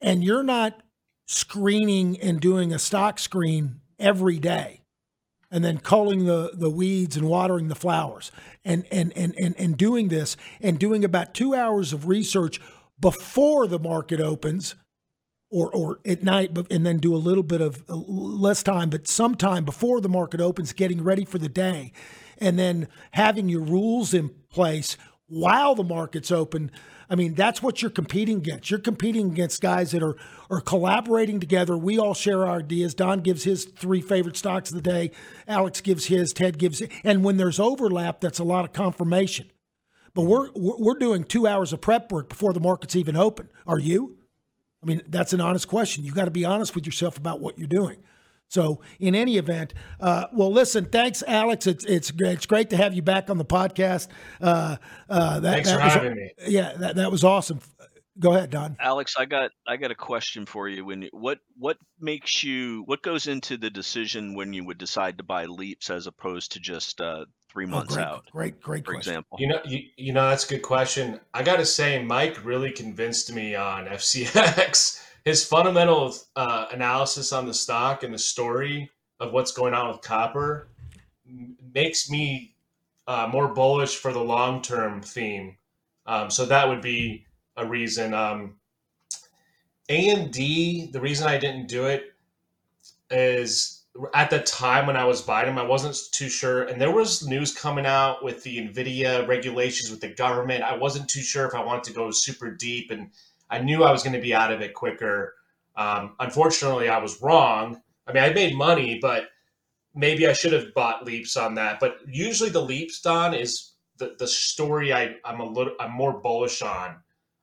and 0.00 0.24
you're 0.24 0.42
not 0.42 0.82
screening 1.26 2.18
and 2.20 2.40
doing 2.40 2.72
a 2.72 2.78
stock 2.78 3.18
screen 3.18 3.80
every 3.98 4.38
day, 4.38 4.77
and 5.50 5.64
then 5.64 5.78
culling 5.78 6.26
the, 6.26 6.50
the 6.54 6.70
weeds 6.70 7.16
and 7.16 7.28
watering 7.28 7.68
the 7.68 7.74
flowers. 7.74 8.30
And, 8.64 8.84
and, 8.90 9.12
and, 9.16 9.34
and, 9.38 9.54
and 9.58 9.76
doing 9.76 10.08
this 10.08 10.36
and 10.60 10.78
doing 10.78 11.04
about 11.04 11.34
two 11.34 11.54
hours 11.54 11.92
of 11.92 12.06
research 12.06 12.60
before 13.00 13.66
the 13.66 13.78
market 13.78 14.20
opens 14.20 14.74
or, 15.50 15.74
or 15.74 16.00
at 16.04 16.22
night 16.22 16.56
and 16.70 16.84
then 16.84 16.98
do 16.98 17.14
a 17.14 17.16
little 17.16 17.42
bit 17.42 17.62
of 17.62 17.82
uh, 17.88 17.94
less 17.96 18.62
time 18.62 18.90
but 18.90 19.08
sometime 19.08 19.64
before 19.64 20.00
the 20.00 20.08
market 20.08 20.40
opens 20.40 20.72
getting 20.72 21.02
ready 21.02 21.24
for 21.24 21.38
the 21.38 21.48
day. 21.48 21.92
And 22.36 22.58
then 22.58 22.88
having 23.12 23.48
your 23.48 23.62
rules 23.62 24.12
in 24.12 24.30
place 24.50 24.96
while 25.26 25.74
the 25.74 25.84
market's 25.84 26.30
open 26.30 26.70
I 27.10 27.14
mean, 27.14 27.34
that's 27.34 27.62
what 27.62 27.80
you're 27.80 27.90
competing 27.90 28.38
against. 28.38 28.70
You're 28.70 28.80
competing 28.80 29.30
against 29.30 29.62
guys 29.62 29.92
that 29.92 30.02
are 30.02 30.16
are 30.50 30.60
collaborating 30.60 31.40
together. 31.40 31.76
We 31.76 31.98
all 31.98 32.14
share 32.14 32.46
our 32.46 32.58
ideas. 32.58 32.94
Don 32.94 33.20
gives 33.20 33.44
his 33.44 33.64
three 33.64 34.00
favorite 34.00 34.36
stocks 34.36 34.70
of 34.70 34.76
the 34.76 34.82
day. 34.82 35.10
Alex 35.46 35.80
gives 35.80 36.06
his. 36.06 36.32
Ted 36.32 36.58
gives. 36.58 36.80
It. 36.80 36.92
And 37.04 37.24
when 37.24 37.36
there's 37.36 37.58
overlap, 37.58 38.20
that's 38.20 38.38
a 38.38 38.44
lot 38.44 38.64
of 38.64 38.72
confirmation. 38.72 39.50
But 40.14 40.22
we're 40.22 40.50
we're 40.54 40.98
doing 40.98 41.24
two 41.24 41.46
hours 41.46 41.72
of 41.72 41.80
prep 41.80 42.12
work 42.12 42.28
before 42.28 42.52
the 42.52 42.60
market's 42.60 42.96
even 42.96 43.16
open. 43.16 43.48
Are 43.66 43.78
you? 43.78 44.16
I 44.82 44.86
mean, 44.86 45.02
that's 45.08 45.32
an 45.32 45.40
honest 45.40 45.66
question. 45.68 46.04
You 46.04 46.12
got 46.12 46.26
to 46.26 46.30
be 46.30 46.44
honest 46.44 46.74
with 46.74 46.86
yourself 46.86 47.16
about 47.16 47.40
what 47.40 47.58
you're 47.58 47.66
doing. 47.66 47.98
So, 48.48 48.80
in 48.98 49.14
any 49.14 49.36
event, 49.36 49.74
uh, 50.00 50.26
well, 50.32 50.50
listen. 50.50 50.86
Thanks, 50.86 51.22
Alex. 51.26 51.66
It's 51.66 51.84
it's 51.84 52.12
it's 52.18 52.46
great 52.46 52.70
to 52.70 52.76
have 52.76 52.94
you 52.94 53.02
back 53.02 53.28
on 53.28 53.36
the 53.36 53.44
podcast. 53.44 54.08
Uh, 54.40 54.76
uh, 55.08 55.40
that, 55.40 55.52
thanks 55.52 55.68
that 55.68 55.78
for 55.78 55.84
was, 55.84 55.92
having 55.92 56.14
me. 56.16 56.30
Yeah, 56.46 56.72
that, 56.78 56.96
that 56.96 57.10
was 57.10 57.24
awesome. 57.24 57.60
Go 58.18 58.34
ahead, 58.34 58.50
Don. 58.50 58.76
Alex, 58.80 59.14
I 59.18 59.26
got 59.26 59.50
I 59.66 59.76
got 59.76 59.90
a 59.90 59.94
question 59.94 60.46
for 60.46 60.68
you. 60.68 60.84
When 60.84 61.02
you, 61.02 61.10
what 61.12 61.38
what 61.56 61.76
makes 62.00 62.42
you 62.42 62.82
what 62.86 63.02
goes 63.02 63.26
into 63.28 63.56
the 63.58 63.70
decision 63.70 64.34
when 64.34 64.52
you 64.52 64.64
would 64.64 64.78
decide 64.78 65.18
to 65.18 65.24
buy 65.24 65.44
leaps 65.44 65.90
as 65.90 66.06
opposed 66.06 66.52
to 66.52 66.58
just 66.60 67.00
uh, 67.00 67.26
three 67.52 67.66
Oh, 67.66 67.68
months 67.68 67.94
great, 67.94 68.06
out, 68.06 68.24
great, 68.32 68.60
great 68.60 68.84
for 68.84 68.94
question. 68.94 69.12
example? 69.12 69.38
You 69.40 69.48
know, 69.48 69.60
you, 69.64 69.80
you 69.96 70.12
know 70.12 70.28
that's 70.28 70.44
a 70.46 70.48
good 70.48 70.62
question. 70.62 71.20
I 71.34 71.42
got 71.42 71.56
to 71.58 71.66
say, 71.66 72.02
Mike 72.02 72.44
really 72.44 72.72
convinced 72.72 73.32
me 73.32 73.54
on 73.54 73.86
FCX. 73.86 75.04
His 75.24 75.44
fundamental 75.44 76.14
uh, 76.36 76.66
analysis 76.72 77.32
on 77.32 77.46
the 77.46 77.54
stock 77.54 78.02
and 78.02 78.12
the 78.14 78.18
story 78.18 78.90
of 79.20 79.32
what's 79.32 79.52
going 79.52 79.74
on 79.74 79.88
with 79.88 80.00
copper 80.00 80.68
makes 81.74 82.08
me 82.08 82.54
uh, 83.06 83.28
more 83.30 83.48
bullish 83.48 83.96
for 83.96 84.12
the 84.12 84.22
long 84.22 84.62
term 84.62 85.02
theme. 85.02 85.56
Um, 86.06 86.30
so 86.30 86.46
that 86.46 86.68
would 86.68 86.80
be 86.80 87.26
a 87.56 87.66
reason. 87.66 88.14
Um, 88.14 88.56
AMD, 89.90 90.92
the 90.92 91.00
reason 91.00 91.26
I 91.26 91.38
didn't 91.38 91.66
do 91.66 91.86
it 91.86 92.14
is 93.10 93.78
at 94.14 94.30
the 94.30 94.40
time 94.40 94.86
when 94.86 94.96
I 94.96 95.04
was 95.04 95.22
buying 95.22 95.46
them, 95.46 95.58
I 95.58 95.66
wasn't 95.66 95.96
too 96.12 96.28
sure. 96.28 96.64
And 96.64 96.80
there 96.80 96.90
was 96.90 97.26
news 97.26 97.54
coming 97.54 97.86
out 97.86 98.22
with 98.22 98.42
the 98.42 98.58
NVIDIA 98.58 99.26
regulations 99.26 99.90
with 99.90 100.00
the 100.00 100.14
government. 100.14 100.62
I 100.62 100.76
wasn't 100.76 101.08
too 101.08 101.22
sure 101.22 101.46
if 101.46 101.54
I 101.54 101.64
wanted 101.64 101.84
to 101.84 101.92
go 101.92 102.10
super 102.10 102.50
deep, 102.50 102.90
and 102.90 103.10
I 103.50 103.60
knew 103.60 103.84
I 103.84 103.92
was 103.92 104.02
going 104.02 104.14
to 104.14 104.20
be 104.20 104.34
out 104.34 104.52
of 104.52 104.60
it 104.60 104.74
quicker. 104.74 105.34
Um, 105.76 106.14
unfortunately, 106.18 106.88
I 106.88 106.98
was 106.98 107.22
wrong. 107.22 107.80
I 108.06 108.12
mean, 108.12 108.24
I 108.24 108.32
made 108.32 108.56
money, 108.56 108.98
but 109.00 109.28
maybe 109.94 110.26
I 110.26 110.32
should 110.32 110.52
have 110.52 110.74
bought 110.74 111.04
leaps 111.04 111.36
on 111.36 111.54
that. 111.54 111.80
But 111.80 111.98
usually, 112.06 112.50
the 112.50 112.62
leaps, 112.62 113.00
Don, 113.00 113.34
is 113.34 113.72
the, 113.98 114.14
the 114.18 114.26
story 114.26 114.92
I, 114.92 115.16
I'm 115.24 115.40
a 115.40 115.44
little 115.44 115.74
I'm 115.78 115.92
more 115.92 116.20
bullish 116.20 116.62
on. 116.62 116.96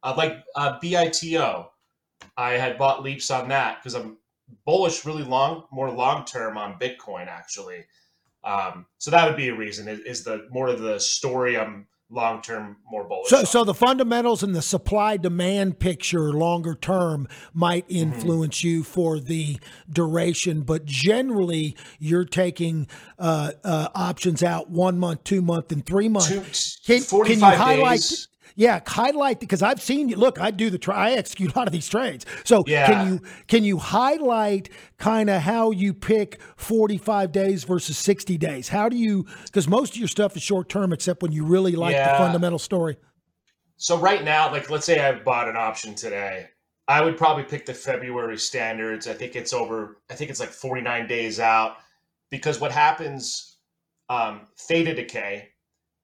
Uh, 0.04 0.14
like 0.18 0.44
uh, 0.56 0.80
BITO, 0.80 1.72
I 2.38 2.52
had 2.54 2.78
bought 2.78 3.04
leaps 3.04 3.32
on 3.32 3.50
that 3.50 3.80
because 3.80 3.96
I'm 3.96 4.18
bullish, 4.66 5.06
really 5.06 5.24
long, 5.24 5.66
more 5.72 5.92
long 5.92 6.26
term 6.26 6.58
on 6.58 6.80
Bitcoin 6.80 7.28
actually. 7.28 7.86
Um, 8.44 8.86
so 9.00 9.10
that 9.12 9.28
would 9.28 9.38
be 9.38 9.50
a 9.50 9.56
reason. 9.56 9.88
Is, 9.88 10.00
is 10.02 10.24
the 10.24 10.48
more 10.52 10.68
of 10.68 10.80
the 10.80 11.00
story 11.00 11.58
I'm 11.58 11.88
long 12.10 12.42
term 12.42 12.78
more 12.92 13.04
bullish. 13.04 13.30
So, 13.30 13.40
on. 13.40 13.46
so 13.46 13.64
the 13.64 13.74
fundamentals 13.74 14.44
and 14.44 14.54
the 14.56 14.62
supply 14.62 15.18
demand 15.18 15.80
picture 15.80 16.32
longer 16.34 16.76
term 16.76 17.28
might 17.54 17.88
Mm-hmm. 17.90 17.98
influence 18.14 18.64
you 18.64 18.84
for 18.84 19.20
the 19.20 19.58
duration, 19.90 20.62
but 20.62 20.86
generally 20.86 21.76
you're 22.00 22.26
taking 22.26 22.88
uh, 23.20 23.52
uh, 23.64 23.90
options 23.96 24.44
out 24.44 24.70
one 24.70 24.98
month, 25.00 25.24
two 25.24 25.42
month, 25.42 25.72
and 25.72 25.86
three 25.86 26.08
months. 26.10 26.80
Two- 26.80 27.00
Can, 27.02 27.26
can 27.26 27.40
you 27.40 27.46
highlight? 27.46 28.00
days. 28.00 28.28
Yeah, 28.58 28.80
highlight 28.88 29.42
because 29.42 29.62
I've 29.62 29.82
seen 29.82 30.08
you. 30.08 30.16
Look, 30.16 30.40
I 30.40 30.50
do 30.50 30.70
the 30.70 30.78
try. 30.78 31.10
I 31.10 31.12
execute 31.12 31.52
a 31.56 31.60
lot 31.60 31.68
of 31.68 31.74
these 31.74 31.88
trades. 31.88 32.26
So 32.46 32.64
Yeah. 32.68 32.86
can 32.88 33.06
you 33.06 33.22
can 33.48 33.64
you 33.64 33.78
highlight 33.78 34.70
kind 34.98 35.30
of 35.30 35.42
how 35.42 35.72
you 35.72 35.94
pick 35.94 36.40
forty 36.56 36.98
five 36.98 37.32
days 37.32 37.64
versus 37.66 37.98
sixty 37.98 38.38
days? 38.38 38.70
How 38.70 38.88
do 38.90 38.96
you? 38.98 39.26
Because 39.44 39.68
most 39.68 39.94
of 39.94 39.98
your 39.98 40.08
stuff 40.08 40.36
is 40.38 40.42
short 40.44 40.70
term, 40.70 40.94
except 40.94 41.22
when 41.22 41.32
you 41.32 41.46
really 41.46 41.74
like 41.74 41.96
the 41.98 42.18
fundamental 42.18 42.60
story. 42.60 42.98
So 43.78 43.98
right 43.98 44.24
now, 44.24 44.50
like 44.52 44.70
let's 44.70 44.86
say 44.86 45.00
I 45.00 45.12
bought 45.20 45.50
an 45.50 45.58
option 45.58 45.94
today, 45.96 46.48
I 46.88 47.02
would 47.02 47.18
probably 47.18 47.44
pick 47.44 47.66
the 47.66 47.74
February 47.74 48.38
standards. 48.38 49.06
I 49.08 49.14
think 49.14 49.36
it's 49.36 49.52
over. 49.52 49.98
I 50.10 50.16
think 50.16 50.30
it's 50.30 50.40
like 50.40 50.50
49 50.50 51.08
days 51.08 51.42
out 51.42 51.78
because 52.32 52.62
what 52.62 52.72
happens, 52.72 53.58
um, 54.10 54.48
theta 54.58 54.94
decay 54.96 55.50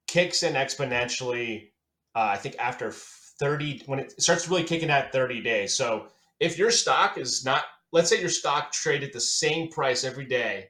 kicks 0.07 0.43
in 0.43 0.53
exponentially. 0.55 1.69
Uh, 2.16 2.30
I 2.34 2.38
think 2.38 2.55
after 2.59 2.91
30, 2.91 3.84
when 3.86 3.99
it 3.99 4.22
starts 4.22 4.47
really 4.47 4.64
kicking 4.64 4.89
at 4.89 5.12
30 5.12 5.41
days. 5.41 5.76
So 5.76 6.07
if 6.39 6.57
your 6.57 6.72
stock 6.72 7.18
is 7.18 7.43
not, 7.45 7.64
let's 7.91 8.09
say 8.09 8.20
your 8.20 8.30
stock 8.30 8.72
traded 8.72 9.14
the 9.14 9.22
same 9.22 9.70
price 9.70 10.03
every 10.03 10.26
day 10.26 10.68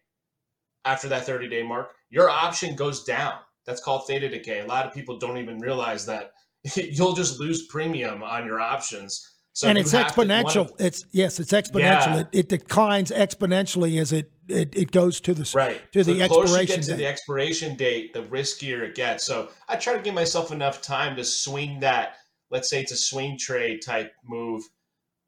after 0.85 1.07
that 1.09 1.25
30 1.25 1.49
day 1.49 1.63
mark, 1.63 1.91
your 2.09 2.29
option 2.29 2.75
goes 2.75 3.03
down. 3.03 3.33
That's 3.65 3.81
called 3.81 4.07
theta 4.07 4.29
decay. 4.29 4.59
A 4.59 4.65
lot 4.65 4.85
of 4.85 4.93
people 4.93 5.17
don't 5.17 5.37
even 5.37 5.59
realize 5.59 6.05
that 6.05 6.31
you'll 6.75 7.13
just 7.13 7.39
lose 7.39 7.67
premium 7.67 8.23
on 8.23 8.45
your 8.45 8.59
options. 8.59 9.30
So 9.53 9.67
and 9.67 9.77
it's 9.77 9.91
have 9.91 10.13
to- 10.15 10.21
exponential. 10.21 10.71
it's 10.79 11.05
yes, 11.11 11.39
it's 11.39 11.51
exponential. 11.51 11.79
Yeah. 11.81 12.19
It, 12.19 12.27
it 12.31 12.49
declines 12.49 13.11
exponentially 13.11 13.99
as 13.99 14.13
it 14.13 14.31
it, 14.47 14.75
it 14.75 14.91
goes 14.91 15.19
to 15.21 15.33
the 15.33 15.49
right 15.55 15.81
to 15.91 16.03
the 16.03 16.13
you 16.13 16.21
expiration 16.23 16.75
get 16.77 16.85
to 16.85 16.93
the 16.95 17.05
expiration 17.05 17.75
date, 17.75 18.13
the 18.13 18.23
riskier 18.23 18.81
it 18.81 18.95
gets. 18.95 19.25
So 19.25 19.49
I 19.67 19.75
try 19.75 19.93
to 19.93 20.01
give 20.01 20.13
myself 20.13 20.51
enough 20.51 20.81
time 20.81 21.15
to 21.17 21.23
swing 21.23 21.79
that. 21.81 22.15
Let's 22.49 22.69
say 22.69 22.81
it's 22.81 22.91
a 22.91 22.97
swing 22.97 23.37
trade 23.37 23.81
type 23.81 24.13
move, 24.25 24.63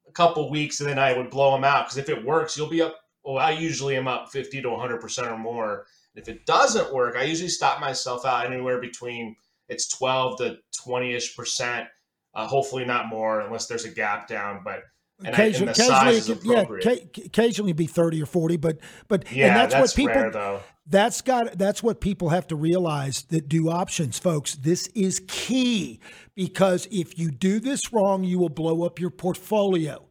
a 0.08 0.12
couple 0.12 0.50
weeks, 0.50 0.80
and 0.80 0.88
then 0.88 0.98
I 0.98 1.16
would 1.16 1.30
blow 1.30 1.52
them 1.52 1.64
out 1.64 1.86
because 1.86 1.98
if 1.98 2.08
it 2.08 2.24
works, 2.24 2.56
you'll 2.56 2.68
be 2.68 2.82
up. 2.82 2.96
Well, 3.24 3.38
I 3.38 3.52
usually 3.52 3.96
am 3.96 4.08
up 4.08 4.30
fifty 4.30 4.60
to 4.62 4.70
one 4.70 4.80
hundred 4.80 5.00
percent 5.00 5.28
or 5.28 5.38
more. 5.38 5.86
If 6.14 6.28
it 6.28 6.46
doesn't 6.46 6.94
work, 6.94 7.16
I 7.16 7.24
usually 7.24 7.48
stop 7.48 7.80
myself 7.80 8.24
out 8.24 8.46
anywhere 8.46 8.80
between 8.80 9.36
it's 9.68 9.88
twelve 9.88 10.38
to 10.38 10.58
twenty 10.82 11.14
ish 11.14 11.36
percent. 11.36 11.88
Uh, 12.34 12.46
hopefully 12.46 12.84
not 12.84 13.08
more, 13.08 13.40
unless 13.40 13.66
there's 13.66 13.84
a 13.84 13.90
gap 13.90 14.26
down. 14.28 14.62
But 14.64 14.82
Occasionally, 15.24 15.72
the 15.72 15.74
size 15.74 16.16
is 16.16 16.30
occasionally, 16.30 16.80
yeah, 16.84 17.24
occasionally 17.26 17.72
be 17.72 17.86
thirty 17.86 18.20
or 18.20 18.26
forty, 18.26 18.56
but 18.56 18.78
but 19.06 19.30
Yeah, 19.30 19.48
and 19.48 19.56
that's, 19.56 19.72
that's, 19.72 19.92
what 19.92 19.96
people 19.96 20.22
rare 20.22 20.30
though. 20.30 20.60
that's 20.88 21.20
got 21.20 21.56
that's 21.56 21.82
what 21.84 22.00
people 22.00 22.30
have 22.30 22.48
to 22.48 22.56
realize 22.56 23.22
that 23.30 23.48
do 23.48 23.70
options 23.70 24.18
folks 24.18 24.56
this 24.56 24.88
is 24.88 25.22
key 25.28 26.00
because 26.34 26.88
if 26.90 27.16
you 27.16 27.30
do 27.30 27.60
this 27.60 27.80
wrong 27.92 28.24
you 28.24 28.38
will 28.40 28.48
blow 28.48 28.82
up 28.82 28.98
your 28.98 29.10
portfolio 29.10 30.04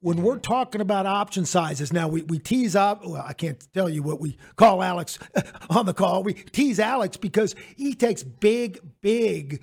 when 0.00 0.22
we're 0.22 0.38
talking 0.38 0.80
about 0.80 1.04
option 1.04 1.44
sizes 1.44 1.92
now 1.92 2.08
we, 2.08 2.22
we 2.22 2.38
tease 2.38 2.74
up 2.74 3.04
well 3.04 3.22
i 3.26 3.34
can't 3.34 3.66
tell 3.74 3.88
you 3.88 4.02
what 4.02 4.18
we 4.18 4.38
call 4.56 4.82
alex 4.82 5.18
on 5.68 5.84
the 5.84 5.92
call 5.92 6.22
we 6.22 6.32
tease 6.32 6.80
alex 6.80 7.18
because 7.18 7.54
he 7.76 7.92
takes 7.92 8.22
big 8.22 8.78
big 9.02 9.62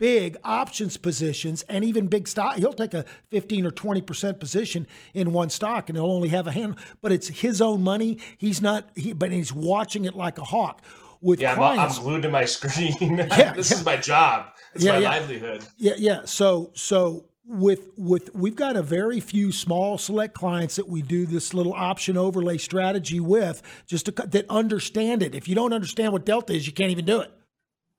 big 0.00 0.36
options 0.42 0.96
positions 0.96 1.62
and 1.68 1.84
even 1.84 2.08
big 2.08 2.26
stock 2.26 2.56
he'll 2.56 2.72
take 2.72 2.94
a 2.94 3.04
15 3.28 3.66
or 3.66 3.70
20% 3.70 4.40
position 4.40 4.86
in 5.14 5.32
one 5.32 5.50
stock 5.50 5.88
and 5.88 5.96
he'll 5.98 6.10
only 6.10 6.30
have 6.30 6.46
a 6.46 6.52
hand 6.52 6.74
but 7.02 7.12
it's 7.12 7.28
his 7.28 7.60
own 7.60 7.82
money 7.82 8.18
he's 8.38 8.60
not 8.62 8.88
he, 8.96 9.12
but 9.12 9.30
he's 9.30 9.52
watching 9.52 10.06
it 10.06 10.16
like 10.16 10.38
a 10.38 10.44
hawk 10.44 10.82
with 11.20 11.38
Yeah, 11.40 11.50
I'm, 11.52 11.56
clients 11.58 11.98
I'm 11.98 12.04
glued 12.04 12.22
to 12.22 12.30
my 12.30 12.46
screen. 12.46 12.96
Yeah, 13.00 13.52
this 13.52 13.70
yeah. 13.70 13.76
is 13.76 13.84
my 13.84 13.96
job. 13.98 14.46
It's 14.74 14.84
Yeah, 14.84 14.92
my 14.92 14.98
yeah. 14.98 15.10
livelihood. 15.10 15.64
Yeah, 15.76 15.92
yeah. 15.98 16.20
So 16.24 16.70
so 16.74 17.26
with 17.44 17.90
with 17.96 18.34
we've 18.34 18.56
got 18.56 18.76
a 18.76 18.82
very 18.82 19.20
few 19.20 19.52
small 19.52 19.98
select 19.98 20.34
clients 20.34 20.76
that 20.76 20.88
we 20.88 21.02
do 21.02 21.26
this 21.26 21.52
little 21.52 21.74
option 21.74 22.16
overlay 22.16 22.56
strategy 22.58 23.20
with, 23.20 23.60
just 23.86 24.06
to, 24.06 24.12
that 24.12 24.46
understand 24.48 25.22
it. 25.22 25.34
If 25.34 25.48
you 25.48 25.54
don't 25.54 25.72
understand 25.74 26.12
what 26.12 26.24
delta 26.24 26.54
is, 26.54 26.66
you 26.66 26.72
can't 26.72 26.90
even 26.90 27.04
do 27.04 27.20
it. 27.20 27.30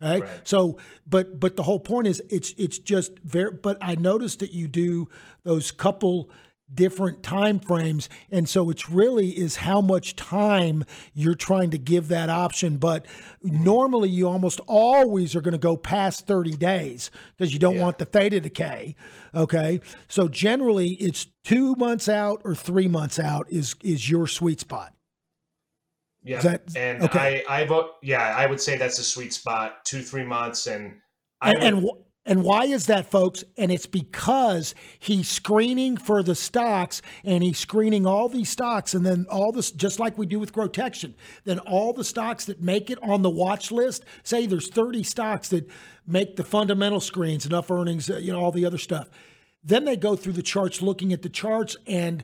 Right? 0.01 0.21
Right. 0.23 0.29
So, 0.43 0.77
but 1.05 1.39
but 1.39 1.55
the 1.55 1.63
whole 1.63 1.79
point 1.79 2.07
is 2.07 2.21
it's 2.29 2.53
it's 2.57 2.79
just 2.79 3.19
very. 3.19 3.51
But 3.51 3.77
I 3.81 3.95
noticed 3.95 4.39
that 4.39 4.51
you 4.53 4.67
do 4.67 5.07
those 5.43 5.71
couple 5.71 6.29
different 6.73 7.21
time 7.21 7.59
frames 7.59 8.07
and 8.31 8.47
so 8.47 8.69
it's 8.69 8.89
really 8.89 9.31
is 9.31 9.57
how 9.57 9.81
much 9.81 10.15
time 10.15 10.85
you're 11.13 11.35
trying 11.35 11.69
to 11.69 11.77
give 11.77 12.07
that 12.07 12.29
option 12.29 12.77
but 12.77 13.05
normally 13.43 14.07
you 14.07 14.25
almost 14.25 14.61
always 14.67 15.35
are 15.35 15.41
going 15.41 15.51
to 15.51 15.57
go 15.57 15.75
past 15.75 16.25
30 16.27 16.51
days 16.55 17.11
because 17.35 17.51
you 17.51 17.59
don't 17.59 17.75
Yeah. 17.75 17.81
want 17.81 17.97
the 17.97 18.05
theta 18.05 18.39
decay 18.39 18.95
okay 19.35 19.81
so 20.07 20.29
generally 20.29 20.91
it's 20.91 21.27
2 21.43 21.75
months 21.75 22.07
out 22.07 22.41
or 22.45 22.55
3 22.55 22.87
months 22.87 23.19
out 23.19 23.47
is 23.49 23.75
is 23.83 24.09
your 24.09 24.25
sweet 24.25 24.61
spot 24.61 24.93
Yeah, 26.24 26.41
that- 26.41 26.76
and 26.76 27.03
okay. 27.03 27.43
I, 27.49 27.61
I 27.61 27.65
vote. 27.65 27.91
Yeah, 28.01 28.36
I 28.38 28.45
would 28.45 28.61
say 28.61 28.78
that's 28.78 28.99
a 28.99 29.03
sweet 29.03 29.34
spot. 29.34 29.84
Two, 29.86 30.01
three 30.01 30.24
months, 30.24 30.67
and 30.67 30.95
I 31.41 31.53
and 31.53 31.84
would- 31.84 31.93
and, 31.95 32.03
and 32.24 32.43
why 32.43 32.65
is 32.65 32.86
that, 32.86 33.09
folks? 33.09 33.43
And 33.57 33.72
it's 33.72 33.88
because 33.88 34.76
he's 34.99 35.28
screening 35.28 35.97
for 35.97 36.22
the 36.22 36.36
stocks, 36.36 37.01
and 37.24 37.43
he's 37.43 37.57
screening 37.57 38.05
all 38.05 38.30
these 38.30 38.49
stocks, 38.49 38.93
and 38.93 39.03
then 39.03 39.26
all 39.32 39.51
this, 39.51 39.72
just 39.72 39.99
like 39.99 40.19
we 40.19 40.28
do 40.28 40.39
with 40.39 40.53
Grotection, 40.53 41.15
then 41.45 41.57
all 41.59 41.93
the 41.93 42.03
stocks 42.03 42.45
that 42.45 42.61
make 42.61 42.91
it 42.91 42.99
on 43.01 43.24
the 43.24 43.30
watch 43.32 43.72
list. 43.72 44.05
Say 44.22 44.45
there's 44.45 44.69
30 44.69 45.01
stocks 45.01 45.49
that 45.49 45.67
make 46.05 46.36
the 46.36 46.43
fundamental 46.43 46.99
screens, 46.99 47.47
enough 47.47 47.72
earnings, 47.72 48.07
uh, 48.07 48.17
you 48.17 48.32
know, 48.32 48.39
all 48.39 48.51
the 48.51 48.65
other 48.65 48.78
stuff. 48.78 49.09
Then 49.63 49.86
they 49.86 49.95
go 49.95 50.15
through 50.15 50.34
the 50.34 50.43
charts, 50.43 50.82
looking 50.84 51.11
at 51.13 51.24
the 51.24 51.30
charts, 51.30 51.76
and 51.88 52.24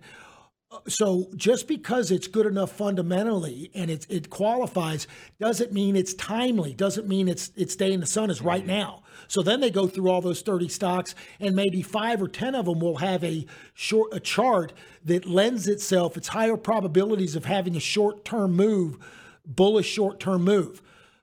so 0.88 1.30
just 1.36 1.68
because 1.68 2.12
it's 2.12 2.28
good 2.28 2.46
enough 2.46 2.72
fundamentally 2.72 3.72
and 3.74 3.90
it 3.90 4.06
it 4.10 4.30
qualifies 4.30 5.08
doesn't 5.40 5.72
mean 5.72 5.96
it's 5.96 6.14
timely 6.14 6.74
doesn't 6.74 7.08
mean 7.08 7.28
it's 7.30 7.52
its 7.56 7.76
day 7.76 7.94
in 7.94 8.02
the 8.02 8.06
sun 8.06 8.30
is 8.30 8.42
right 8.42 8.62
mm-hmm. 8.62 8.72
now. 8.72 9.04
So 9.30 9.42
then 9.42 9.62
they 9.62 9.72
go 9.72 9.88
through 9.88 10.10
all 10.10 10.22
those 10.22 10.42
30 10.42 10.68
stocks 10.68 11.16
and 11.40 11.56
maybe 11.56 11.82
five 11.82 12.22
or 12.22 12.28
10 12.28 12.54
of 12.54 12.66
them 12.66 12.80
will 12.80 12.98
have 12.98 13.24
a 13.24 13.46
short 13.74 14.14
a 14.14 14.20
chart 14.20 14.74
that 15.06 15.26
lends 15.26 15.68
itself 15.68 16.18
its 16.18 16.30
higher 16.30 16.58
probabilities 16.58 17.36
of 17.36 17.46
having 17.46 17.76
a 17.76 17.82
short-term 17.82 18.54
move 18.54 18.98
bullish 19.46 19.88
short-term 19.88 20.44
move 20.44 20.82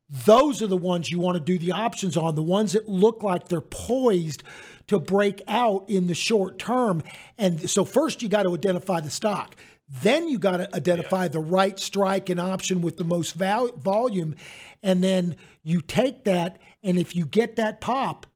those 0.08 0.62
are 0.62 0.66
the 0.66 0.76
ones 0.76 1.10
you 1.10 1.18
want 1.18 1.36
to 1.36 1.40
do 1.40 1.58
the 1.58 1.72
options 1.72 2.16
on 2.16 2.34
the 2.34 2.42
ones 2.42 2.72
that 2.72 2.88
look 2.88 3.22
like 3.22 3.48
they're 3.48 3.60
poised 3.60 4.42
to 4.86 4.98
break 4.98 5.40
out 5.48 5.88
in 5.88 6.06
the 6.06 6.14
short 6.14 6.58
term. 6.58 7.02
And 7.38 7.68
so, 7.68 7.84
first, 7.84 8.22
you 8.22 8.28
got 8.28 8.42
to 8.42 8.52
identify 8.52 9.00
the 9.00 9.10
stock. 9.10 9.56
Then 10.02 10.28
you 10.28 10.38
got 10.38 10.58
to 10.58 10.74
identify 10.74 11.22
yeah. 11.22 11.28
the 11.28 11.40
right 11.40 11.78
strike 11.78 12.28
and 12.28 12.40
option 12.40 12.82
with 12.82 12.96
the 12.96 13.04
most 13.04 13.34
val- 13.34 13.72
volume. 13.76 14.34
And 14.82 15.02
then 15.02 15.36
you 15.62 15.80
take 15.80 16.24
that, 16.24 16.58
and 16.82 16.98
if 16.98 17.16
you 17.16 17.24
get 17.26 17.56
that 17.56 17.80
pop, 17.80 18.26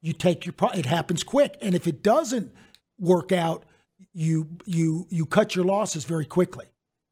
you 0.00 0.12
take 0.12 0.46
your 0.46 0.54
it 0.74 0.86
happens 0.86 1.22
quick. 1.22 1.56
And 1.60 1.74
if 1.74 1.86
it 1.86 2.02
doesn't 2.02 2.52
work 2.98 3.32
out, 3.32 3.64
you 4.12 4.48
you 4.64 5.06
you 5.10 5.26
cut 5.26 5.54
your 5.54 5.64
losses 5.64 6.04
very 6.04 6.24
quickly. 6.24 6.66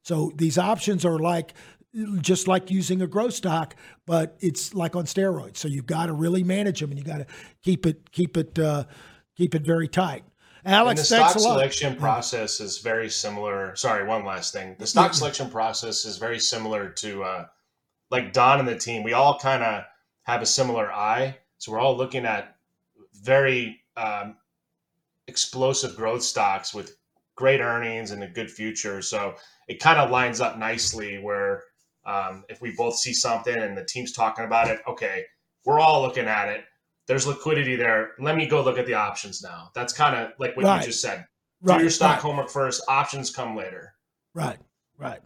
So 0.04 0.32
these 0.36 0.56
options 0.56 1.04
are 1.04 1.18
like 1.18 1.52
just 2.20 2.49
like 2.49 2.70
using 2.70 3.03
a 3.03 3.07
growth 3.07 3.34
stock, 3.34 3.74
but 4.07 4.36
it's 4.40 4.74
like 4.74 4.96
on 4.96 5.05
steroids. 5.05 5.57
So 5.57 5.68
you've 5.68 5.86
got 5.86 6.07
to 6.07 6.12
really 6.12 6.42
manage 6.42 6.80
them, 6.80 6.90
and 6.90 6.99
you 6.99 7.05
got 7.05 7.18
to 7.18 7.26
keep 7.62 7.86
it 7.86 8.11
keep 8.11 8.36
it 8.36 8.59
uh, 8.59 8.84
keep 9.36 9.55
it 9.55 9.62
very 9.62 9.88
tight. 9.88 10.24
Alex, 10.64 10.90
and 10.90 10.99
the 10.99 11.05
stock 11.05 11.38
selection 11.38 11.96
process 11.96 12.61
is 12.61 12.78
very 12.78 13.09
similar. 13.09 13.74
Sorry, 13.76 14.07
one 14.07 14.24
last 14.24 14.53
thing. 14.53 14.76
The 14.78 14.86
stock 14.86 15.14
selection 15.14 15.51
process 15.51 16.05
is 16.05 16.18
very 16.18 16.38
similar 16.38 16.90
to 16.90 17.22
uh, 17.22 17.46
like 18.11 18.32
Don 18.32 18.59
and 18.59 18.68
the 18.68 18.76
team. 18.76 19.03
We 19.03 19.12
all 19.12 19.38
kind 19.38 19.62
of 19.62 19.84
have 20.24 20.42
a 20.42 20.46
similar 20.46 20.92
eye, 20.92 21.38
so 21.59 21.72
we're 21.72 21.80
all 21.80 21.96
looking 21.96 22.26
at 22.26 22.57
very 23.22 23.80
um, 23.96 24.36
explosive 25.26 25.96
growth 25.96 26.22
stocks 26.22 26.74
with 26.74 26.96
great 27.34 27.61
earnings 27.61 28.11
and 28.11 28.24
a 28.24 28.28
good 28.28 28.51
future. 28.51 29.01
So 29.01 29.36
it 29.68 29.80
kind 29.80 29.99
of 30.01 30.11
lines 30.11 30.40
up 30.40 30.59
nicely 30.59 31.18
where 31.18 31.62
um, 32.09 32.44
if 32.48 32.61
we 32.62 32.74
both 32.74 32.96
see 32.96 33.12
something 33.12 33.56
and 33.56 33.76
the 33.76 33.84
team's 33.84 34.12
talking 34.12 34.44
about 34.44 34.68
it, 34.68 34.80
okay, 34.88 35.24
we're 35.64 35.78
all 35.78 36.02
looking 36.02 36.26
at 36.26 36.48
it. 36.48 36.64
There's 37.06 37.26
liquidity 37.26 37.76
there. 37.76 38.12
Let 38.18 38.36
me 38.36 38.46
go 38.46 38.62
look 38.62 38.78
at 38.78 38.86
the 38.86 38.94
options 38.94 39.42
now. 39.42 39.70
That's 39.74 39.92
kind 39.92 40.16
of 40.16 40.32
like 40.38 40.56
what 40.56 40.64
right. 40.64 40.80
you 40.80 40.86
just 40.86 41.00
said. 41.00 41.26
Do 41.64 41.78
your 41.80 41.90
stock 41.90 42.14
right. 42.14 42.20
homework 42.20 42.50
first. 42.50 42.82
Options 42.88 43.30
come 43.30 43.56
later. 43.56 43.92
Right. 44.34 44.59
Right. 44.96 45.20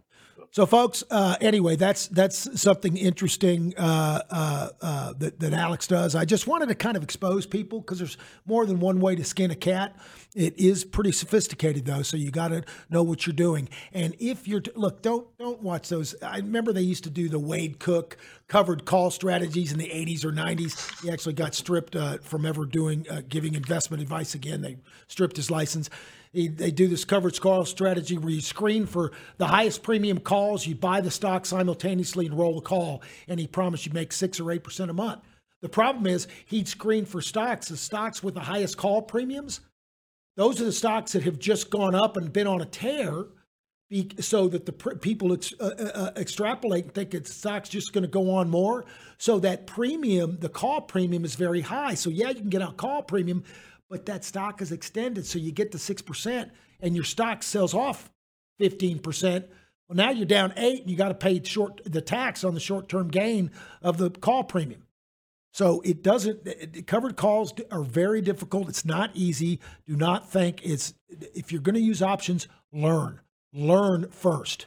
So, 0.53 0.67
folks, 0.67 1.03
uh, 1.09 1.35
anyway, 1.41 1.77
that's 1.77 2.05
that's 2.09 2.61
something 2.61 2.95
interesting 2.95 3.73
uh, 3.75 4.21
uh, 4.29 4.69
uh, 4.83 5.13
that, 5.17 5.39
that 5.39 5.51
Alex 5.51 5.87
does. 5.87 6.13
I 6.13 6.25
just 6.25 6.45
wanted 6.45 6.67
to 6.67 6.75
kind 6.75 6.95
of 6.95 7.01
expose 7.01 7.47
people 7.47 7.81
because 7.81 7.97
there's 7.97 8.17
more 8.45 8.67
than 8.67 8.79
one 8.79 8.99
way 8.99 9.15
to 9.15 9.23
skin 9.23 9.49
a 9.49 9.55
cat. 9.55 9.97
It 10.35 10.59
is 10.59 10.85
pretty 10.85 11.11
sophisticated 11.11 11.85
though, 11.85 12.03
so 12.03 12.17
you 12.17 12.29
got 12.29 12.49
to 12.49 12.63
know 12.91 13.01
what 13.01 13.25
you're 13.25 13.35
doing. 13.35 13.67
And 13.93 14.15
if 14.19 14.47
you're 14.47 14.59
t- 14.61 14.69
look, 14.75 15.01
don't 15.01 15.25
don't 15.39 15.59
watch 15.63 15.89
those. 15.89 16.13
I 16.21 16.37
remember 16.37 16.71
they 16.71 16.81
used 16.81 17.05
to 17.05 17.09
do 17.09 17.29
the 17.29 17.39
Wade 17.39 17.79
Cook 17.79 18.17
covered 18.47 18.85
call 18.85 19.09
strategies 19.09 19.71
in 19.71 19.79
the 19.79 19.89
80s 19.89 20.23
or 20.23 20.31
90s. 20.31 21.01
He 21.01 21.09
actually 21.09 21.33
got 21.33 21.55
stripped 21.55 21.95
uh, 21.95 22.19
from 22.19 22.45
ever 22.45 22.65
doing 22.65 23.07
uh, 23.09 23.23
giving 23.27 23.55
investment 23.55 24.03
advice 24.03 24.35
again. 24.35 24.61
They 24.61 24.77
stripped 25.07 25.35
his 25.35 25.49
license 25.49 25.89
they 26.33 26.71
do 26.71 26.87
this 26.87 27.05
covered 27.05 27.39
call 27.39 27.63
strategy 27.63 28.17
where 28.17 28.31
you 28.31 28.41
screen 28.41 28.85
for 28.85 29.11
the 29.37 29.45
highest 29.45 29.83
premium 29.83 30.19
calls, 30.19 30.65
you 30.65 30.75
buy 30.75 30.99
the 30.99 31.11
stock 31.11 31.45
simultaneously 31.45 32.25
and 32.25 32.37
roll 32.37 32.55
the 32.55 32.61
call, 32.61 33.03
and 33.27 33.39
he 33.39 33.47
promised 33.47 33.85
you 33.85 33.93
make 33.93 34.11
six 34.11 34.39
or 34.39 34.51
eight 34.51 34.63
percent 34.63 34.89
a 34.89 34.93
month. 34.93 35.21
The 35.61 35.69
problem 35.69 36.07
is 36.07 36.27
he'd 36.45 36.67
screen 36.67 37.05
for 37.05 37.21
stocks, 37.21 37.69
the 37.69 37.77
stocks 37.77 38.23
with 38.23 38.33
the 38.33 38.41
highest 38.41 38.77
call 38.77 39.01
premiums. 39.01 39.61
Those 40.35 40.59
are 40.59 40.65
the 40.65 40.73
stocks 40.73 41.11
that 41.11 41.23
have 41.23 41.37
just 41.37 41.69
gone 41.69 41.93
up 41.93 42.17
and 42.17 42.33
been 42.33 42.47
on 42.47 42.61
a 42.61 42.65
tear, 42.65 43.25
so 44.19 44.47
that 44.47 44.65
the 44.65 44.73
pr- 44.73 44.95
people 44.95 45.33
ex- 45.33 45.53
uh, 45.59 45.69
uh, 45.77 45.83
uh 45.83 46.11
extrapolate 46.15 46.85
and 46.85 46.93
think 46.95 47.11
the 47.11 47.23
stock's 47.23 47.69
just 47.69 47.93
going 47.93 48.01
to 48.01 48.07
go 48.07 48.31
on 48.31 48.49
more. 48.49 48.85
So 49.19 49.39
that 49.39 49.67
premium, 49.67 50.39
the 50.39 50.49
call 50.49 50.81
premium, 50.81 51.23
is 51.23 51.35
very 51.35 51.61
high. 51.61 51.93
So 51.93 52.09
yeah, 52.09 52.29
you 52.29 52.35
can 52.35 52.49
get 52.49 52.63
a 52.63 52.71
call 52.71 53.03
premium, 53.03 53.43
but 53.93 54.07
that 54.07 54.23
stock 54.25 54.59
is 54.59 54.71
extended. 54.71 55.23
So 55.23 55.37
you 55.37 55.51
get 55.51 55.71
to 55.73 55.77
6% 55.77 56.49
and 56.81 56.95
your 56.95 57.03
stock 57.03 57.43
sells 57.43 57.75
off 57.75 58.09
15%. 58.59 59.43
Well, 59.87 59.95
now 59.95 60.09
you're 60.09 60.25
down 60.25 60.51
eight 60.57 60.81
and 60.81 60.89
you 60.89 60.97
got 60.97 61.09
to 61.09 61.13
pay 61.13 61.43
short 61.43 61.79
the 61.85 62.01
tax 62.01 62.43
on 62.43 62.55
the 62.55 62.59
short 62.59 62.89
term 62.89 63.09
gain 63.09 63.51
of 63.83 63.99
the 63.99 64.09
call 64.09 64.45
premium. 64.45 64.87
So 65.51 65.81
it 65.85 66.01
doesn't, 66.01 66.87
covered 66.87 67.17
calls 67.17 67.53
are 67.69 67.83
very 67.83 68.19
difficult. 68.21 68.67
It's 68.67 68.83
not 68.83 69.11
easy. 69.13 69.59
Do 69.85 69.95
not 69.95 70.27
think 70.27 70.65
it's, 70.65 70.95
if 71.35 71.51
you're 71.51 71.61
going 71.61 71.75
to 71.75 71.79
use 71.79 72.01
options, 72.01 72.47
learn. 72.71 73.21
Learn 73.53 74.09
first. 74.09 74.65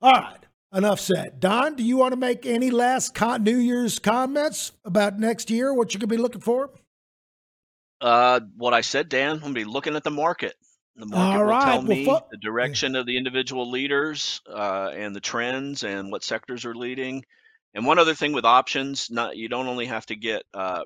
All 0.00 0.10
right, 0.10 0.44
enough 0.74 0.98
said. 0.98 1.38
Don, 1.38 1.76
do 1.76 1.84
you 1.84 1.96
want 1.96 2.10
to 2.10 2.18
make 2.18 2.44
any 2.44 2.72
last 2.72 3.14
con- 3.14 3.44
New 3.44 3.58
Year's 3.58 4.00
comments 4.00 4.72
about 4.84 5.20
next 5.20 5.48
year, 5.48 5.72
what 5.72 5.94
you're 5.94 6.00
going 6.00 6.08
to 6.08 6.16
be 6.16 6.20
looking 6.20 6.40
for? 6.40 6.70
Uh, 8.02 8.40
what 8.56 8.74
I 8.74 8.80
said, 8.80 9.08
Dan, 9.08 9.30
I'm 9.30 9.38
going 9.38 9.54
to 9.54 9.60
be 9.60 9.64
looking 9.64 9.94
at 9.94 10.02
the 10.02 10.10
market. 10.10 10.54
The 10.96 11.06
market 11.06 11.38
All 11.38 11.44
will 11.44 11.50
right. 11.52 11.64
tell 11.64 11.82
me 11.82 12.06
well, 12.06 12.28
the 12.30 12.36
direction 12.36 12.96
of 12.96 13.06
the 13.06 13.16
individual 13.16 13.70
leaders 13.70 14.42
uh, 14.46 14.90
and 14.92 15.14
the 15.16 15.20
trends 15.20 15.84
and 15.84 16.10
what 16.10 16.24
sectors 16.24 16.64
are 16.64 16.74
leading. 16.74 17.24
And 17.74 17.86
one 17.86 17.98
other 17.98 18.14
thing 18.14 18.32
with 18.32 18.44
options, 18.44 19.08
not 19.10 19.36
you 19.36 19.48
don't 19.48 19.68
only 19.68 19.86
have 19.86 20.04
to 20.06 20.16
get 20.16 20.42
uh, 20.52 20.82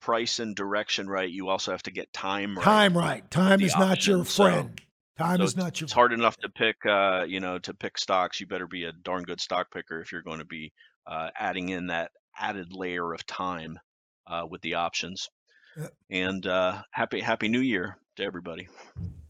price 0.00 0.38
and 0.38 0.56
direction 0.56 1.08
right, 1.08 1.28
you 1.28 1.48
also 1.48 1.72
have 1.72 1.82
to 1.82 1.90
get 1.90 2.12
time 2.12 2.56
right. 2.56 2.64
Time 2.64 2.96
right. 2.96 3.30
Time 3.30 3.60
is 3.60 3.76
not 3.76 4.06
your 4.06 4.24
friend. 4.24 4.80
So, 5.18 5.24
time 5.24 5.38
so 5.38 5.42
is 5.42 5.56
not 5.56 5.80
your. 5.80 5.86
It's 5.86 5.92
hard 5.92 6.12
enough 6.12 6.36
to 6.38 6.48
pick, 6.48 6.76
uh, 6.86 7.24
you 7.24 7.40
know, 7.40 7.58
to 7.58 7.74
pick 7.74 7.98
stocks. 7.98 8.40
You 8.40 8.46
better 8.46 8.66
be 8.66 8.84
a 8.84 8.92
darn 8.92 9.24
good 9.24 9.40
stock 9.40 9.70
picker 9.72 10.00
if 10.00 10.12
you're 10.12 10.22
going 10.22 10.38
to 10.38 10.46
be 10.46 10.72
uh, 11.06 11.28
adding 11.38 11.68
in 11.68 11.88
that 11.88 12.12
added 12.38 12.68
layer 12.72 13.12
of 13.12 13.26
time 13.26 13.78
uh, 14.26 14.46
with 14.48 14.62
the 14.62 14.74
options. 14.74 15.28
And 16.10 16.46
uh, 16.46 16.82
happy 16.90 17.20
Happy 17.20 17.48
New 17.48 17.60
Year 17.60 17.96
to 18.16 18.24
everybody. 18.24 18.68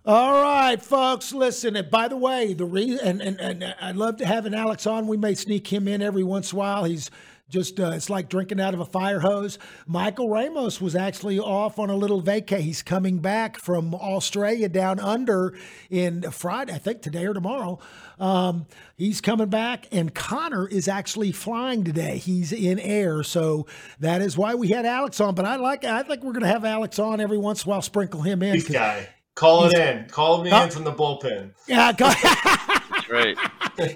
All 0.05 0.43
right, 0.43 0.83
folks. 0.83 1.33
Listen. 1.33 1.77
And 1.77 1.91
by 1.91 2.09
the 2.09 2.17
way, 2.17 2.55
the 2.55 2.65
reason 2.65 3.07
and, 3.07 3.21
and 3.21 3.41
and 3.41 3.75
I'd 3.81 3.97
love 3.97 4.17
to 4.19 4.27
have 4.27 4.47
an 4.47 4.55
Alex 4.55 4.87
on. 4.87 5.07
We 5.07 5.17
may 5.17 5.35
sneak 5.35 5.67
him 5.71 5.87
in 5.87 6.01
every 6.01 6.25
once 6.25 6.53
in 6.53 6.57
a 6.57 6.59
while. 6.59 6.85
He's 6.85 7.11
just 7.51 7.79
uh, 7.79 7.91
it's 7.91 8.09
like 8.09 8.29
drinking 8.29 8.61
out 8.61 8.73
of 8.75 8.81
a 8.81 8.85
fire 8.85 9.21
hose. 9.21 9.59
Michael 9.87 10.29
Ramos 10.31 10.81
was 10.81 10.95
actually 10.97 11.39
off 11.39 11.79
on 11.79 11.91
a 11.91 11.97
little 11.97 12.23
vacay. 12.23 12.61
He's 12.61 12.83
coming 12.83 13.19
back 13.19 13.59
from 13.59 13.95
Australia 13.95 14.69
down 14.69 15.01
under 15.01 15.55
in 15.91 16.23
Friday, 16.31 16.73
I 16.73 16.79
think 16.79 17.03
today 17.03 17.27
or 17.27 17.35
tomorrow. 17.35 17.79
Um, 18.19 18.67
he's 18.97 19.21
coming 19.21 19.49
back, 19.49 19.87
and 19.93 20.15
Connor 20.15 20.69
is 20.69 20.89
actually 20.89 21.33
flying 21.33 21.85
today. 21.85 22.19
He's 22.19 22.53
in 22.53 22.79
air, 22.79 23.23
so 23.23 23.67
that 23.99 24.23
is 24.23 24.37
why 24.39 24.55
we 24.55 24.69
had 24.69 24.87
Alex 24.87 25.21
on. 25.21 25.35
But 25.35 25.45
I 25.45 25.57
like 25.57 25.85
I 25.85 26.03
think 26.03 26.23
we're 26.23 26.33
going 26.33 26.43
to 26.43 26.49
have 26.49 26.65
Alex 26.65 26.99
on 26.99 27.21
every 27.21 27.39
once 27.39 27.65
in 27.65 27.69
a 27.69 27.71
while, 27.71 27.83
sprinkle 27.83 28.23
him 28.23 28.43
in. 28.43 28.61
guy. 28.61 29.09
Call 29.35 29.65
it 29.65 29.77
in. 29.77 30.07
Call 30.09 30.43
me 30.43 30.51
in 30.51 30.71
from 30.71 30.85
the 30.85 30.93
bullpen. 30.93 31.53
Yeah, 31.67 31.93
That's 31.99 33.09
right. 33.09 33.37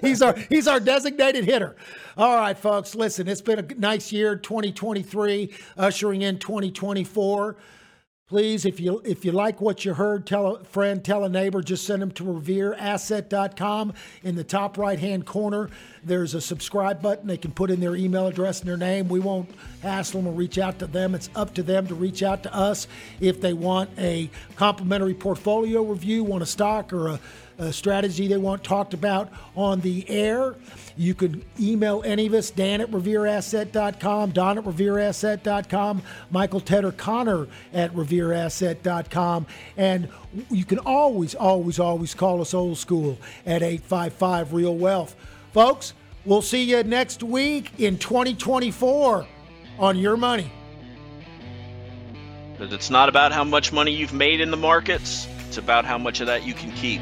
He's 0.01 0.21
our 0.21 0.35
he's 0.49 0.67
our 0.67 0.79
designated 0.79 1.45
hitter. 1.45 1.75
All 2.17 2.35
right, 2.35 2.57
folks. 2.57 2.95
Listen, 2.95 3.27
it's 3.27 3.41
been 3.41 3.59
a 3.59 3.73
nice 3.75 4.11
year, 4.11 4.35
2023, 4.35 5.53
ushering 5.77 6.21
in 6.21 6.39
2024. 6.39 7.55
Please, 8.27 8.65
if 8.65 8.79
you 8.79 9.03
if 9.05 9.23
you 9.23 9.31
like 9.31 9.61
what 9.61 9.85
you 9.85 9.93
heard, 9.93 10.25
tell 10.25 10.55
a 10.55 10.63
friend, 10.63 11.05
tell 11.05 11.25
a 11.25 11.29
neighbor, 11.29 11.61
just 11.61 11.85
send 11.85 12.01
them 12.01 12.09
to 12.09 12.23
revereasset.com. 12.23 13.93
In 14.23 14.35
the 14.35 14.43
top 14.43 14.79
right 14.79 14.97
hand 14.97 15.27
corner, 15.27 15.69
there's 16.03 16.33
a 16.33 16.41
subscribe 16.41 17.03
button. 17.03 17.27
They 17.27 17.37
can 17.37 17.51
put 17.51 17.69
in 17.69 17.79
their 17.79 17.95
email 17.95 18.25
address 18.25 18.61
and 18.61 18.67
their 18.67 18.77
name. 18.77 19.09
We 19.09 19.19
won't 19.19 19.51
hassle 19.83 20.23
them 20.23 20.31
or 20.31 20.35
reach 20.35 20.57
out 20.57 20.79
to 20.79 20.87
them. 20.87 21.13
It's 21.13 21.29
up 21.35 21.53
to 21.53 21.61
them 21.61 21.85
to 21.85 21.93
reach 21.93 22.23
out 22.23 22.41
to 22.43 22.55
us 22.55 22.87
if 23.19 23.41
they 23.41 23.53
want 23.53 23.91
a 23.99 24.31
complimentary 24.55 25.13
portfolio 25.13 25.83
review, 25.83 26.23
want 26.23 26.41
a 26.41 26.47
stock 26.47 26.93
or 26.93 27.09
a 27.09 27.19
a 27.57 27.71
strategy 27.71 28.27
they 28.27 28.37
want 28.37 28.63
talked 28.63 28.93
about 28.93 29.31
on 29.55 29.81
the 29.81 30.07
air. 30.09 30.55
You 30.97 31.13
can 31.13 31.43
email 31.59 32.03
any 32.05 32.27
of 32.27 32.33
us, 32.33 32.49
Dan 32.49 32.81
at 32.81 32.91
revereasset.com, 32.91 34.31
Don 34.31 34.57
at 34.57 34.63
revereasset.com, 34.63 36.01
Michael 36.31 36.59
Ted 36.59 36.85
or 36.85 36.91
Connor 36.91 37.47
at 37.73 37.93
revereasset.com. 37.93 39.45
And 39.77 40.09
you 40.49 40.65
can 40.65 40.79
always, 40.79 41.35
always, 41.35 41.79
always 41.79 42.13
call 42.13 42.41
us 42.41 42.53
old 42.53 42.77
school 42.77 43.17
at 43.45 43.61
855 43.61 44.53
Real 44.53 44.75
Wealth. 44.75 45.15
Folks, 45.53 45.93
we'll 46.25 46.41
see 46.41 46.63
you 46.63 46.83
next 46.83 47.23
week 47.23 47.71
in 47.79 47.97
2024 47.97 49.27
on 49.79 49.97
Your 49.97 50.17
Money. 50.17 50.51
Because 52.57 52.73
it's 52.73 52.89
not 52.89 53.09
about 53.09 53.33
how 53.33 53.43
much 53.43 53.73
money 53.73 53.91
you've 53.91 54.13
made 54.13 54.39
in 54.39 54.49
the 54.49 54.57
markets, 54.57 55.27
it's 55.47 55.57
about 55.57 55.83
how 55.83 55.97
much 55.97 56.21
of 56.21 56.27
that 56.27 56.45
you 56.45 56.53
can 56.53 56.71
keep. 56.71 57.01